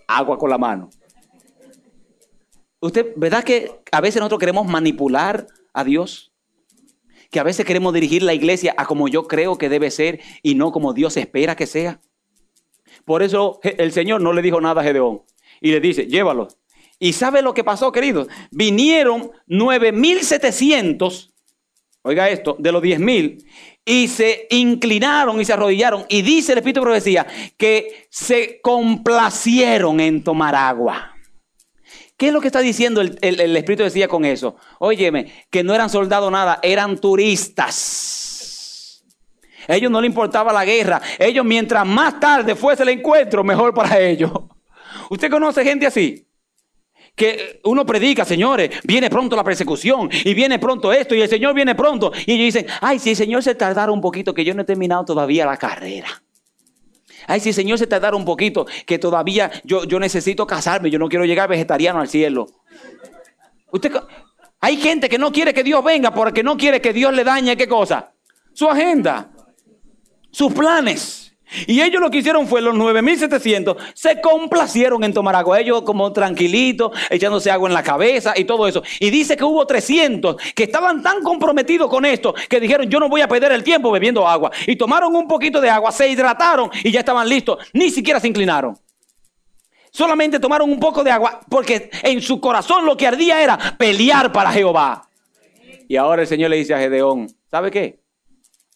Agua 0.07 0.37
con 0.37 0.49
la 0.49 0.57
mano. 0.57 0.89
Usted, 2.81 3.13
¿verdad 3.15 3.43
que 3.43 3.71
a 3.91 4.01
veces 4.01 4.19
nosotros 4.19 4.39
queremos 4.39 4.67
manipular 4.67 5.47
a 5.73 5.83
Dios? 5.83 6.33
Que 7.29 7.39
a 7.39 7.43
veces 7.43 7.65
queremos 7.65 7.93
dirigir 7.93 8.23
la 8.23 8.33
iglesia 8.33 8.73
a 8.77 8.85
como 8.85 9.07
yo 9.07 9.27
creo 9.27 9.57
que 9.57 9.69
debe 9.69 9.91
ser 9.91 10.19
y 10.43 10.55
no 10.55 10.71
como 10.71 10.93
Dios 10.93 11.15
espera 11.15 11.55
que 11.55 11.67
sea. 11.67 12.01
Por 13.05 13.23
eso 13.23 13.59
el 13.63 13.91
Señor 13.91 14.21
no 14.21 14.33
le 14.33 14.41
dijo 14.41 14.61
nada 14.61 14.81
a 14.81 14.83
Gedeón. 14.83 15.21
Y 15.59 15.71
le 15.71 15.79
dice, 15.79 16.07
llévalo. 16.07 16.47
¿Y 16.99 17.13
sabe 17.13 17.41
lo 17.41 17.53
que 17.53 17.63
pasó, 17.63 17.91
queridos? 17.91 18.27
Vinieron 18.51 19.31
9.700, 19.47 21.31
oiga 22.03 22.29
esto, 22.29 22.55
de 22.59 22.71
los 22.71 22.83
10.000, 22.83 23.43
y 23.83 24.07
se 24.07 24.47
inclinaron 24.51 25.41
y 25.41 25.45
se 25.45 25.53
arrodillaron. 25.53 26.05
Y 26.09 26.21
dice 26.21 26.51
el 26.51 26.59
Espíritu 26.59 26.81
de 26.81 26.85
Profecía 26.85 27.25
que 27.57 28.07
se 28.11 28.61
complacieron 28.61 29.99
en 29.99 30.23
tomar 30.23 30.53
agua. 30.53 31.15
¿Qué 32.17 32.27
es 32.27 32.33
lo 32.33 32.39
que 32.39 32.47
está 32.47 32.59
diciendo 32.59 33.01
el, 33.01 33.55
Espíritu 33.57 33.81
decía 33.81 34.07
con 34.07 34.23
eso? 34.23 34.55
Óyeme, 34.77 35.45
que 35.49 35.63
no 35.63 35.73
eran 35.73 35.89
soldados 35.89 36.31
nada, 36.31 36.59
eran 36.61 36.99
turistas. 36.99 38.20
Ellos 39.67 39.91
no 39.91 40.01
les 40.01 40.09
importaba 40.09 40.51
la 40.51 40.65
guerra. 40.65 41.01
Ellos, 41.17 41.45
mientras 41.45 41.85
más 41.85 42.19
tarde 42.19 42.55
fuese 42.55 42.83
el 42.83 42.89
encuentro, 42.89 43.43
mejor 43.43 43.73
para 43.73 43.99
ellos. 43.99 44.31
¿Usted 45.09 45.29
conoce 45.29 45.63
gente 45.63 45.85
así? 45.85 46.27
que 47.15 47.59
uno 47.65 47.85
predica, 47.85 48.25
señores, 48.25 48.79
viene 48.83 49.09
pronto 49.09 49.35
la 49.35 49.43
persecución 49.43 50.09
y 50.11 50.33
viene 50.33 50.59
pronto 50.59 50.93
esto 50.93 51.13
y 51.13 51.21
el 51.21 51.29
Señor 51.29 51.53
viene 51.53 51.75
pronto. 51.75 52.11
Y 52.25 52.33
ellos 52.33 52.55
dicen, 52.55 52.65
ay, 52.79 52.99
si 52.99 53.11
el 53.11 53.15
Señor 53.15 53.43
se 53.43 53.53
tardara 53.53 53.91
un 53.91 54.01
poquito, 54.01 54.33
que 54.33 54.43
yo 54.43 54.53
no 54.53 54.61
he 54.61 54.65
terminado 54.65 55.05
todavía 55.05 55.45
la 55.45 55.57
carrera. 55.57 56.23
Ay, 57.27 57.39
si 57.39 57.49
el 57.49 57.55
Señor 57.55 57.77
se 57.77 57.87
tardara 57.87 58.15
un 58.15 58.25
poquito, 58.25 58.65
que 58.85 58.97
todavía 58.97 59.51
yo, 59.63 59.83
yo 59.83 59.99
necesito 59.99 60.47
casarme, 60.47 60.89
yo 60.89 60.97
no 60.97 61.09
quiero 61.09 61.25
llegar 61.25 61.47
vegetariano 61.49 61.99
al 61.99 62.07
cielo. 62.07 62.47
Usted, 63.71 63.91
hay 64.59 64.77
gente 64.77 65.07
que 65.07 65.17
no 65.17 65.31
quiere 65.31 65.53
que 65.53 65.63
Dios 65.63 65.83
venga 65.83 66.13
porque 66.13 66.43
no 66.43 66.57
quiere 66.57 66.81
que 66.81 66.93
Dios 66.93 67.13
le 67.13 67.23
dañe, 67.23 67.55
¿qué 67.55 67.67
cosa? 67.67 68.13
Su 68.53 68.67
agenda, 68.67 69.31
sus 70.31 70.53
planes. 70.53 71.31
Y 71.67 71.81
ellos 71.81 72.01
lo 72.01 72.09
que 72.09 72.19
hicieron 72.19 72.47
fue, 72.47 72.61
los 72.61 72.73
9.700, 72.75 73.75
se 73.93 74.21
complacieron 74.21 75.03
en 75.03 75.13
tomar 75.13 75.35
agua. 75.35 75.59
Ellos 75.59 75.81
como 75.81 76.11
tranquilitos, 76.13 76.91
echándose 77.09 77.51
agua 77.51 77.67
en 77.67 77.73
la 77.73 77.83
cabeza 77.83 78.33
y 78.37 78.45
todo 78.45 78.67
eso. 78.67 78.81
Y 78.99 79.09
dice 79.09 79.35
que 79.35 79.43
hubo 79.43 79.65
300 79.67 80.37
que 80.55 80.63
estaban 80.63 81.03
tan 81.03 81.21
comprometidos 81.21 81.89
con 81.89 82.05
esto 82.05 82.33
que 82.47 82.59
dijeron, 82.59 82.89
yo 82.89 82.99
no 82.99 83.09
voy 83.09 83.21
a 83.21 83.27
perder 83.27 83.51
el 83.51 83.63
tiempo 83.63 83.91
bebiendo 83.91 84.25
agua. 84.27 84.51
Y 84.65 84.77
tomaron 84.77 85.13
un 85.15 85.27
poquito 85.27 85.59
de 85.59 85.69
agua, 85.69 85.91
se 85.91 86.07
hidrataron 86.07 86.69
y 86.83 86.91
ya 86.91 87.01
estaban 87.01 87.27
listos. 87.27 87.59
Ni 87.73 87.89
siquiera 87.89 88.19
se 88.19 88.29
inclinaron. 88.29 88.77
solamente 89.91 90.39
tomaron 90.39 90.71
un 90.71 90.79
poco 90.79 91.03
de 91.03 91.11
agua 91.11 91.41
porque 91.49 91.89
en 92.03 92.21
su 92.21 92.39
corazón 92.39 92.85
lo 92.85 92.95
que 92.95 93.07
ardía 93.07 93.43
era 93.43 93.57
pelear 93.77 94.31
para 94.31 94.51
Jehová. 94.53 95.09
Y 95.89 95.97
ahora 95.97 96.21
el 96.21 96.27
Señor 96.29 96.49
le 96.49 96.55
dice 96.55 96.73
a 96.73 96.79
Gedeón, 96.79 97.27
¿sabe 97.49 97.69
qué? 97.69 98.00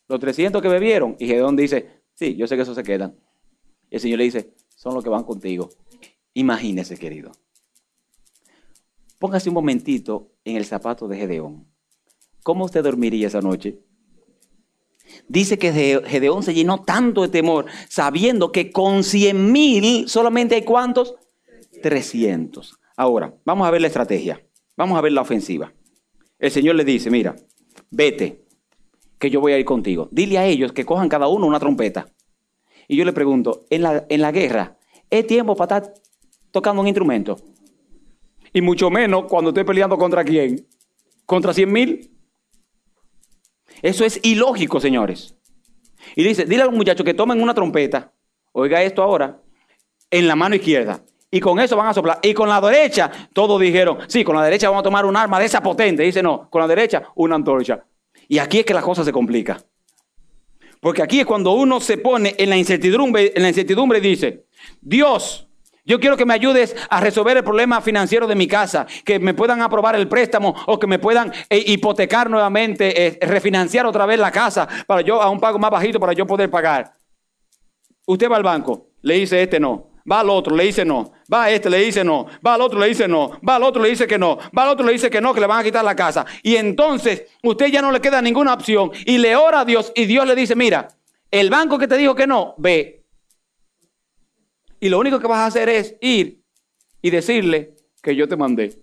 Los 0.08 0.20
300 0.20 0.62
que 0.62 0.68
bebieron. 0.68 1.16
Y 1.20 1.28
Gedeón 1.28 1.56
dice, 1.56 2.02
sí, 2.14 2.36
yo 2.36 2.48
sé 2.48 2.56
que 2.56 2.62
eso 2.64 2.76
se 2.76 2.84
quedan. 2.84 3.16
Y 3.90 3.96
el 3.96 4.02
Señor 4.02 4.20
le 4.20 4.26
dice, 4.26 4.54
son 4.76 4.94
los 4.94 5.04
que 5.04 5.10
van 5.10 5.24
contigo. 5.24 5.70
Imagínese, 6.34 6.98
querido. 6.98 7.32
Póngase 9.20 9.50
un 9.50 9.56
momentito 9.56 10.32
en 10.44 10.58
el 10.58 10.66
zapato 10.66 11.08
de 11.08 11.18
Gedeón. 11.18 11.68
¿Cómo 12.44 12.66
usted 12.66 12.84
dormiría 12.84 13.28
esa 13.28 13.42
noche? 13.42 13.80
Dice 15.28 15.58
que 15.58 15.72
Gedeón 15.72 16.44
se 16.44 16.54
llenó 16.54 16.84
tanto 16.84 17.22
de 17.22 17.30
temor, 17.30 17.66
sabiendo 17.90 18.52
que 18.52 18.72
con 18.72 19.04
100 19.04 19.52
mil 19.52 20.10
solamente 20.10 20.56
hay 20.56 20.64
cuántos? 20.64 21.16
300. 21.82 22.78
Ahora, 22.98 23.36
vamos 23.46 23.68
a 23.68 23.72
ver 23.72 23.82
la 23.82 23.88
estrategia. 23.88 24.46
Vamos 24.78 24.98
a 24.98 25.02
ver 25.02 25.14
la 25.14 25.22
ofensiva. 25.22 25.74
El 26.38 26.52
Señor 26.52 26.76
le 26.76 26.84
dice, 26.84 27.10
mira, 27.10 27.36
vete, 27.90 28.45
que 29.26 29.32
yo 29.32 29.42
voy 29.42 29.54
a 29.54 29.58
ir 29.58 29.66
contigo. 29.66 30.08
Dile 30.12 30.38
a 30.38 30.46
ellos 30.46 30.72
que 30.72 30.86
cojan 30.86 31.10
cada 31.10 31.28
uno 31.28 31.48
una 31.48 31.60
trompeta. 31.60 32.06
Y 32.88 32.96
yo 32.96 33.06
le 33.06 33.12
pregunto, 33.12 33.66
en 33.72 33.82
la, 33.82 34.06
en 34.08 34.22
la 34.22 34.32
guerra, 34.32 34.78
¿es 35.10 35.26
tiempo 35.26 35.56
para 35.56 35.78
estar 35.78 35.94
tocando 36.52 36.82
un 36.82 36.88
instrumento? 36.88 37.38
Y 38.54 38.62
mucho 38.62 38.92
menos 38.92 39.26
cuando 39.26 39.50
estoy 39.50 39.64
peleando 39.64 39.98
contra 39.98 40.24
quién. 40.24 40.68
¿Contra 41.26 41.54
100 41.54 41.72
mil? 41.72 42.12
Eso 43.82 44.06
es 44.06 44.20
ilógico, 44.24 44.80
señores. 44.80 45.36
Y 46.16 46.24
dice, 46.24 46.46
dile 46.46 46.62
a 46.62 46.66
los 46.66 46.76
muchachos 46.76 47.04
que 47.04 47.16
tomen 47.16 47.42
una 47.42 47.56
trompeta, 47.56 48.14
oiga 48.52 48.84
esto 48.84 49.02
ahora, 49.02 49.42
en 50.12 50.28
la 50.28 50.36
mano 50.36 50.56
izquierda. 50.56 51.04
Y 51.32 51.40
con 51.40 51.60
eso 51.60 51.76
van 51.76 51.88
a 51.88 51.94
soplar. 51.96 52.20
Y 52.22 52.36
con 52.36 52.48
la 52.48 52.62
derecha, 52.62 53.12
todos 53.34 53.60
dijeron, 53.60 53.98
sí, 54.08 54.24
con 54.24 54.36
la 54.36 54.44
derecha 54.44 54.70
vamos 54.70 54.82
a 54.82 54.84
tomar 54.84 55.04
un 55.06 55.18
arma 55.18 55.40
de 55.40 55.46
esa 55.46 55.64
potente. 55.64 56.04
Dice, 56.04 56.22
no, 56.22 56.48
con 56.50 56.62
la 56.62 56.68
derecha, 56.68 57.10
una 57.16 57.36
antorcha. 57.36 57.84
Y 58.28 58.40
aquí 58.40 58.60
es 58.60 58.66
que 58.66 58.74
la 58.74 58.82
cosa 58.82 59.04
se 59.04 59.12
complica. 59.12 59.64
Porque 60.80 61.02
aquí 61.02 61.20
es 61.20 61.26
cuando 61.26 61.52
uno 61.54 61.80
se 61.80 61.98
pone 61.98 62.36
en 62.38 62.50
la 62.50 62.58
incertidumbre, 62.58 63.34
en 63.36 63.42
la 63.42 63.50
incertidumbre 63.50 63.98
y 64.00 64.02
dice, 64.02 64.46
Dios, 64.82 65.48
yo 65.84 66.00
quiero 66.00 66.18
que 66.18 66.26
me 66.26 66.34
ayudes 66.34 66.76
a 66.90 67.00
resolver 67.00 67.38
el 67.38 67.44
problema 67.44 67.80
financiero 67.80 68.28
de 68.28 68.36
mi 68.36 68.48
casa, 68.48 68.88
que 69.04 69.20
me 69.20 69.34
puedan 69.34 69.62
aprobar 69.62 69.96
el 69.96 70.08
préstamo 70.08 70.56
o 70.66 70.80
que 70.80 70.88
me 70.88 71.00
puedan 71.00 71.32
eh, 71.50 71.64
hipotecar 71.68 72.30
nuevamente, 72.30 73.06
eh, 73.06 73.20
refinanciar 73.22 73.86
otra 73.86 74.06
vez 74.06 74.20
la 74.20 74.32
casa 74.32 74.68
para 74.88 75.02
yo 75.02 75.22
a 75.22 75.30
un 75.30 75.40
pago 75.40 75.60
más 75.60 75.70
bajito 75.72 76.00
para 76.00 76.14
yo 76.14 76.26
poder 76.26 76.50
pagar. 76.50 76.94
Usted 78.08 78.30
va 78.30 78.38
al 78.38 78.44
banco, 78.44 78.90
le 79.02 79.16
dice 79.16 79.42
este 79.42 79.60
no, 79.60 79.92
va 80.10 80.20
al 80.20 80.30
otro, 80.30 80.56
le 80.56 80.66
dice 80.66 80.86
no, 80.86 81.12
va 81.32 81.46
a 81.46 81.52
este, 81.52 81.70
le 81.70 81.80
dice 81.80 82.04
no, 82.04 82.28
va 82.46 82.54
al 82.54 82.62
otro, 82.62 82.80
le 82.80 82.88
dice 82.88 83.08
no, 83.08 83.40
va 83.48 83.56
al 83.56 83.64
otro, 83.64 83.82
le 83.82 83.90
dice 83.90 84.08
que 84.08 84.18
no, 84.18 84.38
va 84.58 84.64
al 84.64 84.70
otro, 84.70 84.86
le 84.86 84.94
dice 84.94 85.10
que 85.10 85.22
no, 85.22 85.34
que 85.34 85.40
le 85.40 85.48
van 85.48 85.60
a 85.60 85.64
quitar 85.64 85.84
la 85.84 85.96
casa. 85.96 86.26
Y 86.44 86.56
entonces 86.56 87.26
usted 87.44 87.68
ya 87.68 87.82
no 87.82 87.92
le 87.92 88.02
queda 88.02 88.22
ninguna 88.22 88.54
opción 88.54 88.92
y 89.06 89.18
le 89.18 89.36
ora 89.36 89.62
a 89.62 89.66
Dios 89.66 89.92
y 89.96 90.06
Dios 90.06 90.26
le 90.28 90.36
dice, 90.36 90.56
mira, 90.56 90.88
el 91.32 91.50
banco 91.50 91.78
que 91.78 91.88
te 91.88 91.98
dijo 91.98 92.16
que 92.16 92.28
no, 92.28 92.54
ve, 92.58 93.06
y 94.80 94.90
lo 94.90 95.00
único 95.00 95.20
que 95.20 95.28
vas 95.28 95.40
a 95.40 95.46
hacer 95.48 95.70
es 95.70 95.96
ir 96.02 96.44
y 97.02 97.10
decirle 97.10 97.76
que 98.04 98.16
yo 98.16 98.28
te 98.28 98.36
mandé. 98.36 98.80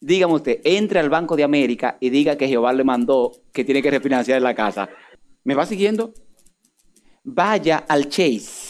Dígame 0.00 0.34
usted, 0.34 0.60
entre 0.64 1.00
al 1.00 1.08
Banco 1.08 1.34
de 1.34 1.44
América 1.44 1.96
y 1.98 2.10
diga 2.10 2.36
que 2.36 2.46
Jehová 2.46 2.74
le 2.74 2.84
mandó 2.84 3.32
que 3.54 3.64
tiene 3.64 3.80
que 3.80 3.90
refinanciar 3.90 4.42
la 4.42 4.54
casa. 4.54 4.90
¿Me 5.44 5.54
va 5.54 5.64
siguiendo? 5.64 6.12
Vaya 7.22 7.84
al 7.88 8.10
Chase 8.10 8.63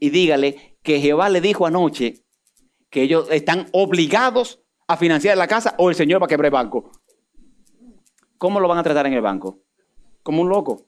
y 0.00 0.10
dígale 0.10 0.78
que 0.82 1.00
Jehová 1.00 1.28
le 1.28 1.40
dijo 1.40 1.66
anoche 1.66 2.24
que 2.90 3.02
ellos 3.02 3.28
están 3.30 3.66
obligados 3.72 4.60
a 4.88 4.96
financiar 4.96 5.36
la 5.36 5.48
casa 5.48 5.74
o 5.78 5.90
el 5.90 5.96
Señor 5.96 6.20
va 6.20 6.26
a 6.26 6.28
quebrar 6.28 6.46
el 6.46 6.52
banco. 6.52 6.90
¿Cómo 8.38 8.60
lo 8.60 8.68
van 8.68 8.78
a 8.78 8.82
tratar 8.82 9.06
en 9.06 9.14
el 9.14 9.20
banco? 9.20 9.60
Como 10.22 10.42
un 10.42 10.48
loco. 10.48 10.86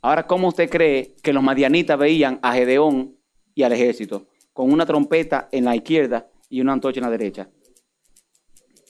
Ahora, 0.00 0.26
¿cómo 0.26 0.48
usted 0.48 0.68
cree 0.68 1.14
que 1.22 1.32
los 1.32 1.42
madianitas 1.42 1.98
veían 1.98 2.40
a 2.42 2.54
Gedeón 2.54 3.16
y 3.54 3.62
al 3.62 3.72
ejército 3.72 4.26
con 4.52 4.72
una 4.72 4.84
trompeta 4.84 5.48
en 5.52 5.64
la 5.64 5.76
izquierda 5.76 6.28
y 6.48 6.60
una 6.60 6.72
antorcha 6.72 6.98
en 6.98 7.04
la 7.04 7.10
derecha? 7.10 7.48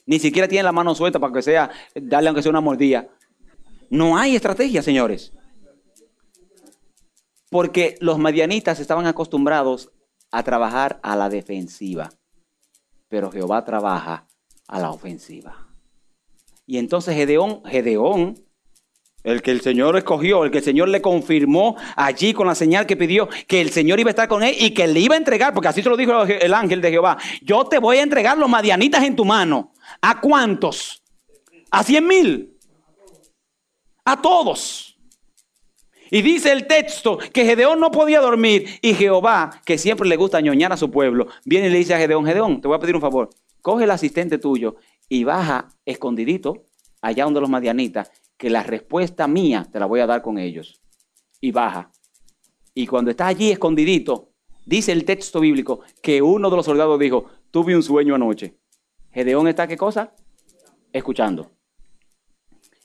Ni 0.07 0.19
siquiera 0.19 0.49
tienen 0.49 0.65
la 0.65 0.73
mano 0.73 0.95
suelta 0.95 1.19
para 1.19 1.33
que 1.33 1.43
sea, 1.43 1.71
darle 1.95 2.29
aunque 2.29 2.43
sea 2.43 2.51
una 2.51 2.61
mordida. 2.61 3.09
No 3.91 4.17
hay 4.17 4.35
estrategia, 4.37 4.83
señores. 4.83 5.33
Porque 7.53 7.97
los 8.01 8.19
madianitas 8.19 8.81
estaban 8.81 9.07
acostumbrados 9.07 9.93
a 10.33 10.43
trabajar 10.43 10.99
a 11.05 11.15
la 11.15 11.29
defensiva. 11.29 12.11
Pero 13.09 13.31
Jehová 13.31 13.65
trabaja 13.65 14.27
a 14.67 14.81
la 14.81 14.91
ofensiva. 14.91 15.69
Y 16.67 16.79
entonces 16.79 17.15
Gedeón, 17.15 17.63
Gedeón 17.65 18.43
el 19.25 19.41
que 19.41 19.53
el 19.53 19.61
Señor 19.61 19.97
escogió, 19.97 20.45
el 20.45 20.51
que 20.51 20.59
el 20.59 20.65
Señor 20.65 20.89
le 20.89 21.01
confirmó 21.01 21.77
allí 21.95 22.33
con 22.33 22.47
la 22.47 22.55
señal 22.55 22.87
que 22.87 22.97
pidió, 22.97 23.29
que 23.47 23.61
el 23.61 23.71
Señor 23.71 24.01
iba 24.01 24.09
a 24.09 24.13
estar 24.13 24.29
con 24.29 24.43
él 24.43 24.55
y 24.59 24.71
que 24.73 24.89
le 24.89 24.99
iba 24.99 25.15
a 25.15 25.19
entregar, 25.19 25.55
porque 25.55 25.69
así 25.69 25.83
se 25.83 25.89
lo 25.89 25.97
dijo 25.97 26.23
el 26.23 26.55
ángel 26.55 26.81
de 26.81 26.91
Jehová. 26.91 27.19
Yo 27.43 27.65
te 27.67 27.79
voy 27.79 27.99
a 27.99 28.03
entregar 28.03 28.37
los 28.37 28.49
madianitas 28.49 29.05
en 29.05 29.15
tu 29.15 29.25
mano. 29.25 29.73
¿A 30.01 30.21
cuántos? 30.21 31.03
A 31.71 31.85
cien 31.85 32.07
mil. 32.07 32.59
A 34.05 34.21
todos. 34.21 34.92
Y 36.15 36.21
dice 36.21 36.53
el 36.53 36.67
texto 36.67 37.17
que 37.17 37.47
Gedeón 37.47 37.81
no 37.81 37.91
podía 37.91 38.21
dormir 38.21 38.69
y 38.83 38.93
Jehová, 38.93 39.63
que 39.65 39.79
siempre 39.79 40.07
le 40.07 40.17
gusta 40.17 40.43
ñoñar 40.43 40.71
a 40.71 40.77
su 40.77 40.91
pueblo, 40.91 41.29
viene 41.47 41.69
y 41.69 41.71
le 41.71 41.79
dice 41.79 41.95
a 41.95 41.99
Gedeón, 41.99 42.27
Gedeón, 42.27 42.61
te 42.61 42.69
voy 42.69 42.77
a 42.77 42.81
pedir 42.81 42.95
un 42.95 43.01
favor, 43.01 43.31
coge 43.63 43.85
el 43.85 43.91
asistente 43.91 44.37
tuyo 44.37 44.77
y 45.09 45.25
baja 45.25 45.71
escondidito 45.87 46.67
allá 47.01 47.25
donde 47.25 47.41
los 47.41 47.49
madianitas 47.49 48.13
que 48.37 48.51
la 48.51 48.63
respuesta 48.63 49.27
mía 49.27 49.67
te 49.73 49.81
la 49.81 49.87
voy 49.87 50.01
a 50.01 50.07
dar 50.07 50.21
con 50.21 50.37
ellos. 50.37 50.83
Y 51.41 51.51
baja. 51.51 51.91
Y 52.75 52.87
cuando 52.87 53.11
está 53.11 53.27
allí 53.27 53.51
escondidito, 53.51 54.33
dice 54.67 54.93
el 54.93 55.07
texto 55.07 55.41
bíblico 55.41 55.81
que 56.03 56.21
uno 56.21 56.51
de 56.51 56.57
los 56.57 56.67
soldados 56.67 57.01
dijo, 57.01 57.25
tuve 57.51 57.75
un 57.75 57.83
sueño 57.83 58.17
anoche. 58.17 58.59
Gedeón 59.13 59.49
está 59.49 59.67
qué 59.67 59.79
cosa? 59.79 60.15
Escuchando 60.93 61.53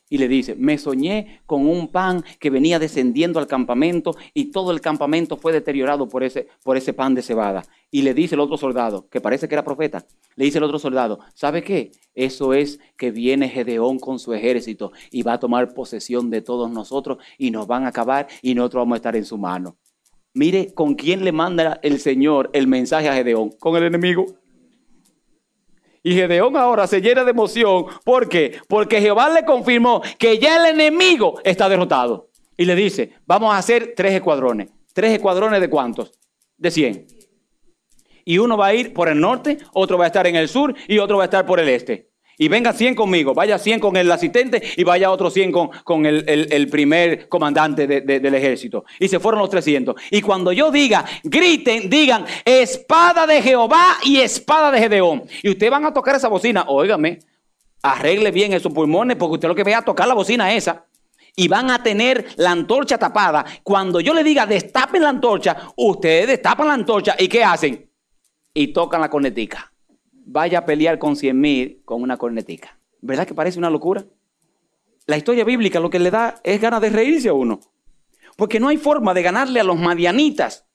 y 0.09 0.17
le 0.17 0.27
dice, 0.27 0.55
me 0.55 0.77
soñé 0.77 1.41
con 1.45 1.67
un 1.67 1.87
pan 1.89 2.23
que 2.39 2.49
venía 2.49 2.79
descendiendo 2.79 3.39
al 3.39 3.47
campamento 3.47 4.15
y 4.33 4.51
todo 4.51 4.71
el 4.71 4.81
campamento 4.81 5.37
fue 5.37 5.53
deteriorado 5.53 6.07
por 6.07 6.23
ese, 6.23 6.47
por 6.63 6.77
ese 6.77 6.93
pan 6.93 7.15
de 7.15 7.21
cebada. 7.21 7.63
Y 7.91 8.01
le 8.01 8.13
dice 8.13 8.35
el 8.35 8.41
otro 8.41 8.57
soldado, 8.57 9.07
que 9.09 9.21
parece 9.21 9.47
que 9.47 9.55
era 9.55 9.63
profeta, 9.63 10.05
le 10.35 10.45
dice 10.45 10.57
el 10.57 10.63
otro 10.63 10.79
soldado, 10.79 11.19
¿sabe 11.33 11.63
qué? 11.63 11.91
Eso 12.13 12.53
es 12.53 12.79
que 12.97 13.11
viene 13.11 13.49
Gedeón 13.49 13.99
con 13.99 14.19
su 14.19 14.33
ejército 14.33 14.91
y 15.11 15.23
va 15.23 15.33
a 15.33 15.39
tomar 15.39 15.73
posesión 15.73 16.29
de 16.29 16.41
todos 16.41 16.69
nosotros 16.71 17.17
y 17.37 17.51
nos 17.51 17.67
van 17.67 17.85
a 17.85 17.89
acabar 17.89 18.27
y 18.41 18.55
nosotros 18.55 18.81
vamos 18.81 18.95
a 18.95 18.97
estar 18.97 19.15
en 19.15 19.25
su 19.25 19.37
mano. 19.37 19.77
Mire 20.33 20.73
con 20.73 20.95
quién 20.95 21.23
le 21.23 21.31
manda 21.31 21.79
el 21.81 21.99
Señor 21.99 22.49
el 22.53 22.67
mensaje 22.67 23.09
a 23.09 23.13
Gedeón, 23.13 23.49
con 23.59 23.75
el 23.75 23.83
enemigo. 23.83 24.25
Y 26.07 26.13
Gedeón 26.13 26.55
ahora 26.55 26.87
se 26.87 27.01
llena 27.01 27.25
de 27.25 27.31
emoción. 27.31 27.87
¿Por 28.05 28.29
qué? 28.29 28.61
Porque 28.69 29.01
Jehová 29.01 29.29
le 29.29 29.43
confirmó 29.43 30.01
que 30.17 30.39
ya 30.39 30.55
el 30.55 30.73
enemigo 30.73 31.41
está 31.43 31.67
derrotado. 31.67 32.29
Y 32.55 32.63
le 32.63 32.75
dice, 32.75 33.11
vamos 33.25 33.53
a 33.53 33.57
hacer 33.57 33.91
tres 33.93 34.13
escuadrones. 34.13 34.69
¿Tres 34.93 35.11
escuadrones 35.11 35.59
de 35.59 35.69
cuántos? 35.69 36.13
De 36.55 36.71
100. 36.71 37.07
Y 38.23 38.37
uno 38.37 38.55
va 38.55 38.67
a 38.67 38.73
ir 38.73 38.93
por 38.93 39.09
el 39.09 39.19
norte, 39.19 39.57
otro 39.73 39.97
va 39.97 40.05
a 40.05 40.07
estar 40.07 40.25
en 40.27 40.37
el 40.37 40.47
sur 40.47 40.73
y 40.87 40.97
otro 40.99 41.17
va 41.17 41.23
a 41.23 41.25
estar 41.25 41.45
por 41.45 41.59
el 41.59 41.67
este. 41.67 42.09
Y 42.39 42.49
venga 42.49 42.71
100 42.71 42.93
conmigo, 42.93 43.33
vaya 43.33 43.57
100 43.57 43.79
con 43.79 43.97
el 43.97 44.11
asistente 44.11 44.61
y 44.77 44.83
vaya 44.83 45.09
otro 45.09 45.31
100 45.31 45.51
con, 45.51 45.69
con 45.83 46.05
el, 46.05 46.67
primer 46.69 47.27
comandante 47.27 47.87
del 47.87 48.35
ejército. 48.35 48.85
Y 48.99 49.07
se 49.07 49.19
fueron 49.19 49.41
los 49.41 49.49
300. 49.49 49.95
Y 50.11 50.21
cuando 50.21 50.51
yo 50.51 50.69
diga, 50.69 51.03
griten, 51.23 51.89
digan, 51.89 52.25
espada 52.45 53.25
de 53.25 53.41
Jehová 53.41 53.97
y 54.03 54.17
espada 54.17 54.69
de 54.69 54.79
Gedeón. 54.79 55.23
Y 55.41 55.49
ustedes 55.49 55.71
van 55.71 55.85
a 55.85 55.93
tocar 55.93 56.15
esa 56.15 56.27
bocina, 56.27 56.65
óigame, 56.67 57.19
arregle 57.81 58.29
bien 58.29 58.53
esos 58.53 58.71
pulmones 58.71 59.17
porque 59.17 59.35
usted 59.35 59.47
lo 59.47 59.55
que 59.55 59.63
ve 59.63 59.73
a 59.73 59.81
tocar 59.81 60.07
la 60.07 60.13
bocina 60.13 60.53
esa. 60.53 60.85
Y 61.35 61.47
van 61.47 61.71
a 61.71 61.81
tener 61.81 62.27
la 62.35 62.51
antorcha 62.51 62.99
tapada. 62.99 63.45
Cuando 63.63 63.99
yo 63.99 64.13
le 64.13 64.23
diga, 64.23 64.45
destapen 64.45 65.01
la 65.01 65.09
antorcha, 65.09 65.71
ustedes 65.75 66.27
destapan 66.27 66.67
la 66.67 66.73
antorcha 66.73 67.15
y 67.17 67.27
¿qué 67.27 67.43
hacen? 67.43 67.89
Y 68.53 68.67
tocan 68.67 69.01
la 69.01 69.09
cornetica 69.09 69.71
vaya 70.27 70.59
a 70.59 70.65
pelear 70.65 70.99
con 70.99 71.15
cien 71.15 71.39
mil 71.39 71.81
con 71.85 72.01
una 72.01 72.17
cornetica. 72.17 72.77
¿Verdad 73.01 73.25
que 73.25 73.33
parece 73.33 73.57
una 73.57 73.69
locura? 73.69 74.05
La 75.05 75.17
historia 75.17 75.45
bíblica 75.45 75.79
lo 75.79 75.89
que 75.89 75.99
le 75.99 76.11
da 76.11 76.35
es 76.43 76.59
ganas 76.59 76.81
de 76.81 76.89
reírse 76.89 77.29
a 77.29 77.33
uno. 77.33 77.61
Porque 78.35 78.59
no 78.59 78.67
hay 78.67 78.77
forma 78.77 79.13
de 79.13 79.23
ganarle 79.23 79.59
a 79.59 79.63
los 79.63 79.79
madianitas 79.79 80.65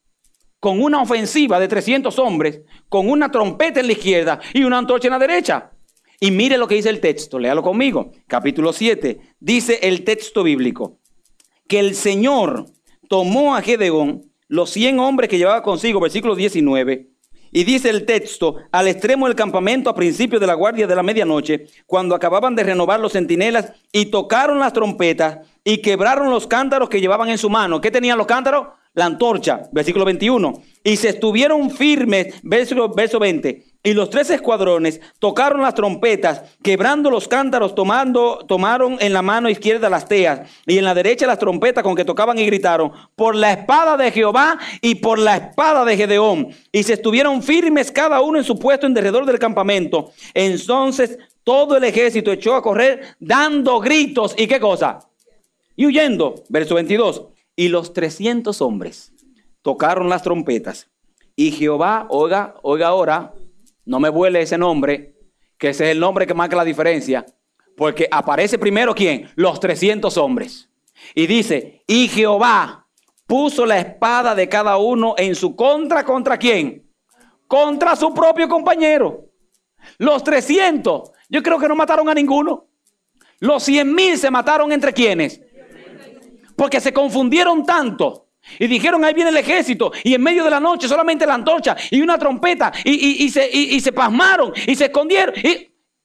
con 0.58 0.80
una 0.80 1.02
ofensiva 1.02 1.60
de 1.60 1.68
300 1.68 2.18
hombres, 2.18 2.62
con 2.88 3.10
una 3.10 3.30
trompeta 3.30 3.80
en 3.80 3.86
la 3.86 3.92
izquierda 3.92 4.40
y 4.54 4.64
una 4.64 4.78
antorcha 4.78 5.08
en 5.08 5.12
la 5.12 5.18
derecha. 5.18 5.72
Y 6.18 6.30
mire 6.30 6.56
lo 6.56 6.66
que 6.66 6.76
dice 6.76 6.88
el 6.88 7.00
texto, 7.00 7.38
léalo 7.38 7.62
conmigo. 7.62 8.12
Capítulo 8.26 8.72
7, 8.72 9.20
dice 9.38 9.80
el 9.82 10.04
texto 10.04 10.42
bíblico, 10.42 10.98
que 11.68 11.78
el 11.78 11.94
Señor 11.94 12.66
tomó 13.08 13.54
a 13.54 13.62
Gedeón 13.62 14.22
los 14.48 14.70
100 14.70 14.98
hombres 15.00 15.28
que 15.28 15.38
llevaba 15.38 15.62
consigo, 15.62 16.00
versículo 16.00 16.36
19. 16.36 17.11
Y 17.52 17.64
dice 17.64 17.90
el 17.90 18.06
texto, 18.06 18.56
al 18.72 18.88
extremo 18.88 19.26
del 19.26 19.36
campamento 19.36 19.90
a 19.90 19.94
principios 19.94 20.40
de 20.40 20.46
la 20.46 20.54
guardia 20.54 20.86
de 20.86 20.96
la 20.96 21.02
medianoche, 21.02 21.66
cuando 21.86 22.14
acababan 22.14 22.56
de 22.56 22.64
renovar 22.64 22.98
los 22.98 23.12
centinelas 23.12 23.72
y 23.92 24.06
tocaron 24.06 24.58
las 24.58 24.72
trompetas 24.72 25.46
y 25.62 25.78
quebraron 25.78 26.30
los 26.30 26.46
cántaros 26.46 26.88
que 26.88 27.00
llevaban 27.00 27.28
en 27.28 27.38
su 27.38 27.50
mano. 27.50 27.80
¿Qué 27.80 27.90
tenían 27.90 28.16
los 28.18 28.26
cántaros? 28.26 28.68
La 28.94 29.04
antorcha, 29.04 29.68
versículo 29.70 30.04
21. 30.06 30.62
Y 30.82 30.96
se 30.96 31.10
estuvieron 31.10 31.70
firmes, 31.70 32.34
verso, 32.42 32.88
verso 32.88 33.18
20 33.18 33.71
y 33.84 33.94
los 33.94 34.10
tres 34.10 34.30
escuadrones 34.30 35.00
tocaron 35.18 35.60
las 35.60 35.74
trompetas, 35.74 36.42
quebrando 36.62 37.10
los 37.10 37.26
cántaros, 37.26 37.74
tomando, 37.74 38.44
tomaron 38.46 38.96
en 39.00 39.12
la 39.12 39.22
mano 39.22 39.50
izquierda 39.50 39.90
las 39.90 40.06
teas 40.06 40.48
y 40.66 40.78
en 40.78 40.84
la 40.84 40.94
derecha 40.94 41.26
las 41.26 41.38
trompetas 41.38 41.82
con 41.82 41.96
que 41.96 42.04
tocaban 42.04 42.38
y 42.38 42.46
gritaron, 42.46 42.92
por 43.16 43.34
la 43.34 43.52
espada 43.52 43.96
de 43.96 44.12
Jehová 44.12 44.58
y 44.80 44.96
por 44.96 45.18
la 45.18 45.36
espada 45.36 45.84
de 45.84 45.96
Gedeón. 45.96 46.48
Y 46.70 46.84
se 46.84 46.92
estuvieron 46.92 47.42
firmes 47.42 47.90
cada 47.90 48.20
uno 48.20 48.38
en 48.38 48.44
su 48.44 48.58
puesto 48.58 48.86
en 48.86 48.94
derredor 48.94 49.26
del 49.26 49.40
campamento. 49.40 50.12
Entonces 50.32 51.18
todo 51.42 51.76
el 51.76 51.84
ejército 51.84 52.30
echó 52.30 52.54
a 52.54 52.62
correr 52.62 53.16
dando 53.18 53.80
gritos 53.80 54.34
y 54.38 54.46
qué 54.46 54.60
cosa. 54.60 55.00
Y 55.74 55.86
huyendo, 55.86 56.36
verso 56.48 56.76
22. 56.76 57.24
Y 57.56 57.68
los 57.68 57.92
300 57.92 58.60
hombres 58.62 59.12
tocaron 59.62 60.08
las 60.08 60.22
trompetas. 60.22 60.88
Y 61.34 61.50
Jehová, 61.50 62.06
oiga, 62.10 62.54
oiga 62.62 62.88
ahora, 62.88 63.32
no 63.84 64.00
me 64.00 64.08
vuele 64.08 64.42
ese 64.42 64.58
nombre, 64.58 65.14
que 65.58 65.70
ese 65.70 65.84
es 65.84 65.90
el 65.92 66.00
nombre 66.00 66.26
que 66.26 66.34
marca 66.34 66.56
la 66.56 66.64
diferencia, 66.64 67.24
porque 67.76 68.08
aparece 68.10 68.58
primero 68.58 68.94
quién? 68.94 69.30
Los 69.34 69.60
300 69.60 70.16
hombres. 70.16 70.68
Y 71.14 71.26
dice, 71.26 71.82
y 71.86 72.08
Jehová 72.08 72.86
puso 73.26 73.66
la 73.66 73.78
espada 73.78 74.34
de 74.34 74.48
cada 74.48 74.76
uno 74.76 75.14
en 75.16 75.34
su 75.34 75.56
contra, 75.56 76.04
¿contra 76.04 76.38
quién? 76.38 76.90
Contra 77.46 77.96
su 77.96 78.12
propio 78.14 78.48
compañero. 78.48 79.26
Los 79.98 80.22
300, 80.22 81.10
yo 81.28 81.42
creo 81.42 81.58
que 81.58 81.68
no 81.68 81.74
mataron 81.74 82.08
a 82.08 82.14
ninguno. 82.14 82.66
Los 83.40 83.64
100 83.64 83.94
mil 83.94 84.18
se 84.18 84.30
mataron 84.30 84.70
entre 84.70 84.92
quienes. 84.92 85.40
Porque 86.56 86.80
se 86.80 86.92
confundieron 86.92 87.64
tanto 87.64 88.28
y 88.58 88.66
dijeron, 88.66 89.04
ahí 89.04 89.14
viene 89.14 89.30
el 89.30 89.36
ejército. 89.36 89.92
Y 90.04 90.14
en 90.14 90.22
medio 90.22 90.44
de 90.44 90.50
la 90.50 90.60
noche 90.60 90.88
solamente 90.88 91.26
la 91.26 91.34
antorcha 91.34 91.76
y 91.90 92.00
una 92.00 92.18
trompeta. 92.18 92.72
Y, 92.84 93.28
se, 93.30 93.92
pasmaron 93.92 94.52
y 94.66 94.74
se 94.74 94.86
escondieron. 94.86 95.34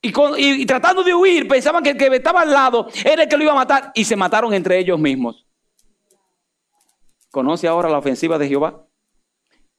Y, 0.01 0.65
tratando 0.65 1.03
de 1.03 1.13
huir, 1.13 1.47
pensaban 1.47 1.83
que 1.83 1.91
el 1.91 1.97
que 1.97 2.07
estaba 2.07 2.41
al 2.41 2.51
lado 2.51 2.87
era 3.03 3.23
el 3.23 3.29
que 3.29 3.37
lo 3.37 3.43
iba 3.43 3.51
a 3.53 3.55
matar. 3.55 3.91
Y 3.95 4.03
se 4.03 4.15
mataron 4.15 4.53
entre 4.53 4.77
ellos 4.77 4.99
mismos. 4.99 5.45
¿Conoce 7.31 7.67
ahora 7.67 7.89
la 7.89 7.97
ofensiva 7.97 8.37
de 8.37 8.47
Jehová? 8.47 8.87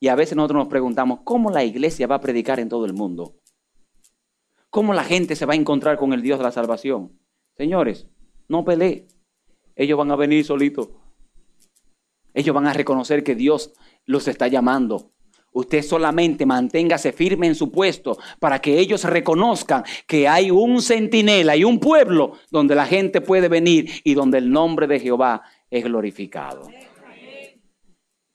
Y 0.01 0.09
a 0.09 0.15
veces 0.15 0.37
nosotros 0.37 0.59
nos 0.59 0.69
preguntamos, 0.69 1.21
¿cómo 1.25 1.51
la 1.51 1.65
iglesia 1.65 2.07
va 2.07 2.17
a 2.17 2.21
predicar 2.21 2.61
en 2.61 2.69
todo 2.69 2.85
el 2.85 2.93
mundo? 2.93 3.35
¿Cómo 4.71 4.93
la 4.93 5.03
gente 5.03 5.35
se 5.35 5.47
va 5.47 5.55
a 5.55 5.57
encontrar 5.57 5.97
con 5.97 6.13
el 6.13 6.23
Dios 6.23 6.39
de 6.39 6.45
la 6.45 6.53
salvación? 6.53 7.19
Señores, 7.57 8.07
no 8.47 8.65
pelee. 8.65 9.09
Ellos 9.75 9.99
van 9.99 10.11
a 10.11 10.17
venir 10.17 10.45
solitos. 10.45 10.91
Ellos 12.39 12.55
van 12.55 12.69
a 12.69 12.73
reconocer 12.73 13.25
que 13.25 13.35
Dios 13.35 13.73
los 14.07 14.29
está 14.29 14.47
llamando. 14.47 15.11
Usted 15.53 15.83
solamente 15.83 16.47
manténgase 16.47 17.11
firme 17.11 17.49
en 17.49 17.57
su 17.57 17.73
puesto 17.73 18.17
para 18.39 18.61
que 18.61 18.79
ellos 18.79 19.03
reconozcan 19.03 19.83
que 20.07 20.29
hay 20.29 20.53
un 20.53 20.81
centinela 20.81 21.57
y 21.57 21.65
un 21.65 21.81
pueblo 21.81 22.35
donde 22.53 22.77
la 22.77 22.87
gente 22.87 23.21
puede 23.21 23.49
venir 23.49 23.91
y 24.05 24.15
donde 24.15 24.39
el 24.39 24.53
nombre 24.53 24.87
de 24.87 25.01
Jehová 25.01 25.43
es 25.69 25.83
glorificado. 25.83 26.69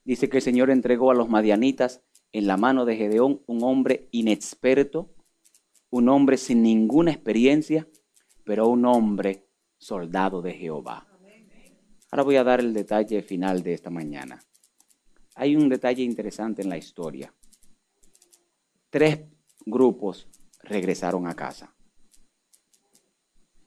Dice 0.03 0.27
que 0.27 0.39
el 0.39 0.43
Señor 0.43 0.69
entregó 0.69 1.11
a 1.11 1.15
los 1.15 1.29
madianitas 1.29 2.03
en 2.33 2.45
la 2.45 2.57
mano 2.57 2.83
de 2.83 2.97
Gedeón 2.97 3.41
un 3.47 3.63
hombre 3.63 4.09
inexperto, 4.11 5.15
un 5.89 6.09
hombre 6.09 6.35
sin 6.35 6.61
ninguna 6.61 7.11
experiencia, 7.11 7.87
pero 8.43 8.67
un 8.67 8.85
hombre 8.85 9.47
soldado 9.77 10.41
de 10.41 10.55
Jehová. 10.55 11.07
Ahora 12.13 12.21
voy 12.25 12.35
a 12.35 12.43
dar 12.43 12.59
el 12.59 12.75
detalle 12.75 13.23
final 13.23 13.63
de 13.63 13.73
esta 13.73 13.89
mañana. 13.89 14.39
Hay 15.33 15.55
un 15.55 15.67
detalle 15.67 16.03
interesante 16.03 16.61
en 16.61 16.69
la 16.69 16.77
historia. 16.77 17.33
Tres 18.91 19.21
grupos 19.65 20.27
regresaron 20.61 21.25
a 21.25 21.33
casa. 21.33 21.73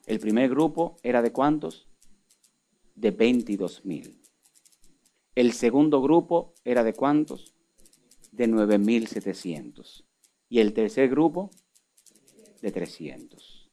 El 0.07 0.21
primer 0.21 0.49
grupo 0.49 0.97
era 1.03 1.23
de 1.23 1.33
cuántos? 1.33 1.89
De 2.95 3.11
22 3.11 3.85
mil. 3.85 4.23
El 5.35 5.53
segundo 5.53 6.01
grupo 6.01 6.55
era 6.63 6.85
de 6.85 6.93
cuántos? 6.93 7.53
De 8.31 8.47
9.700. 8.47 10.05
Y 10.49 10.61
el 10.61 10.73
tercer 10.73 11.11
grupo 11.11 11.51
de 12.63 12.71
300. 12.71 13.73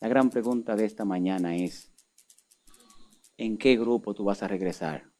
La 0.00 0.08
gran 0.08 0.30
pregunta 0.30 0.76
de 0.76 0.86
esta 0.86 1.04
mañana 1.04 1.56
es, 1.56 1.92
en 3.38 3.56
qué 3.56 3.76
grupo 3.76 4.12
tú 4.14 4.24
vas 4.24 4.42
a 4.42 4.48
regresar. 4.48 5.10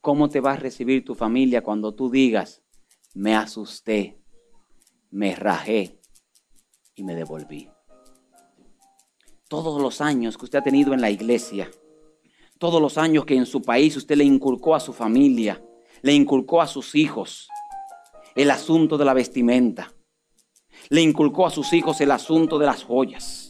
¿Cómo 0.00 0.28
te 0.28 0.40
va 0.40 0.52
a 0.52 0.56
recibir 0.56 1.04
tu 1.04 1.14
familia 1.14 1.62
cuando 1.62 1.94
tú 1.94 2.10
digas, 2.10 2.62
me 3.14 3.34
asusté, 3.34 4.20
me 5.10 5.34
rajé 5.34 6.00
y 6.94 7.04
me 7.04 7.14
devolví? 7.14 7.70
Todos 9.48 9.80
los 9.80 10.00
años 10.00 10.36
que 10.36 10.44
usted 10.44 10.58
ha 10.58 10.64
tenido 10.64 10.92
en 10.92 11.00
la 11.00 11.10
iglesia, 11.10 11.70
todos 12.58 12.82
los 12.82 12.98
años 12.98 13.24
que 13.24 13.36
en 13.36 13.46
su 13.46 13.62
país 13.62 13.96
usted 13.96 14.16
le 14.16 14.24
inculcó 14.24 14.74
a 14.74 14.80
su 14.80 14.92
familia, 14.92 15.64
le 16.02 16.12
inculcó 16.12 16.60
a 16.60 16.66
sus 16.66 16.94
hijos 16.96 17.48
el 18.34 18.50
asunto 18.50 18.98
de 18.98 19.04
la 19.04 19.14
vestimenta, 19.14 19.92
le 20.88 21.00
inculcó 21.00 21.46
a 21.46 21.50
sus 21.50 21.72
hijos 21.72 22.00
el 22.00 22.10
asunto 22.10 22.58
de 22.58 22.66
las 22.66 22.82
joyas 22.82 23.43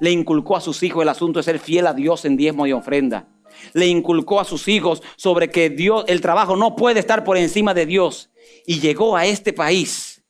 le 0.00 0.10
inculcó 0.10 0.56
a 0.56 0.60
sus 0.60 0.82
hijos 0.82 1.02
el 1.02 1.08
asunto 1.08 1.38
de 1.38 1.44
ser 1.44 1.58
fiel 1.58 1.86
a 1.86 1.94
Dios 1.94 2.24
en 2.24 2.36
diezmo 2.36 2.66
y 2.66 2.72
ofrenda. 2.72 3.28
Le 3.72 3.86
inculcó 3.86 4.40
a 4.40 4.44
sus 4.44 4.68
hijos 4.68 5.02
sobre 5.16 5.50
que 5.50 5.70
Dios, 5.70 6.04
el 6.08 6.20
trabajo 6.20 6.56
no 6.56 6.76
puede 6.76 7.00
estar 7.00 7.24
por 7.24 7.36
encima 7.36 7.74
de 7.74 7.86
Dios. 7.86 8.30
Y 8.66 8.80
llegó 8.80 9.16
a 9.16 9.26
este 9.26 9.52
país. 9.52 10.22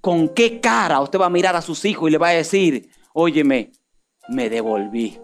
¿Con 0.00 0.28
qué 0.28 0.60
cara 0.60 1.00
usted 1.00 1.20
va 1.20 1.26
a 1.26 1.30
mirar 1.30 1.54
a 1.54 1.62
sus 1.62 1.84
hijos 1.84 2.08
y 2.08 2.12
le 2.12 2.18
va 2.18 2.28
a 2.28 2.32
decir, 2.32 2.88
óyeme, 3.12 3.72
me 4.28 4.48
devolví? 4.50 5.18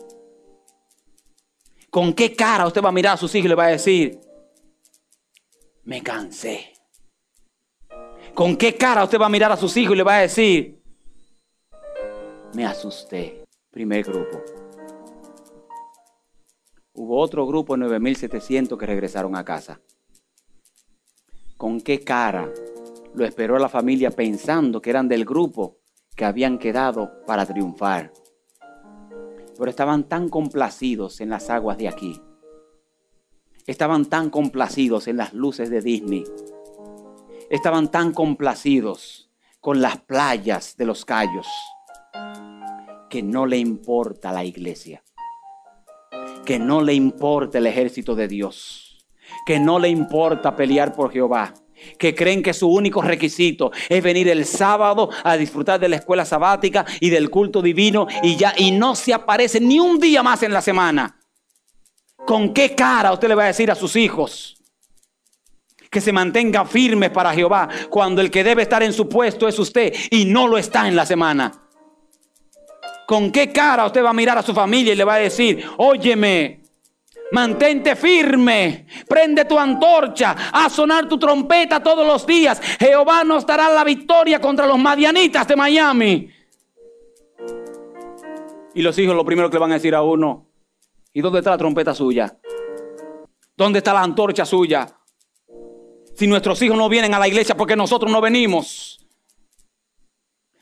¿Con 1.90 2.12
qué 2.12 2.34
cara 2.36 2.66
usted 2.66 2.82
va 2.82 2.90
a 2.90 2.92
mirar 2.92 3.14
a 3.14 3.16
sus 3.16 3.34
hijos 3.34 3.46
y 3.46 3.48
le 3.48 3.54
va 3.54 3.64
a 3.64 3.70
decir, 3.70 4.20
me 5.84 6.02
cansé? 6.02 6.74
¿Con 8.34 8.56
qué 8.56 8.76
cara 8.76 9.02
usted 9.02 9.18
va 9.18 9.26
a 9.26 9.30
mirar 9.30 9.50
a 9.50 9.56
sus 9.56 9.76
hijos 9.76 9.94
y 9.94 9.96
le 9.96 10.04
va 10.04 10.18
a 10.18 10.20
decir, 10.20 10.80
me 12.54 12.64
asusté? 12.64 13.42
Primer 13.78 14.02
grupo. 14.02 14.42
Hubo 16.94 17.20
otro 17.20 17.46
grupo 17.46 17.76
de 17.76 17.86
9.700 17.86 18.76
que 18.76 18.86
regresaron 18.86 19.36
a 19.36 19.44
casa. 19.44 19.80
¿Con 21.56 21.80
qué 21.80 22.00
cara 22.00 22.52
lo 23.14 23.24
esperó 23.24 23.56
la 23.56 23.68
familia 23.68 24.10
pensando 24.10 24.82
que 24.82 24.90
eran 24.90 25.06
del 25.06 25.24
grupo 25.24 25.78
que 26.16 26.24
habían 26.24 26.58
quedado 26.58 27.24
para 27.24 27.46
triunfar? 27.46 28.12
Pero 29.56 29.70
estaban 29.70 30.08
tan 30.08 30.28
complacidos 30.28 31.20
en 31.20 31.28
las 31.30 31.48
aguas 31.48 31.78
de 31.78 31.86
aquí. 31.86 32.20
Estaban 33.64 34.06
tan 34.06 34.28
complacidos 34.28 35.06
en 35.06 35.18
las 35.18 35.32
luces 35.34 35.70
de 35.70 35.82
Disney. 35.82 36.24
Estaban 37.48 37.92
tan 37.92 38.12
complacidos 38.12 39.30
con 39.60 39.80
las 39.80 39.98
playas 39.98 40.76
de 40.76 40.84
los 40.84 41.04
Cayos 41.04 41.46
que 43.08 43.22
no 43.22 43.46
le 43.46 43.58
importa 43.58 44.32
la 44.32 44.44
iglesia, 44.44 45.02
que 46.44 46.58
no 46.58 46.82
le 46.82 46.94
importa 46.94 47.58
el 47.58 47.66
ejército 47.66 48.14
de 48.14 48.28
Dios, 48.28 49.04
que 49.46 49.58
no 49.58 49.78
le 49.78 49.88
importa 49.88 50.54
pelear 50.54 50.94
por 50.94 51.12
Jehová, 51.12 51.54
que 51.98 52.14
creen 52.14 52.42
que 52.42 52.54
su 52.54 52.68
único 52.68 53.02
requisito 53.02 53.70
es 53.88 54.02
venir 54.02 54.28
el 54.28 54.44
sábado 54.44 55.10
a 55.24 55.36
disfrutar 55.36 55.78
de 55.78 55.88
la 55.88 55.96
escuela 55.96 56.24
sabática 56.24 56.84
y 57.00 57.10
del 57.10 57.30
culto 57.30 57.62
divino 57.62 58.06
y 58.22 58.36
ya 58.36 58.52
y 58.56 58.72
no 58.72 58.94
se 58.94 59.14
aparece 59.14 59.60
ni 59.60 59.78
un 59.78 59.98
día 59.98 60.22
más 60.22 60.42
en 60.42 60.52
la 60.52 60.60
semana. 60.60 61.18
¿Con 62.26 62.52
qué 62.52 62.74
cara 62.74 63.12
usted 63.12 63.28
le 63.28 63.34
va 63.34 63.44
a 63.44 63.48
decir 63.48 63.70
a 63.70 63.74
sus 63.74 63.96
hijos? 63.96 64.54
que 65.90 66.02
se 66.02 66.12
mantenga 66.12 66.66
firmes 66.66 67.08
para 67.08 67.32
Jehová 67.32 67.66
cuando 67.88 68.20
el 68.20 68.30
que 68.30 68.44
debe 68.44 68.60
estar 68.60 68.82
en 68.82 68.92
su 68.92 69.08
puesto 69.08 69.48
es 69.48 69.58
usted 69.58 69.94
y 70.10 70.26
no 70.26 70.46
lo 70.46 70.58
está 70.58 70.86
en 70.86 70.94
la 70.94 71.06
semana. 71.06 71.67
¿Con 73.08 73.32
qué 73.32 73.50
cara 73.50 73.86
usted 73.86 74.04
va 74.04 74.10
a 74.10 74.12
mirar 74.12 74.36
a 74.36 74.42
su 74.42 74.52
familia 74.52 74.92
y 74.92 74.96
le 74.96 75.02
va 75.02 75.14
a 75.14 75.18
decir, 75.18 75.64
óyeme, 75.78 76.60
Mantente 77.30 77.94
firme, 77.94 78.86
prende 79.06 79.44
tu 79.44 79.58
antorcha, 79.58 80.34
a 80.50 80.70
sonar 80.70 81.06
tu 81.06 81.18
trompeta 81.18 81.82
todos 81.82 82.06
los 82.06 82.26
días. 82.26 82.60
Jehová 82.78 83.22
nos 83.22 83.44
dará 83.46 83.68
la 83.70 83.84
victoria 83.84 84.40
contra 84.40 84.66
los 84.66 84.78
madianitas 84.78 85.46
de 85.46 85.56
Miami. 85.56 86.30
Y 88.74 88.82
los 88.82 88.98
hijos 88.98 89.14
lo 89.14 89.26
primero 89.26 89.50
que 89.50 89.56
le 89.56 89.60
van 89.60 89.72
a 89.72 89.74
decir 89.74 89.94
a 89.94 90.02
uno, 90.02 90.46
¿y 91.12 91.20
dónde 91.20 91.40
está 91.40 91.50
la 91.50 91.58
trompeta 91.58 91.94
suya? 91.94 92.38
¿Dónde 93.56 93.78
está 93.78 93.92
la 93.92 94.02
antorcha 94.02 94.46
suya? 94.46 94.86
Si 96.14 96.26
nuestros 96.26 96.60
hijos 96.62 96.78
no 96.78 96.88
vienen 96.88 97.12
a 97.12 97.18
la 97.18 97.28
iglesia 97.28 97.54
porque 97.56 97.76
nosotros 97.76 98.10
no 98.10 98.20
venimos. 98.22 98.97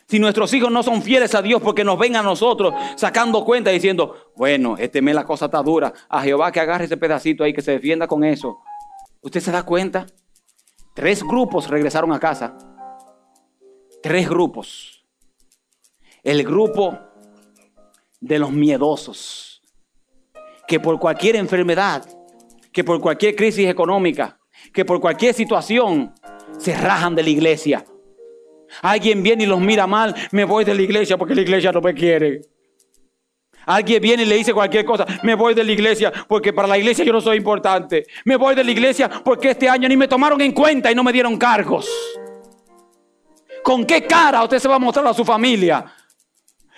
Si 0.09 0.21
nuestros 0.21 0.53
hijos 0.55 0.71
no 0.71 0.83
son 0.83 1.03
fieles 1.03 1.35
a 1.35 1.43
Dios 1.43 1.61
porque 1.61 1.83
nos 1.83 1.99
ven 1.99 2.15
a 2.15 2.23
nosotros 2.23 2.73
sacando 2.95 3.45
cuenta 3.45 3.71
diciendo, 3.71 4.33
bueno, 4.37 4.77
este 4.79 5.03
mes 5.03 5.15
la 5.15 5.25
cosa 5.25 5.47
está 5.47 5.63
dura. 5.63 5.93
A 6.09 6.23
Jehová 6.23 6.53
que 6.53 6.61
agarre 6.61 6.85
ese 6.85 6.97
pedacito 6.97 7.43
ahí, 7.43 7.53
que 7.53 7.63
se 7.63 7.73
defienda 7.73 8.07
con 8.07 8.23
eso. 8.23 8.59
¿Usted 9.21 9.41
se 9.41 9.51
da 9.51 9.65
cuenta? 9.65 10.07
Tres 10.95 11.25
grupos 11.25 11.69
regresaron 11.69 12.13
a 12.13 12.21
casa. 12.21 12.57
Tres 14.01 14.29
grupos. 14.29 15.05
El 16.23 16.45
grupo 16.45 16.97
de 18.21 18.39
los 18.39 18.53
miedosos, 18.53 19.61
que 20.69 20.81
por 20.81 20.99
cualquier 20.99 21.37
enfermedad, 21.37 22.05
que 22.73 22.85
por 22.85 23.01
cualquier 23.01 23.35
crisis 23.35 23.69
económica, 23.69 24.39
que 24.73 24.85
por 24.85 25.01
cualquier 25.01 25.35
situación 25.35 26.15
se 26.59 26.77
rajan 26.77 27.15
de 27.15 27.23
la 27.25 27.31
iglesia. 27.31 27.85
Alguien 28.83 29.23
viene 29.23 29.45
y 29.45 29.47
los 29.47 29.61
mira 29.61 29.87
mal, 29.87 30.14
me 30.33 30.45
voy 30.45 30.64
de 30.64 30.75
la 30.75 30.83
iglesia 30.83 31.17
porque 31.17 31.35
la 31.35 31.43
iglesia 31.43 31.73
no 31.73 31.81
me 31.81 31.95
quiere. 31.95 32.43
Alguien 33.67 34.01
viene 34.01 34.23
y 34.23 34.27
le 34.27 34.37
dice 34.37 34.55
cualquier 34.55 34.85
cosa, 34.85 35.05
me 35.25 35.35
voy 35.35 35.53
de 35.53 35.64
la 35.64 35.73
iglesia 35.73 36.12
porque 36.29 36.53
para 36.53 36.69
la 36.69 36.79
iglesia 36.79 37.05
yo 37.05 37.12
no 37.12 37.21
soy 37.21 37.37
importante. 37.37 38.07
Me 38.25 38.37
voy 38.37 38.55
de 38.55 38.62
la 38.62 38.71
iglesia 38.71 39.11
porque 39.11 39.51
este 39.51 39.69
año 39.69 39.89
ni 39.89 39.97
me 39.97 40.07
tomaron 40.07 40.41
en 40.41 40.53
cuenta 40.53 40.91
y 40.91 40.95
no 40.95 41.03
me 41.03 41.12
dieron 41.12 41.37
cargos. 41.37 41.89
¿Con 43.64 43.85
qué 43.85 44.07
cara 44.07 44.45
usted 44.45 44.61
se 44.61 44.69
va 44.69 44.77
a 44.77 44.79
mostrar 44.79 45.07
a 45.09 45.14
su 45.14 45.25
familia? 45.25 45.85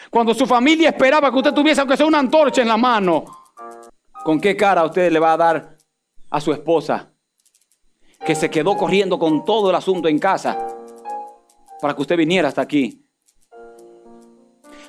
Cuando 0.09 0.33
su 0.33 0.47
familia 0.47 0.89
esperaba 0.89 1.31
que 1.31 1.37
usted 1.37 1.53
tuviese 1.53 1.83
aunque 1.83 1.99
sea 1.99 2.07
una 2.07 2.21
antorcha 2.21 2.63
en 2.63 2.69
la 2.69 2.79
mano. 2.79 3.25
¿Con 4.25 4.41
qué 4.41 4.57
cara 4.57 4.85
usted 4.85 5.13
le 5.13 5.19
va 5.19 5.35
a 5.35 5.37
dar 5.37 5.77
a 6.31 6.41
su 6.41 6.53
esposa 6.53 7.13
que 8.25 8.35
se 8.35 8.51
quedó 8.51 8.79
corriendo 8.79 9.19
con 9.19 9.45
todo 9.45 9.69
el 9.69 9.77
asunto 9.77 10.09
en 10.09 10.19
casa 10.19 10.78
para 11.81 11.95
que 11.95 12.03
usted 12.03 12.17
viniera 12.17 12.49
hasta 12.49 12.63
aquí? 12.63 13.05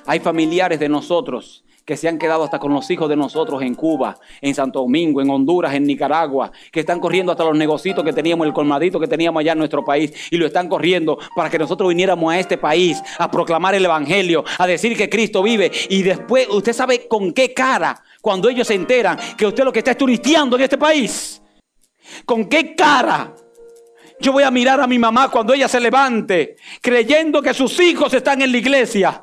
Hay 0.06 0.20
familiares 0.20 0.80
de 0.80 0.88
nosotros 0.88 1.64
que 1.84 1.96
se 1.96 2.08
han 2.08 2.18
quedado 2.18 2.44
hasta 2.44 2.58
con 2.58 2.72
los 2.72 2.88
hijos 2.90 3.08
de 3.08 3.16
nosotros 3.16 3.62
en 3.62 3.74
Cuba, 3.74 4.16
en 4.40 4.54
Santo 4.54 4.80
Domingo, 4.80 5.20
en 5.20 5.28
Honduras, 5.28 5.74
en 5.74 5.84
Nicaragua, 5.84 6.52
que 6.70 6.80
están 6.80 7.00
corriendo 7.00 7.32
hasta 7.32 7.44
los 7.44 7.56
negocios 7.56 8.00
que 8.04 8.12
teníamos, 8.12 8.46
el 8.46 8.52
colmadito 8.52 9.00
que 9.00 9.08
teníamos 9.08 9.40
allá 9.40 9.52
en 9.52 9.58
nuestro 9.58 9.84
país, 9.84 10.12
y 10.30 10.36
lo 10.36 10.46
están 10.46 10.68
corriendo 10.68 11.18
para 11.34 11.50
que 11.50 11.58
nosotros 11.58 11.88
viniéramos 11.88 12.32
a 12.32 12.38
este 12.38 12.58
país 12.58 13.02
a 13.18 13.28
proclamar 13.28 13.74
el 13.74 13.84
Evangelio, 13.84 14.44
a 14.58 14.66
decir 14.68 14.96
que 14.96 15.08
Cristo 15.08 15.42
vive, 15.42 15.72
y 15.88 16.02
después, 16.02 16.46
usted 16.50 16.72
sabe 16.72 17.08
con 17.08 17.32
qué 17.32 17.52
cara, 17.52 18.00
cuando 18.22 18.48
ellos 18.48 18.68
se 18.68 18.74
enteran 18.74 19.18
que 19.36 19.46
usted 19.46 19.64
lo 19.64 19.72
que 19.72 19.80
está 19.80 19.90
es 19.90 19.98
turisteando 19.98 20.56
en 20.56 20.62
este 20.62 20.78
país, 20.78 21.42
con 22.24 22.44
qué 22.44 22.76
cara 22.76 23.34
yo 24.20 24.32
voy 24.32 24.44
a 24.44 24.50
mirar 24.50 24.80
a 24.80 24.86
mi 24.86 24.98
mamá 24.98 25.30
cuando 25.30 25.54
ella 25.54 25.66
se 25.66 25.80
levante, 25.80 26.56
creyendo 26.80 27.40
que 27.40 27.54
sus 27.54 27.80
hijos 27.80 28.12
están 28.12 28.42
en 28.42 28.52
la 28.52 28.58
iglesia 28.58 29.22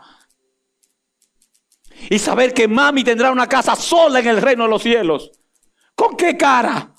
y 2.09 2.19
saber 2.19 2.53
que 2.53 2.67
mami 2.67 3.03
tendrá 3.03 3.31
una 3.31 3.47
casa 3.47 3.75
sola 3.75 4.19
en 4.19 4.27
el 4.27 4.41
reino 4.41 4.63
de 4.63 4.69
los 4.69 4.81
cielos. 4.81 5.31
¿Con 5.95 6.15
qué 6.15 6.35
cara? 6.35 6.93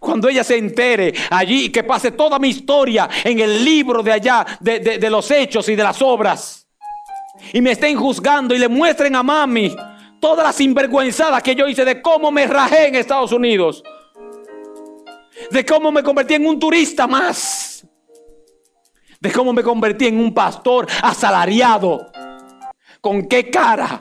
Cuando 0.00 0.28
ella 0.28 0.44
se 0.44 0.56
entere 0.56 1.12
allí 1.30 1.70
que 1.70 1.82
pase 1.82 2.12
toda 2.12 2.38
mi 2.38 2.48
historia 2.48 3.08
en 3.24 3.40
el 3.40 3.64
libro 3.64 4.02
de 4.02 4.12
allá, 4.12 4.46
de, 4.60 4.80
de 4.80 5.10
los 5.10 5.28
hechos 5.30 5.68
y 5.68 5.74
de 5.74 5.82
las 5.82 6.00
obras. 6.00 6.68
Y 7.52 7.60
me 7.60 7.72
estén 7.72 7.96
juzgando 7.96 8.54
y 8.54 8.58
le 8.58 8.68
muestren 8.68 9.16
a 9.16 9.22
mami 9.22 9.74
todas 10.20 10.44
las 10.44 10.56
sinvergüenzadas 10.56 11.42
que 11.42 11.54
yo 11.54 11.66
hice 11.66 11.84
de 11.84 12.00
cómo 12.02 12.30
me 12.30 12.46
rajé 12.46 12.88
en 12.88 12.94
Estados 12.94 13.32
Unidos. 13.32 13.82
De 15.50 15.64
cómo 15.64 15.90
me 15.92 16.02
convertí 16.02 16.34
en 16.34 16.46
un 16.46 16.58
turista 16.58 17.06
más. 17.06 17.86
De 19.20 19.32
cómo 19.32 19.52
me 19.52 19.62
convertí 19.62 20.06
en 20.06 20.18
un 20.18 20.32
pastor 20.32 20.86
asalariado 21.02 22.10
¿Con 23.00 23.26
qué 23.26 23.50
cara? 23.50 24.00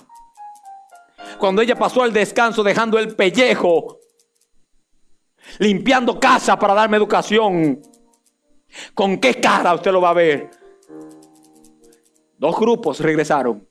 Cuando 1.39 1.61
ella 1.61 1.75
pasó 1.75 2.01
al 2.01 2.13
descanso 2.13 2.63
dejando 2.63 2.97
el 2.97 3.15
pellejo, 3.15 3.99
limpiando 5.59 6.19
casa 6.19 6.57
para 6.57 6.73
darme 6.73 6.97
educación. 6.97 7.81
¿Con 8.93 9.19
qué 9.19 9.35
cara 9.35 9.73
usted 9.73 9.91
lo 9.91 10.01
va 10.01 10.09
a 10.09 10.13
ver? 10.13 10.49
Dos 12.37 12.59
grupos 12.59 12.99
regresaron. 12.99 13.67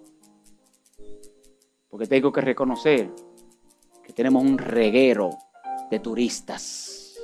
Porque 1.96 2.08
tengo 2.08 2.30
que 2.30 2.41
reconocer 2.41 3.10
que 4.06 4.12
tenemos 4.12 4.43
un 4.43 4.58
reguero 4.58 5.30
de 5.89 6.00
turistas 6.00 7.16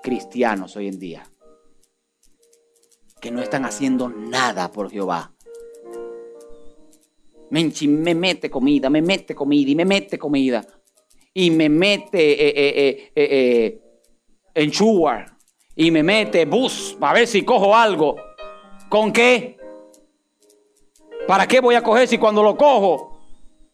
cristianos 0.00 0.76
hoy 0.76 0.86
en 0.86 0.96
día 1.00 1.28
que 3.20 3.32
no 3.32 3.42
están 3.42 3.64
haciendo 3.64 4.08
nada 4.08 4.70
por 4.70 4.92
Jehová. 4.92 5.32
Me 7.50 7.64
mete 8.14 8.48
comida, 8.48 8.88
me 8.90 9.02
mete 9.02 9.34
comida 9.34 9.70
y 9.72 9.74
me 9.74 9.84
mete 9.84 10.20
comida. 10.20 10.64
Y 11.34 11.50
me 11.50 11.68
mete 11.68 12.46
eh, 12.46 13.10
eh, 13.12 13.80
eh, 14.54 14.70
Chuar. 14.70 15.36
Y 15.74 15.90
me 15.90 16.04
mete 16.04 16.44
bus 16.44 16.96
para 17.00 17.14
ver 17.14 17.26
si 17.26 17.42
cojo 17.42 17.74
algo. 17.74 18.14
¿Con 18.88 19.12
qué? 19.12 19.58
¿Para 21.26 21.48
qué 21.48 21.58
voy 21.58 21.74
a 21.74 21.82
coger 21.82 22.06
si 22.06 22.18
cuando 22.18 22.44
lo 22.44 22.56
cojo 22.56 23.15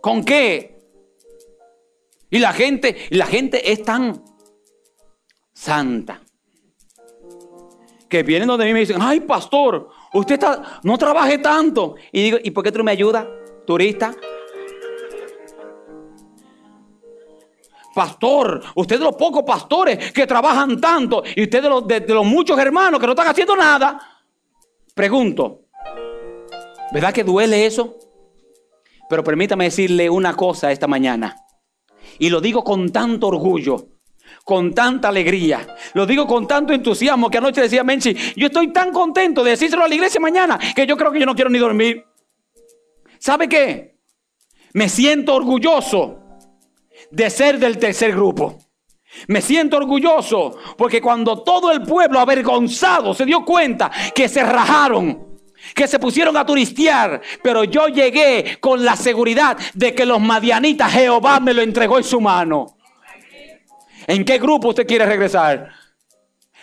¿Con 0.00 0.24
qué? 0.24 0.80
Y 2.30 2.38
la 2.38 2.54
gente, 2.54 2.96
y 3.10 3.16
la 3.16 3.26
gente 3.26 3.70
es 3.70 3.82
tan 3.82 4.24
santa 5.52 6.22
que 8.08 8.22
vienen 8.22 8.48
donde 8.48 8.64
mí 8.64 8.72
me 8.72 8.80
dicen, 8.80 8.96
ay 8.98 9.20
pastor, 9.20 9.90
usted 10.14 10.36
está, 10.36 10.80
no 10.82 10.96
trabaje 10.96 11.36
tanto. 11.36 11.96
Y 12.12 12.22
digo, 12.22 12.38
¿y 12.42 12.50
por 12.50 12.64
qué 12.64 12.72
tú 12.72 12.82
me 12.82 12.92
ayudas, 12.92 13.26
turista? 13.66 14.16
Pastor, 17.94 18.62
usted 18.76 18.98
de 18.98 19.04
los 19.04 19.16
pocos 19.16 19.42
pastores 19.42 20.12
que 20.12 20.26
trabajan 20.26 20.80
tanto 20.80 21.22
y 21.34 21.42
usted 21.42 21.62
de 21.62 21.68
los, 21.68 21.86
de 21.86 22.14
muchos 22.24 22.58
hermanos 22.58 23.00
que 23.00 23.06
no 23.06 23.12
están 23.12 23.28
haciendo 23.28 23.56
nada. 23.56 23.98
Pregunto, 24.94 25.62
¿verdad 26.92 27.12
que 27.12 27.24
duele 27.24 27.66
eso? 27.66 27.96
Pero 29.08 29.24
permítame 29.24 29.64
decirle 29.64 30.08
una 30.08 30.36
cosa 30.36 30.70
esta 30.70 30.86
mañana. 30.86 31.36
Y 32.18 32.30
lo 32.30 32.40
digo 32.40 32.62
con 32.62 32.90
tanto 32.90 33.26
orgullo, 33.26 33.88
con 34.44 34.72
tanta 34.72 35.08
alegría. 35.08 35.66
Lo 35.94 36.06
digo 36.06 36.26
con 36.28 36.46
tanto 36.46 36.72
entusiasmo 36.72 37.28
que 37.28 37.38
anoche 37.38 37.62
decía 37.62 37.82
Menchi, 37.82 38.14
yo 38.36 38.46
estoy 38.46 38.72
tan 38.72 38.92
contento 38.92 39.42
de 39.42 39.50
decírselo 39.50 39.84
a 39.84 39.88
la 39.88 39.94
iglesia 39.94 40.20
mañana 40.20 40.58
que 40.76 40.86
yo 40.86 40.96
creo 40.96 41.10
que 41.10 41.18
yo 41.18 41.26
no 41.26 41.34
quiero 41.34 41.50
ni 41.50 41.58
dormir. 41.58 42.04
¿Sabe 43.18 43.48
qué? 43.48 43.98
Me 44.74 44.88
siento 44.88 45.34
orgulloso 45.34 46.19
de 47.10 47.30
ser 47.30 47.58
del 47.58 47.78
tercer 47.78 48.12
grupo. 48.12 48.58
Me 49.26 49.40
siento 49.40 49.76
orgulloso 49.76 50.56
porque 50.76 51.00
cuando 51.00 51.42
todo 51.42 51.72
el 51.72 51.82
pueblo 51.82 52.20
avergonzado 52.20 53.12
se 53.12 53.26
dio 53.26 53.44
cuenta 53.44 53.90
que 54.14 54.28
se 54.28 54.42
rajaron, 54.44 55.40
que 55.74 55.88
se 55.88 55.98
pusieron 55.98 56.36
a 56.36 56.46
turistear, 56.46 57.20
pero 57.42 57.64
yo 57.64 57.88
llegué 57.88 58.58
con 58.60 58.84
la 58.84 58.96
seguridad 58.96 59.58
de 59.74 59.94
que 59.94 60.06
los 60.06 60.20
madianitas 60.20 60.92
Jehová 60.92 61.40
me 61.40 61.54
lo 61.54 61.62
entregó 61.62 61.98
en 61.98 62.04
su 62.04 62.20
mano. 62.20 62.78
¿En 64.06 64.24
qué 64.24 64.38
grupo 64.38 64.68
usted 64.68 64.86
quiere 64.86 65.06
regresar? 65.06 65.68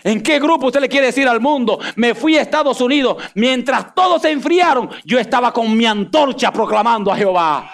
¿En 0.03 0.21
qué 0.21 0.39
grupo 0.39 0.67
usted 0.67 0.79
le 0.79 0.89
quiere 0.89 1.07
decir 1.07 1.27
al 1.27 1.41
mundo? 1.41 1.79
Me 1.95 2.15
fui 2.15 2.37
a 2.37 2.41
Estados 2.41 2.79
Unidos. 2.81 3.17
Mientras 3.35 3.93
todos 3.93 4.21
se 4.21 4.31
enfriaron, 4.31 4.89
yo 5.03 5.19
estaba 5.19 5.51
con 5.51 5.75
mi 5.75 5.85
antorcha 5.85 6.51
proclamando 6.51 7.11
a 7.11 7.17
Jehová. 7.17 7.69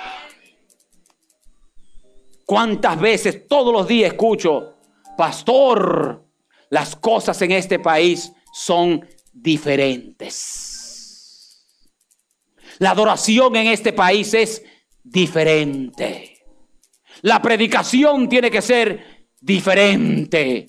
¿Cuántas 2.53 3.01
veces 3.01 3.47
todos 3.47 3.73
los 3.73 3.87
días 3.87 4.11
escucho, 4.11 4.75
pastor, 5.17 6.23
las 6.69 6.95
cosas 6.95 7.41
en 7.41 7.51
este 7.51 7.79
país 7.79 8.31
son 8.53 9.03
diferentes? 9.33 10.45
La 12.77 12.91
adoración 12.91 13.55
en 13.55 13.65
este 13.69 13.91
país 13.91 14.35
es 14.35 14.63
diferente. 15.03 16.45
La 17.23 17.41
predicación 17.41 18.29
tiene 18.29 18.51
que 18.51 18.61
ser 18.61 19.25
diferente. 19.41 20.67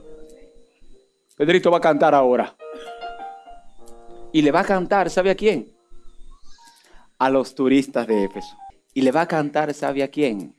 Pedrito 1.34 1.70
va 1.70 1.78
a 1.78 1.80
cantar 1.80 2.14
ahora. 2.14 2.54
Y 4.34 4.42
le 4.42 4.50
va 4.50 4.60
a 4.60 4.64
cantar, 4.64 5.08
¿sabe 5.08 5.30
a 5.30 5.34
quién? 5.34 5.79
A 7.20 7.28
los 7.28 7.54
turistas 7.54 8.06
de 8.06 8.24
Éfeso. 8.24 8.56
Y 8.94 9.02
le 9.02 9.12
va 9.12 9.20
a 9.20 9.28
cantar, 9.28 9.74
¿sabe 9.74 10.02
a 10.02 10.08
quién? 10.08 10.56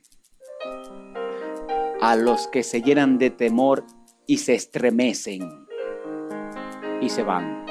A 2.00 2.14
los 2.14 2.46
que 2.46 2.62
se 2.62 2.82
llenan 2.82 3.18
de 3.18 3.30
temor 3.30 3.84
y 4.28 4.38
se 4.38 4.54
estremecen 4.54 5.66
y 7.00 7.08
se 7.08 7.24
van. 7.24 7.66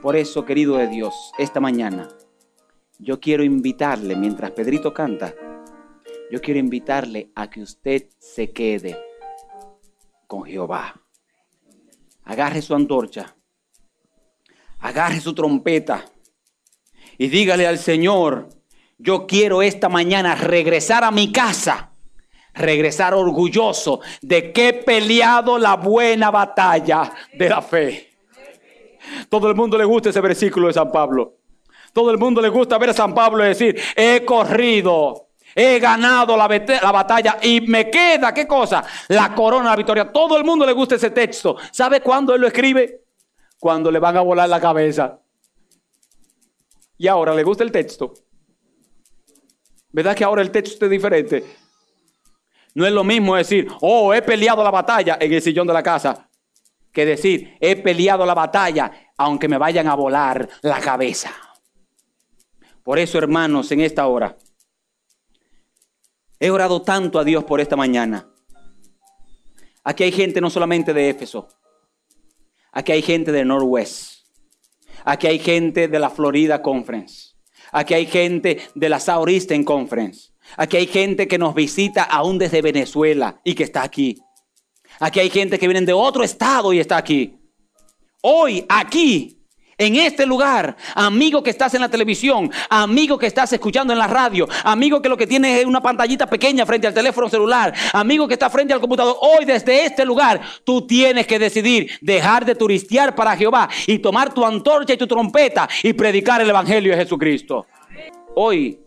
Por 0.00 0.14
eso, 0.14 0.44
querido 0.44 0.76
de 0.76 0.86
Dios, 0.86 1.32
esta 1.36 1.58
mañana 1.58 2.08
yo 3.00 3.18
quiero 3.18 3.42
invitarle, 3.42 4.14
mientras 4.14 4.52
Pedrito 4.52 4.94
canta, 4.94 5.34
yo 6.30 6.40
quiero 6.40 6.60
invitarle 6.60 7.32
a 7.34 7.50
que 7.50 7.62
usted 7.62 8.08
se 8.18 8.52
quede 8.52 8.96
con 10.28 10.44
Jehová. 10.44 11.02
Agarre 12.22 12.62
su 12.62 12.76
antorcha, 12.76 13.36
agarre 14.78 15.18
su 15.18 15.34
trompeta 15.34 16.04
y 17.18 17.28
dígale 17.28 17.66
al 17.66 17.78
Señor, 17.78 18.48
yo 18.96 19.26
quiero 19.26 19.60
esta 19.62 19.88
mañana 19.88 20.34
regresar 20.34 21.04
a 21.04 21.10
mi 21.10 21.30
casa 21.32 21.88
regresar 22.58 23.14
orgulloso 23.14 24.00
de 24.20 24.52
que 24.52 24.68
he 24.68 24.72
peleado 24.74 25.58
la 25.58 25.76
buena 25.76 26.30
batalla 26.30 27.12
de 27.32 27.48
la 27.48 27.62
fe. 27.62 28.10
Todo 29.28 29.48
el 29.48 29.54
mundo 29.54 29.78
le 29.78 29.84
gusta 29.84 30.10
ese 30.10 30.20
versículo 30.20 30.66
de 30.66 30.74
San 30.74 30.92
Pablo. 30.92 31.36
Todo 31.92 32.10
el 32.10 32.18
mundo 32.18 32.42
le 32.42 32.48
gusta 32.48 32.76
ver 32.78 32.90
a 32.90 32.94
San 32.94 33.14
Pablo 33.14 33.44
y 33.44 33.48
decir, 33.48 33.80
he 33.96 34.24
corrido, 34.24 35.28
he 35.54 35.78
ganado 35.78 36.36
la, 36.36 36.46
la, 36.46 36.92
batalla 36.92 37.38
y 37.42 37.62
me 37.62 37.88
queda, 37.88 38.34
¿qué 38.34 38.46
cosa? 38.46 38.84
La 39.08 39.34
corona, 39.34 39.70
la 39.70 39.76
victoria. 39.76 40.12
Todo 40.12 40.36
el 40.36 40.44
mundo 40.44 40.66
le 40.66 40.72
gusta 40.72 40.96
ese 40.96 41.10
texto. 41.10 41.56
¿Sabe 41.70 42.00
cuándo 42.00 42.34
él 42.34 42.42
lo 42.42 42.46
escribe? 42.48 43.04
Cuando 43.58 43.90
le 43.90 43.98
van 43.98 44.16
a 44.16 44.20
volar 44.20 44.48
la 44.48 44.60
cabeza. 44.60 45.18
Y 46.98 47.06
ahora 47.06 47.34
le 47.34 47.44
gusta 47.44 47.64
el 47.64 47.72
texto. 47.72 48.12
¿Verdad 49.90 50.16
que 50.16 50.24
ahora 50.24 50.42
el 50.42 50.50
texto 50.50 50.84
es 50.84 50.90
diferente? 50.90 51.44
No 52.74 52.86
es 52.86 52.92
lo 52.92 53.04
mismo 53.04 53.36
decir, 53.36 53.68
oh, 53.80 54.12
he 54.12 54.20
peleado 54.20 54.62
la 54.62 54.70
batalla 54.70 55.16
en 55.20 55.32
el 55.32 55.40
sillón 55.40 55.66
de 55.66 55.72
la 55.72 55.82
casa, 55.82 56.28
que 56.92 57.06
decir, 57.06 57.56
he 57.60 57.76
peleado 57.76 58.26
la 58.26 58.34
batalla 58.34 58.92
aunque 59.16 59.48
me 59.48 59.58
vayan 59.58 59.88
a 59.88 59.94
volar 59.94 60.48
la 60.62 60.80
cabeza. 60.80 61.32
Por 62.82 62.98
eso, 62.98 63.18
hermanos, 63.18 63.70
en 63.72 63.80
esta 63.80 64.06
hora, 64.06 64.36
he 66.38 66.50
orado 66.50 66.82
tanto 66.82 67.18
a 67.18 67.24
Dios 67.24 67.44
por 67.44 67.60
esta 67.60 67.76
mañana. 67.76 68.28
Aquí 69.84 70.04
hay 70.04 70.12
gente 70.12 70.40
no 70.40 70.50
solamente 70.50 70.94
de 70.94 71.10
Éfeso, 71.10 71.48
aquí 72.72 72.92
hay 72.92 73.02
gente 73.02 73.32
de 73.32 73.44
Northwest, 73.44 74.17
aquí 75.04 75.26
hay 75.26 75.38
gente 75.38 75.88
de 75.88 75.98
la 75.98 76.10
Florida 76.10 76.62
Conference, 76.62 77.32
aquí 77.72 77.94
hay 77.94 78.06
gente 78.06 78.58
de 78.74 78.88
la 78.88 79.00
Southeastern 79.00 79.64
Conference. 79.64 80.30
Aquí 80.56 80.76
hay 80.76 80.86
gente 80.86 81.28
que 81.28 81.38
nos 81.38 81.54
visita 81.54 82.02
aún 82.04 82.38
desde 82.38 82.62
Venezuela 82.62 83.40
y 83.44 83.54
que 83.54 83.64
está 83.64 83.82
aquí. 83.82 84.18
Aquí 85.00 85.20
hay 85.20 85.30
gente 85.30 85.58
que 85.58 85.68
viene 85.68 85.84
de 85.84 85.92
otro 85.92 86.24
estado 86.24 86.72
y 86.72 86.80
está 86.80 86.96
aquí. 86.96 87.38
Hoy, 88.22 88.64
aquí, 88.68 89.37
en 89.78 89.94
este 89.94 90.26
lugar, 90.26 90.76
amigo 90.96 91.42
que 91.42 91.50
estás 91.50 91.72
en 91.74 91.80
la 91.80 91.88
televisión, 91.88 92.50
amigo 92.68 93.16
que 93.16 93.26
estás 93.26 93.52
escuchando 93.52 93.92
en 93.92 93.98
la 94.00 94.08
radio, 94.08 94.48
amigo 94.64 95.00
que 95.00 95.08
lo 95.08 95.16
que 95.16 95.26
tienes 95.26 95.60
es 95.60 95.66
una 95.66 95.80
pantallita 95.80 96.26
pequeña 96.26 96.66
frente 96.66 96.88
al 96.88 96.94
teléfono 96.94 97.28
celular, 97.28 97.72
amigo 97.92 98.26
que 98.26 98.34
está 98.34 98.50
frente 98.50 98.74
al 98.74 98.80
computador, 98.80 99.16
hoy 99.20 99.44
desde 99.44 99.84
este 99.84 100.04
lugar 100.04 100.40
tú 100.64 100.84
tienes 100.84 101.28
que 101.28 101.38
decidir 101.38 101.92
dejar 102.00 102.44
de 102.44 102.56
turistear 102.56 103.14
para 103.14 103.36
Jehová 103.36 103.68
y 103.86 104.00
tomar 104.00 104.34
tu 104.34 104.44
antorcha 104.44 104.94
y 104.94 104.96
tu 104.96 105.06
trompeta 105.06 105.68
y 105.84 105.92
predicar 105.92 106.40
el 106.40 106.50
Evangelio 106.50 106.92
de 106.92 106.98
Jesucristo. 106.98 107.66
Hoy 108.34 108.80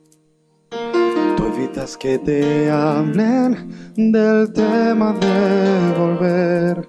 Que 1.99 2.19
te 2.19 2.71
hablen 2.71 3.71
del 3.97 4.53
tema 4.53 5.15
de 5.15 5.99
volver. 5.99 6.89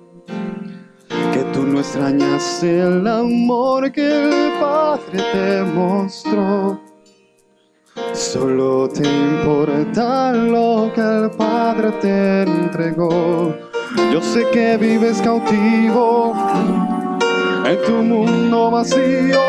Que 1.07 1.43
tú 1.53 1.63
no 1.63 1.80
extrañas 1.80 2.61
el 2.61 3.07
amor 3.07 3.89
que 3.93 4.05
el 4.05 4.51
Padre 4.59 5.24
te 5.32 5.63
mostró. 5.63 6.82
Solo 8.13 8.89
te 8.89 9.07
importa 9.07 10.34
lo 10.34 10.91
que 10.93 11.01
el 11.01 11.32
Padre 11.32 11.91
te 12.01 12.43
entregó. 12.43 13.55
Yo 14.11 14.22
sé 14.22 14.45
que 14.51 14.76
vives 14.76 15.22
cautivo 15.22 16.34
en 17.65 17.82
tu 17.86 18.03
mundo 18.03 18.72
vacío 18.72 19.39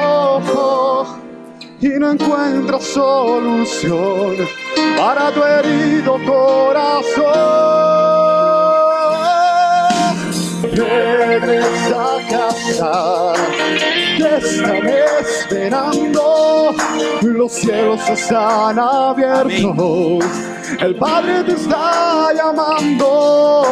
y 1.80 1.88
no 1.88 2.10
encuentras 2.10 2.82
solución 2.84 4.36
para 4.96 5.30
tu 5.30 5.44
herido 5.44 6.18
corazón. 6.26 7.24
Regresa 10.72 12.16
a 12.16 12.28
casa, 12.28 13.32
te 14.18 14.36
están 14.38 14.86
esperando, 15.20 16.74
los 17.22 17.52
cielos 17.52 18.00
están 18.08 18.78
abiertos. 18.78 20.24
El 20.76 20.94
Padre 20.96 21.44
te 21.44 21.52
está 21.52 22.30
llamando, 22.34 23.64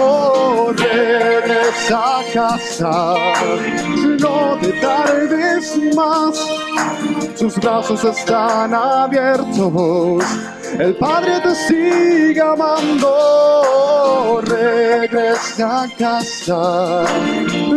regresa 0.76 2.20
a 2.20 2.22
casa, 2.32 3.14
no 4.18 4.56
te 4.60 4.72
tardes 4.80 5.78
más, 5.94 6.38
sus 7.34 7.56
brazos 7.56 8.02
están 8.02 8.72
abiertos. 8.74 10.24
El 10.78 10.96
Padre 10.96 11.38
te 11.40 11.54
sigue 11.54 12.40
amando, 12.40 13.12
regresa 14.42 15.82
a 15.82 15.88
casa, 15.96 17.04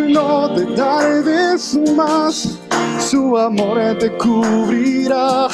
no 0.08 0.54
te 0.56 0.66
tardes 0.76 1.78
más, 1.94 2.58
su 3.00 3.38
amor 3.38 3.98
te 4.00 4.10
cubrirá 4.18 5.50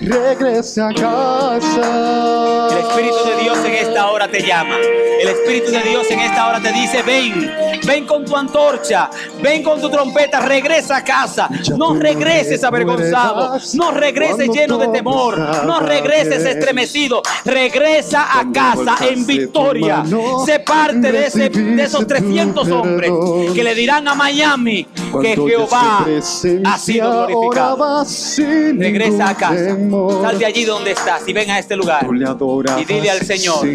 regrese 0.00 0.82
a 0.82 0.92
casa. 0.92 2.68
El 2.70 2.78
Espíritu 2.78 3.24
de 3.24 3.42
Dios 3.42 3.58
en 3.64 3.74
esta 3.74 4.10
hora 4.10 4.28
te 4.28 4.42
llama. 4.42 4.76
El 4.76 5.28
Espíritu 5.28 5.70
de 5.70 5.82
Dios 5.82 6.10
en 6.10 6.20
esta 6.20 6.48
hora 6.48 6.60
te 6.60 6.72
dice, 6.72 7.02
ven, 7.02 7.50
ven 7.86 8.06
con 8.06 8.24
tu 8.24 8.36
antorcha, 8.36 9.08
ven 9.42 9.62
con 9.62 9.80
tu 9.80 9.88
trompeta, 9.88 10.40
regresa 10.40 10.98
a 10.98 11.04
casa. 11.04 11.48
No 11.76 11.94
regreses 11.94 12.62
avergonzado, 12.64 13.58
no 13.74 13.90
regreses 13.92 14.48
lleno 14.50 14.76
de 14.78 14.88
temor, 14.88 15.38
no 15.38 15.80
regreses 15.80 16.44
estremecido, 16.44 17.22
regresa 17.44 18.38
a 18.38 18.50
casa 18.52 18.96
en 19.08 19.26
victoria. 19.26 20.04
Sé 20.44 20.60
parte 20.60 21.12
de, 21.12 21.26
ese, 21.26 21.48
de 21.48 21.82
esos 21.82 22.06
300 22.06 22.68
hombres 22.70 23.10
que 23.54 23.64
le 23.64 23.74
dirán 23.74 24.06
a 24.08 24.14
Miami 24.14 24.86
que 25.22 25.34
Jehová 25.34 26.04
ha 26.64 26.78
sido 26.78 27.10
glorificado. 27.10 28.04
Regresa 28.76 29.30
a 29.30 29.34
casa. 29.36 29.76
Sal 30.22 30.38
de 30.38 30.46
allí 30.46 30.64
donde 30.64 30.92
estás 30.92 31.26
y 31.26 31.32
ven 31.32 31.50
a 31.50 31.58
este 31.58 31.76
lugar. 31.76 32.06
Y 32.78 32.84
dile 32.84 33.10
al 33.10 33.20
Señor, 33.20 33.66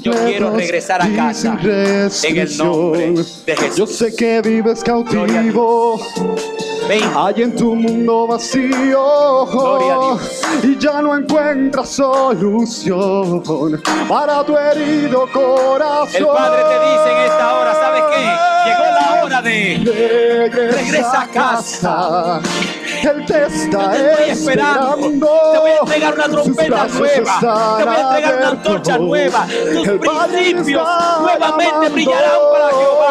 yo 0.00 0.12
quiero 0.26 0.50
regresar 0.56 1.02
a 1.02 1.08
casa 1.14 1.58
en 1.62 2.36
el 2.36 2.56
nombre 2.56 3.12
de 3.46 3.56
Jesús. 3.56 3.76
Yo 3.76 3.86
sé 3.86 4.14
que 4.14 4.40
vives 4.42 4.82
cautivo. 4.82 6.00
Ven. 6.88 7.02
Hay 7.14 7.42
en 7.42 7.54
tu 7.54 7.76
mundo 7.76 8.26
vacío 8.26 9.46
Gloria 9.46 9.94
a 9.94 9.98
Dios. 10.00 10.42
y 10.64 10.76
ya 10.78 11.00
no 11.00 11.16
encuentras 11.16 11.90
solución 11.90 13.40
para 14.08 14.44
tu 14.44 14.56
herido 14.56 15.28
corazón. 15.32 16.16
El 16.16 16.26
Padre 16.26 16.62
te 16.64 16.74
dice 16.74 17.10
en 17.12 17.18
esta 17.30 17.54
hora, 17.60 17.74
¿sabes 17.74 18.02
qué? 18.12 18.22
Llegó 18.68 18.84
la 19.00 19.22
hora 19.24 19.42
de 19.42 20.50
regresa 20.72 21.22
a 21.22 21.28
casa. 21.28 22.40
Él 23.02 23.26
te 23.26 23.46
está 23.46 23.70
Yo 23.70 23.90
te 23.90 24.10
estoy 24.10 24.30
esperando. 24.30 24.96
Te 24.96 25.58
voy 25.58 25.70
a 25.70 25.78
entregar 25.80 26.14
una 26.14 26.28
trompeta 26.28 26.86
nueva. 26.86 27.38
Te 27.40 27.84
voy 27.84 27.96
a 27.96 28.00
entregar 28.00 28.36
una 28.36 28.48
antorcha 28.48 28.98
nueva. 28.98 29.46
Tus 29.46 29.88
principios 29.88 30.88
nuevamente 31.20 31.88
brillarán 31.88 32.38
para 32.52 32.68
Jehová. 32.70 33.02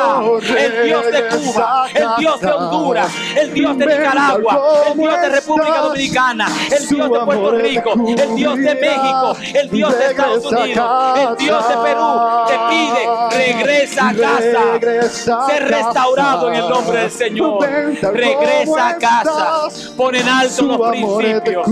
El 0.57 0.83
Dios 0.83 1.05
de 1.11 1.27
Cuba, 1.27 1.87
el 1.93 2.07
Dios 2.19 2.41
de 2.41 2.51
Honduras, 2.51 3.11
el 3.35 3.53
Dios 3.53 3.77
de 3.77 3.85
Nicaragua, 3.85 4.61
el 4.87 4.97
Dios 4.97 5.21
de 5.21 5.29
República 5.29 5.81
Dominicana, 5.81 6.47
el 6.71 6.87
Dios 6.87 7.11
de 7.11 7.19
Puerto 7.19 7.51
Rico, 7.51 7.93
el 7.93 8.35
Dios 8.35 8.57
de 8.57 8.75
México, 8.75 9.37
el 9.53 9.69
Dios 9.69 9.97
de 9.97 10.05
Estados 10.07 10.45
Unidos, 10.45 11.19
el 11.19 11.37
Dios 11.37 11.67
de 11.67 11.77
Perú. 11.77 12.01
Te 12.47 12.59
pide, 12.69 13.53
regresa 13.53 14.09
a 14.09 14.13
casa. 14.13 15.47
Ser 15.47 15.67
restaurado 15.67 16.49
en 16.49 16.55
el 16.55 16.69
nombre 16.69 16.99
del 16.99 17.11
Señor. 17.11 17.67
Regresa 18.13 18.89
a 18.89 18.97
casa. 18.97 19.71
Pon 19.95 20.15
en 20.15 20.27
alto 20.27 20.65
los 20.65 20.89
principios. 20.89 21.67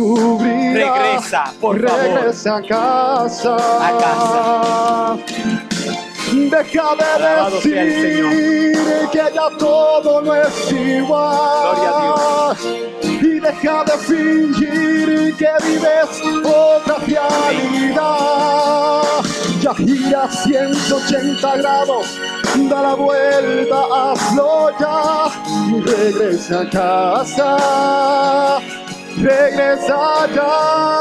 Regresa, 0.74 1.54
por 1.60 1.88
favor. 1.88 2.04
Regresa 2.04 2.58
a 2.58 2.62
casa. 2.62 3.56
A 3.56 3.98
casa. 3.98 5.18
Deja 6.32 6.96
de 6.96 7.08
decir 7.62 9.10
que 9.12 9.18
ya 9.18 9.50
todo 9.58 10.22
no 10.22 10.36
es 10.36 10.72
igual. 10.72 11.76
Gloria 11.76 11.92
a 11.92 12.56
Y 13.04 13.40
deja 13.40 13.84
de 13.84 13.98
fingir 13.98 15.36
que 15.38 15.50
vives 15.66 16.22
otra 16.46 16.98
realidad. 17.08 18.40
Ya 19.62 19.74
gira 19.74 20.30
180 20.32 21.58
grados, 21.58 22.08
da 22.56 22.82
la 22.82 22.96
vuelta, 22.96 23.84
hazlo 23.94 24.72
ya. 24.80 25.30
Y 25.70 25.82
regresa 25.82 26.62
a 26.62 26.70
casa. 26.70 27.58
Regresa 29.18 30.28
ya. 30.36 31.00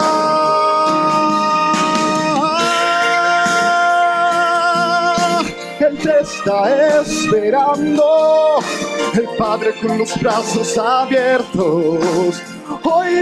Te 5.79 6.21
está 6.21 7.01
esperando, 7.01 8.59
el 9.15 9.29
Padre 9.37 9.75
con 9.81 9.99
los 9.99 10.21
brazos 10.21 10.79
abiertos. 10.79 12.41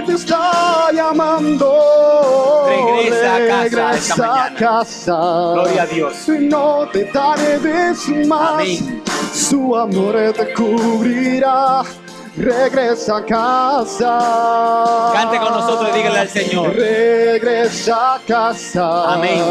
Te 0.04 0.12
está 0.12 0.90
llamando. 0.92 2.66
Regresa 2.68 3.36
a 3.36 3.38
casa 3.48 3.64
esta 3.66 3.90
Regresa 3.90 4.14
a 4.14 4.26
mañana. 4.28 4.56
casa. 4.58 5.16
Gloria 5.54 5.82
a 5.82 5.86
Dios. 5.86 6.28
No 6.28 6.88
te 6.92 7.04
tardes 7.06 8.08
más. 8.26 8.52
Amén. 8.52 9.02
Su 9.32 9.76
amor 9.76 10.14
te 10.36 10.52
cubrirá. 10.54 11.82
Regresa 12.36 13.16
a 13.16 13.24
casa. 13.24 15.10
Cante 15.14 15.38
con 15.38 15.52
nosotros 15.52 15.88
y 15.90 15.96
dígale 15.96 16.18
al 16.18 16.28
Señor. 16.28 16.74
Regresa 16.74 18.14
a 18.16 18.18
casa. 18.20 19.14
Amén. 19.14 19.42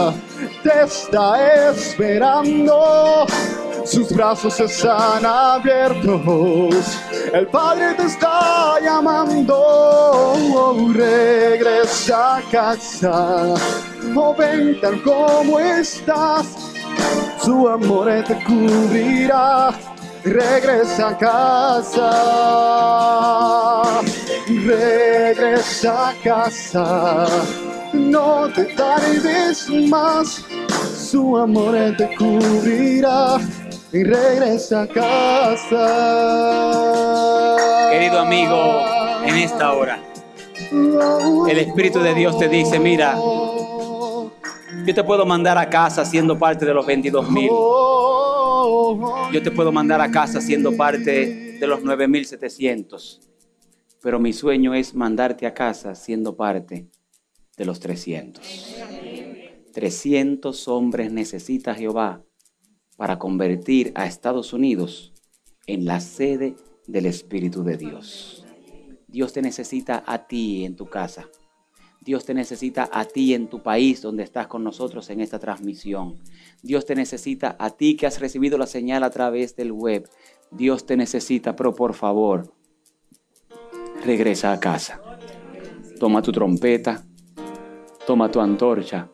Te 0.63 0.83
está 0.83 1.69
esperando. 1.71 3.25
Sus 3.85 4.11
brazos 4.11 4.59
están 4.59 5.23
abiertos. 5.23 6.75
El 7.31 7.45
Padre 7.47 7.93
te 7.93 8.03
está 8.03 8.79
llamando. 8.81 9.55
Oh, 9.55 10.91
regresa 10.91 12.37
a 12.37 12.41
casa. 12.49 13.53
Oh, 14.15 14.35
ven 14.35 14.81
tal 14.81 15.01
como 15.03 15.59
estás. 15.59 16.47
Su 17.43 17.69
amor 17.69 18.23
te 18.27 18.43
cubrirá. 18.43 19.71
Regresa 20.23 21.09
a 21.09 21.17
casa. 21.17 22.11
Regresa 24.47 26.09
a 26.09 26.13
casa. 26.23 27.27
No 27.93 28.49
te 28.51 28.65
tardes 28.65 29.69
más. 29.69 30.43
Su 30.95 31.37
amor 31.37 31.75
te 31.97 32.15
cubrirá. 32.15 33.37
Y 33.95 34.03
regresa 34.03 34.81
a 34.81 34.87
casa. 34.87 35.87
Querido 37.89 38.19
amigo, 38.19 38.83
en 39.23 39.35
esta 39.35 39.71
hora, 39.71 40.03
el 40.69 41.57
Espíritu 41.57 42.01
de 42.01 42.13
Dios 42.13 42.37
te 42.37 42.49
dice, 42.49 42.77
mira, 42.77 43.15
yo 43.15 44.29
te 44.93 45.01
puedo 45.01 45.25
mandar 45.25 45.57
a 45.57 45.69
casa 45.69 46.03
siendo 46.03 46.37
parte 46.37 46.65
de 46.65 46.73
los 46.73 46.85
22 46.85 47.31
mil. 47.31 47.47
Yo 47.47 49.41
te 49.41 49.51
puedo 49.51 49.71
mandar 49.71 50.01
a 50.01 50.11
casa 50.11 50.41
siendo 50.41 50.75
parte 50.75 51.55
de 51.57 51.65
los 51.65 51.81
9700. 51.81 53.21
Pero 54.01 54.19
mi 54.19 54.33
sueño 54.33 54.73
es 54.73 54.93
mandarte 54.93 55.47
a 55.47 55.53
casa 55.53 55.95
siendo 55.95 56.35
parte 56.35 56.89
de 57.55 57.63
los 57.63 57.79
300. 57.79 58.75
300 59.71 60.67
hombres 60.67 61.13
necesita 61.13 61.73
Jehová 61.73 62.24
para 62.97 63.19
convertir 63.19 63.91
a 63.95 64.05
Estados 64.05 64.53
Unidos 64.53 65.13
en 65.67 65.85
la 65.85 65.99
sede 65.99 66.55
del 66.87 67.05
Espíritu 67.05 67.63
de 67.63 67.77
Dios. 67.77 68.45
Dios 69.07 69.33
te 69.33 69.41
necesita 69.41 70.03
a 70.05 70.27
ti 70.27 70.65
en 70.65 70.75
tu 70.75 70.87
casa. 70.87 71.29
Dios 72.01 72.25
te 72.25 72.35
necesita 72.35 72.87
a 72.91 73.05
ti 73.05 73.33
en 73.33 73.47
tu 73.47 73.63
país 73.63 74.01
donde 74.01 74.23
estás 74.23 74.45
con 74.47 74.63
nosotros 74.63 75.09
en 75.09 75.21
esta 75.21 75.39
transmisión. 75.39 76.19
Dios 76.61 76.85
te 76.85 76.93
necesita 76.93 77.55
a 77.57 77.71
ti 77.71 77.95
que 77.95 78.05
has 78.05 78.19
recibido 78.19 78.57
la 78.57 78.67
señal 78.67 79.03
a 79.03 79.09
través 79.09 79.55
del 79.55 79.71
web. 79.71 80.07
Dios 80.51 80.85
te 80.85 80.97
necesita, 80.97 81.55
pero 81.55 81.73
por 81.73 81.95
favor, 81.95 82.53
regresa 84.05 84.53
a 84.53 84.59
casa. 84.59 85.01
Toma 85.99 86.21
tu 86.21 86.31
trompeta, 86.31 87.03
toma 88.05 88.29
tu 88.29 88.39
antorcha, 88.39 89.09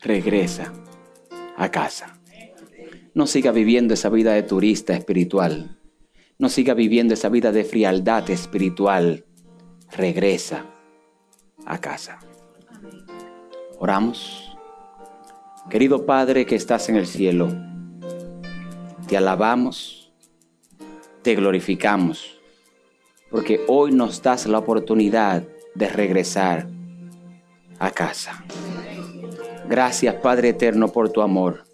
regresa 0.00 0.72
a 1.56 1.70
casa. 1.70 2.17
No 3.18 3.26
siga 3.26 3.50
viviendo 3.50 3.94
esa 3.94 4.10
vida 4.10 4.32
de 4.34 4.44
turista 4.44 4.94
espiritual. 4.94 5.76
No 6.38 6.48
siga 6.48 6.74
viviendo 6.74 7.14
esa 7.14 7.28
vida 7.28 7.50
de 7.50 7.64
frialdad 7.64 8.30
espiritual. 8.30 9.24
Regresa 9.90 10.66
a 11.66 11.80
casa. 11.80 12.20
Oramos. 13.80 14.56
Querido 15.68 16.06
Padre 16.06 16.46
que 16.46 16.54
estás 16.54 16.88
en 16.90 16.94
el 16.94 17.08
cielo, 17.08 17.48
te 19.08 19.16
alabamos, 19.16 20.12
te 21.22 21.34
glorificamos, 21.34 22.38
porque 23.32 23.64
hoy 23.66 23.90
nos 23.90 24.22
das 24.22 24.46
la 24.46 24.58
oportunidad 24.58 25.42
de 25.74 25.88
regresar 25.88 26.68
a 27.80 27.90
casa. 27.90 28.44
Gracias 29.68 30.14
Padre 30.14 30.50
Eterno 30.50 30.92
por 30.92 31.10
tu 31.10 31.20
amor. 31.20 31.67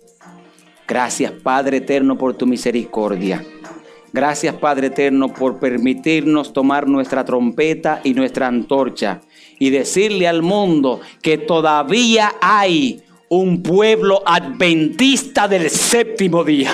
Gracias 0.87 1.33
Padre 1.33 1.79
Eterno 1.79 2.19
por 2.19 2.35
tu 2.35 2.47
misericordia. 2.47 3.45
Gracias 4.13 4.55
Padre 4.55 4.89
Eterno 4.89 5.33
por 5.33 5.59
permitirnos 5.59 6.53
tomar 6.53 6.87
nuestra 6.87 7.25
trompeta 7.25 8.01
y 8.05 8.15
nuestra 8.15 8.47
antorcha 8.47 9.21
y 9.59 9.71
decirle 9.71 10.29
al 10.29 10.43
mundo 10.43 11.01
que 11.23 11.39
todavía 11.39 12.35
hay 12.41 13.03
un 13.29 13.63
pueblo 13.63 14.23
adventista 14.25 15.49
del 15.49 15.71
séptimo 15.71 16.45
día. 16.45 16.73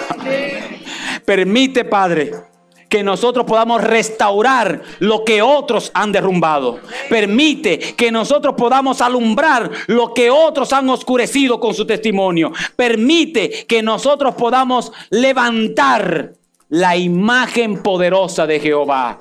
Permite 1.25 1.85
Padre 1.85 2.50
que 2.91 3.05
nosotros 3.05 3.47
podamos 3.47 3.83
restaurar 3.83 4.83
lo 4.99 5.25
que 5.25 5.41
otros 5.41 5.93
han 5.95 6.11
derrumbado. 6.11 6.81
Permite 7.09 7.79
que 7.79 8.11
nosotros 8.11 8.57
podamos 8.59 9.01
alumbrar 9.01 9.71
lo 9.87 10.13
que 10.13 10.29
otros 10.29 10.73
han 10.73 10.91
oscurecido 10.91 11.61
con 11.61 11.73
su 11.73 11.87
testimonio. 11.87 12.53
Permite 12.75 13.65
que 13.69 13.81
nosotros 13.81 14.35
podamos 14.35 14.93
levantar 15.09 16.33
la 16.69 16.97
imagen 16.97 17.81
poderosa 17.81 18.45
de 18.47 18.59
Jehová. 18.59 19.21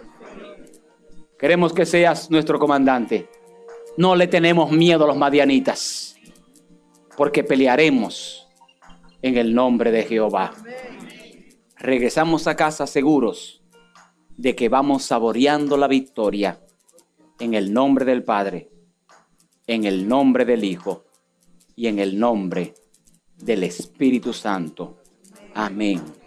Queremos 1.38 1.72
que 1.72 1.86
seas 1.86 2.32
nuestro 2.32 2.58
comandante. 2.58 3.30
No 3.98 4.16
le 4.16 4.26
tenemos 4.28 4.72
miedo 4.72 5.04
a 5.04 5.08
los 5.08 5.18
madianitas, 5.18 6.16
porque 7.16 7.44
pelearemos 7.44 8.48
en 9.22 9.38
el 9.38 9.54
nombre 9.54 9.92
de 9.92 10.04
Jehová. 10.04 10.54
Regresamos 11.78 12.48
a 12.48 12.56
casa 12.56 12.88
seguros 12.88 13.59
de 14.40 14.56
que 14.56 14.70
vamos 14.70 15.04
saboreando 15.04 15.76
la 15.76 15.90
victoria 15.90 16.62
en 17.42 17.56
el 17.56 17.74
nombre 17.74 18.06
del 18.06 18.24
Padre, 18.24 18.70
en 19.68 19.84
el 19.84 20.08
nombre 20.08 20.46
del 20.46 20.64
Hijo 20.64 21.04
y 21.76 21.88
en 21.88 22.00
el 22.00 22.18
nombre 22.18 22.74
del 23.36 23.64
Espíritu 23.64 24.32
Santo. 24.32 25.00
Amén. 25.56 26.19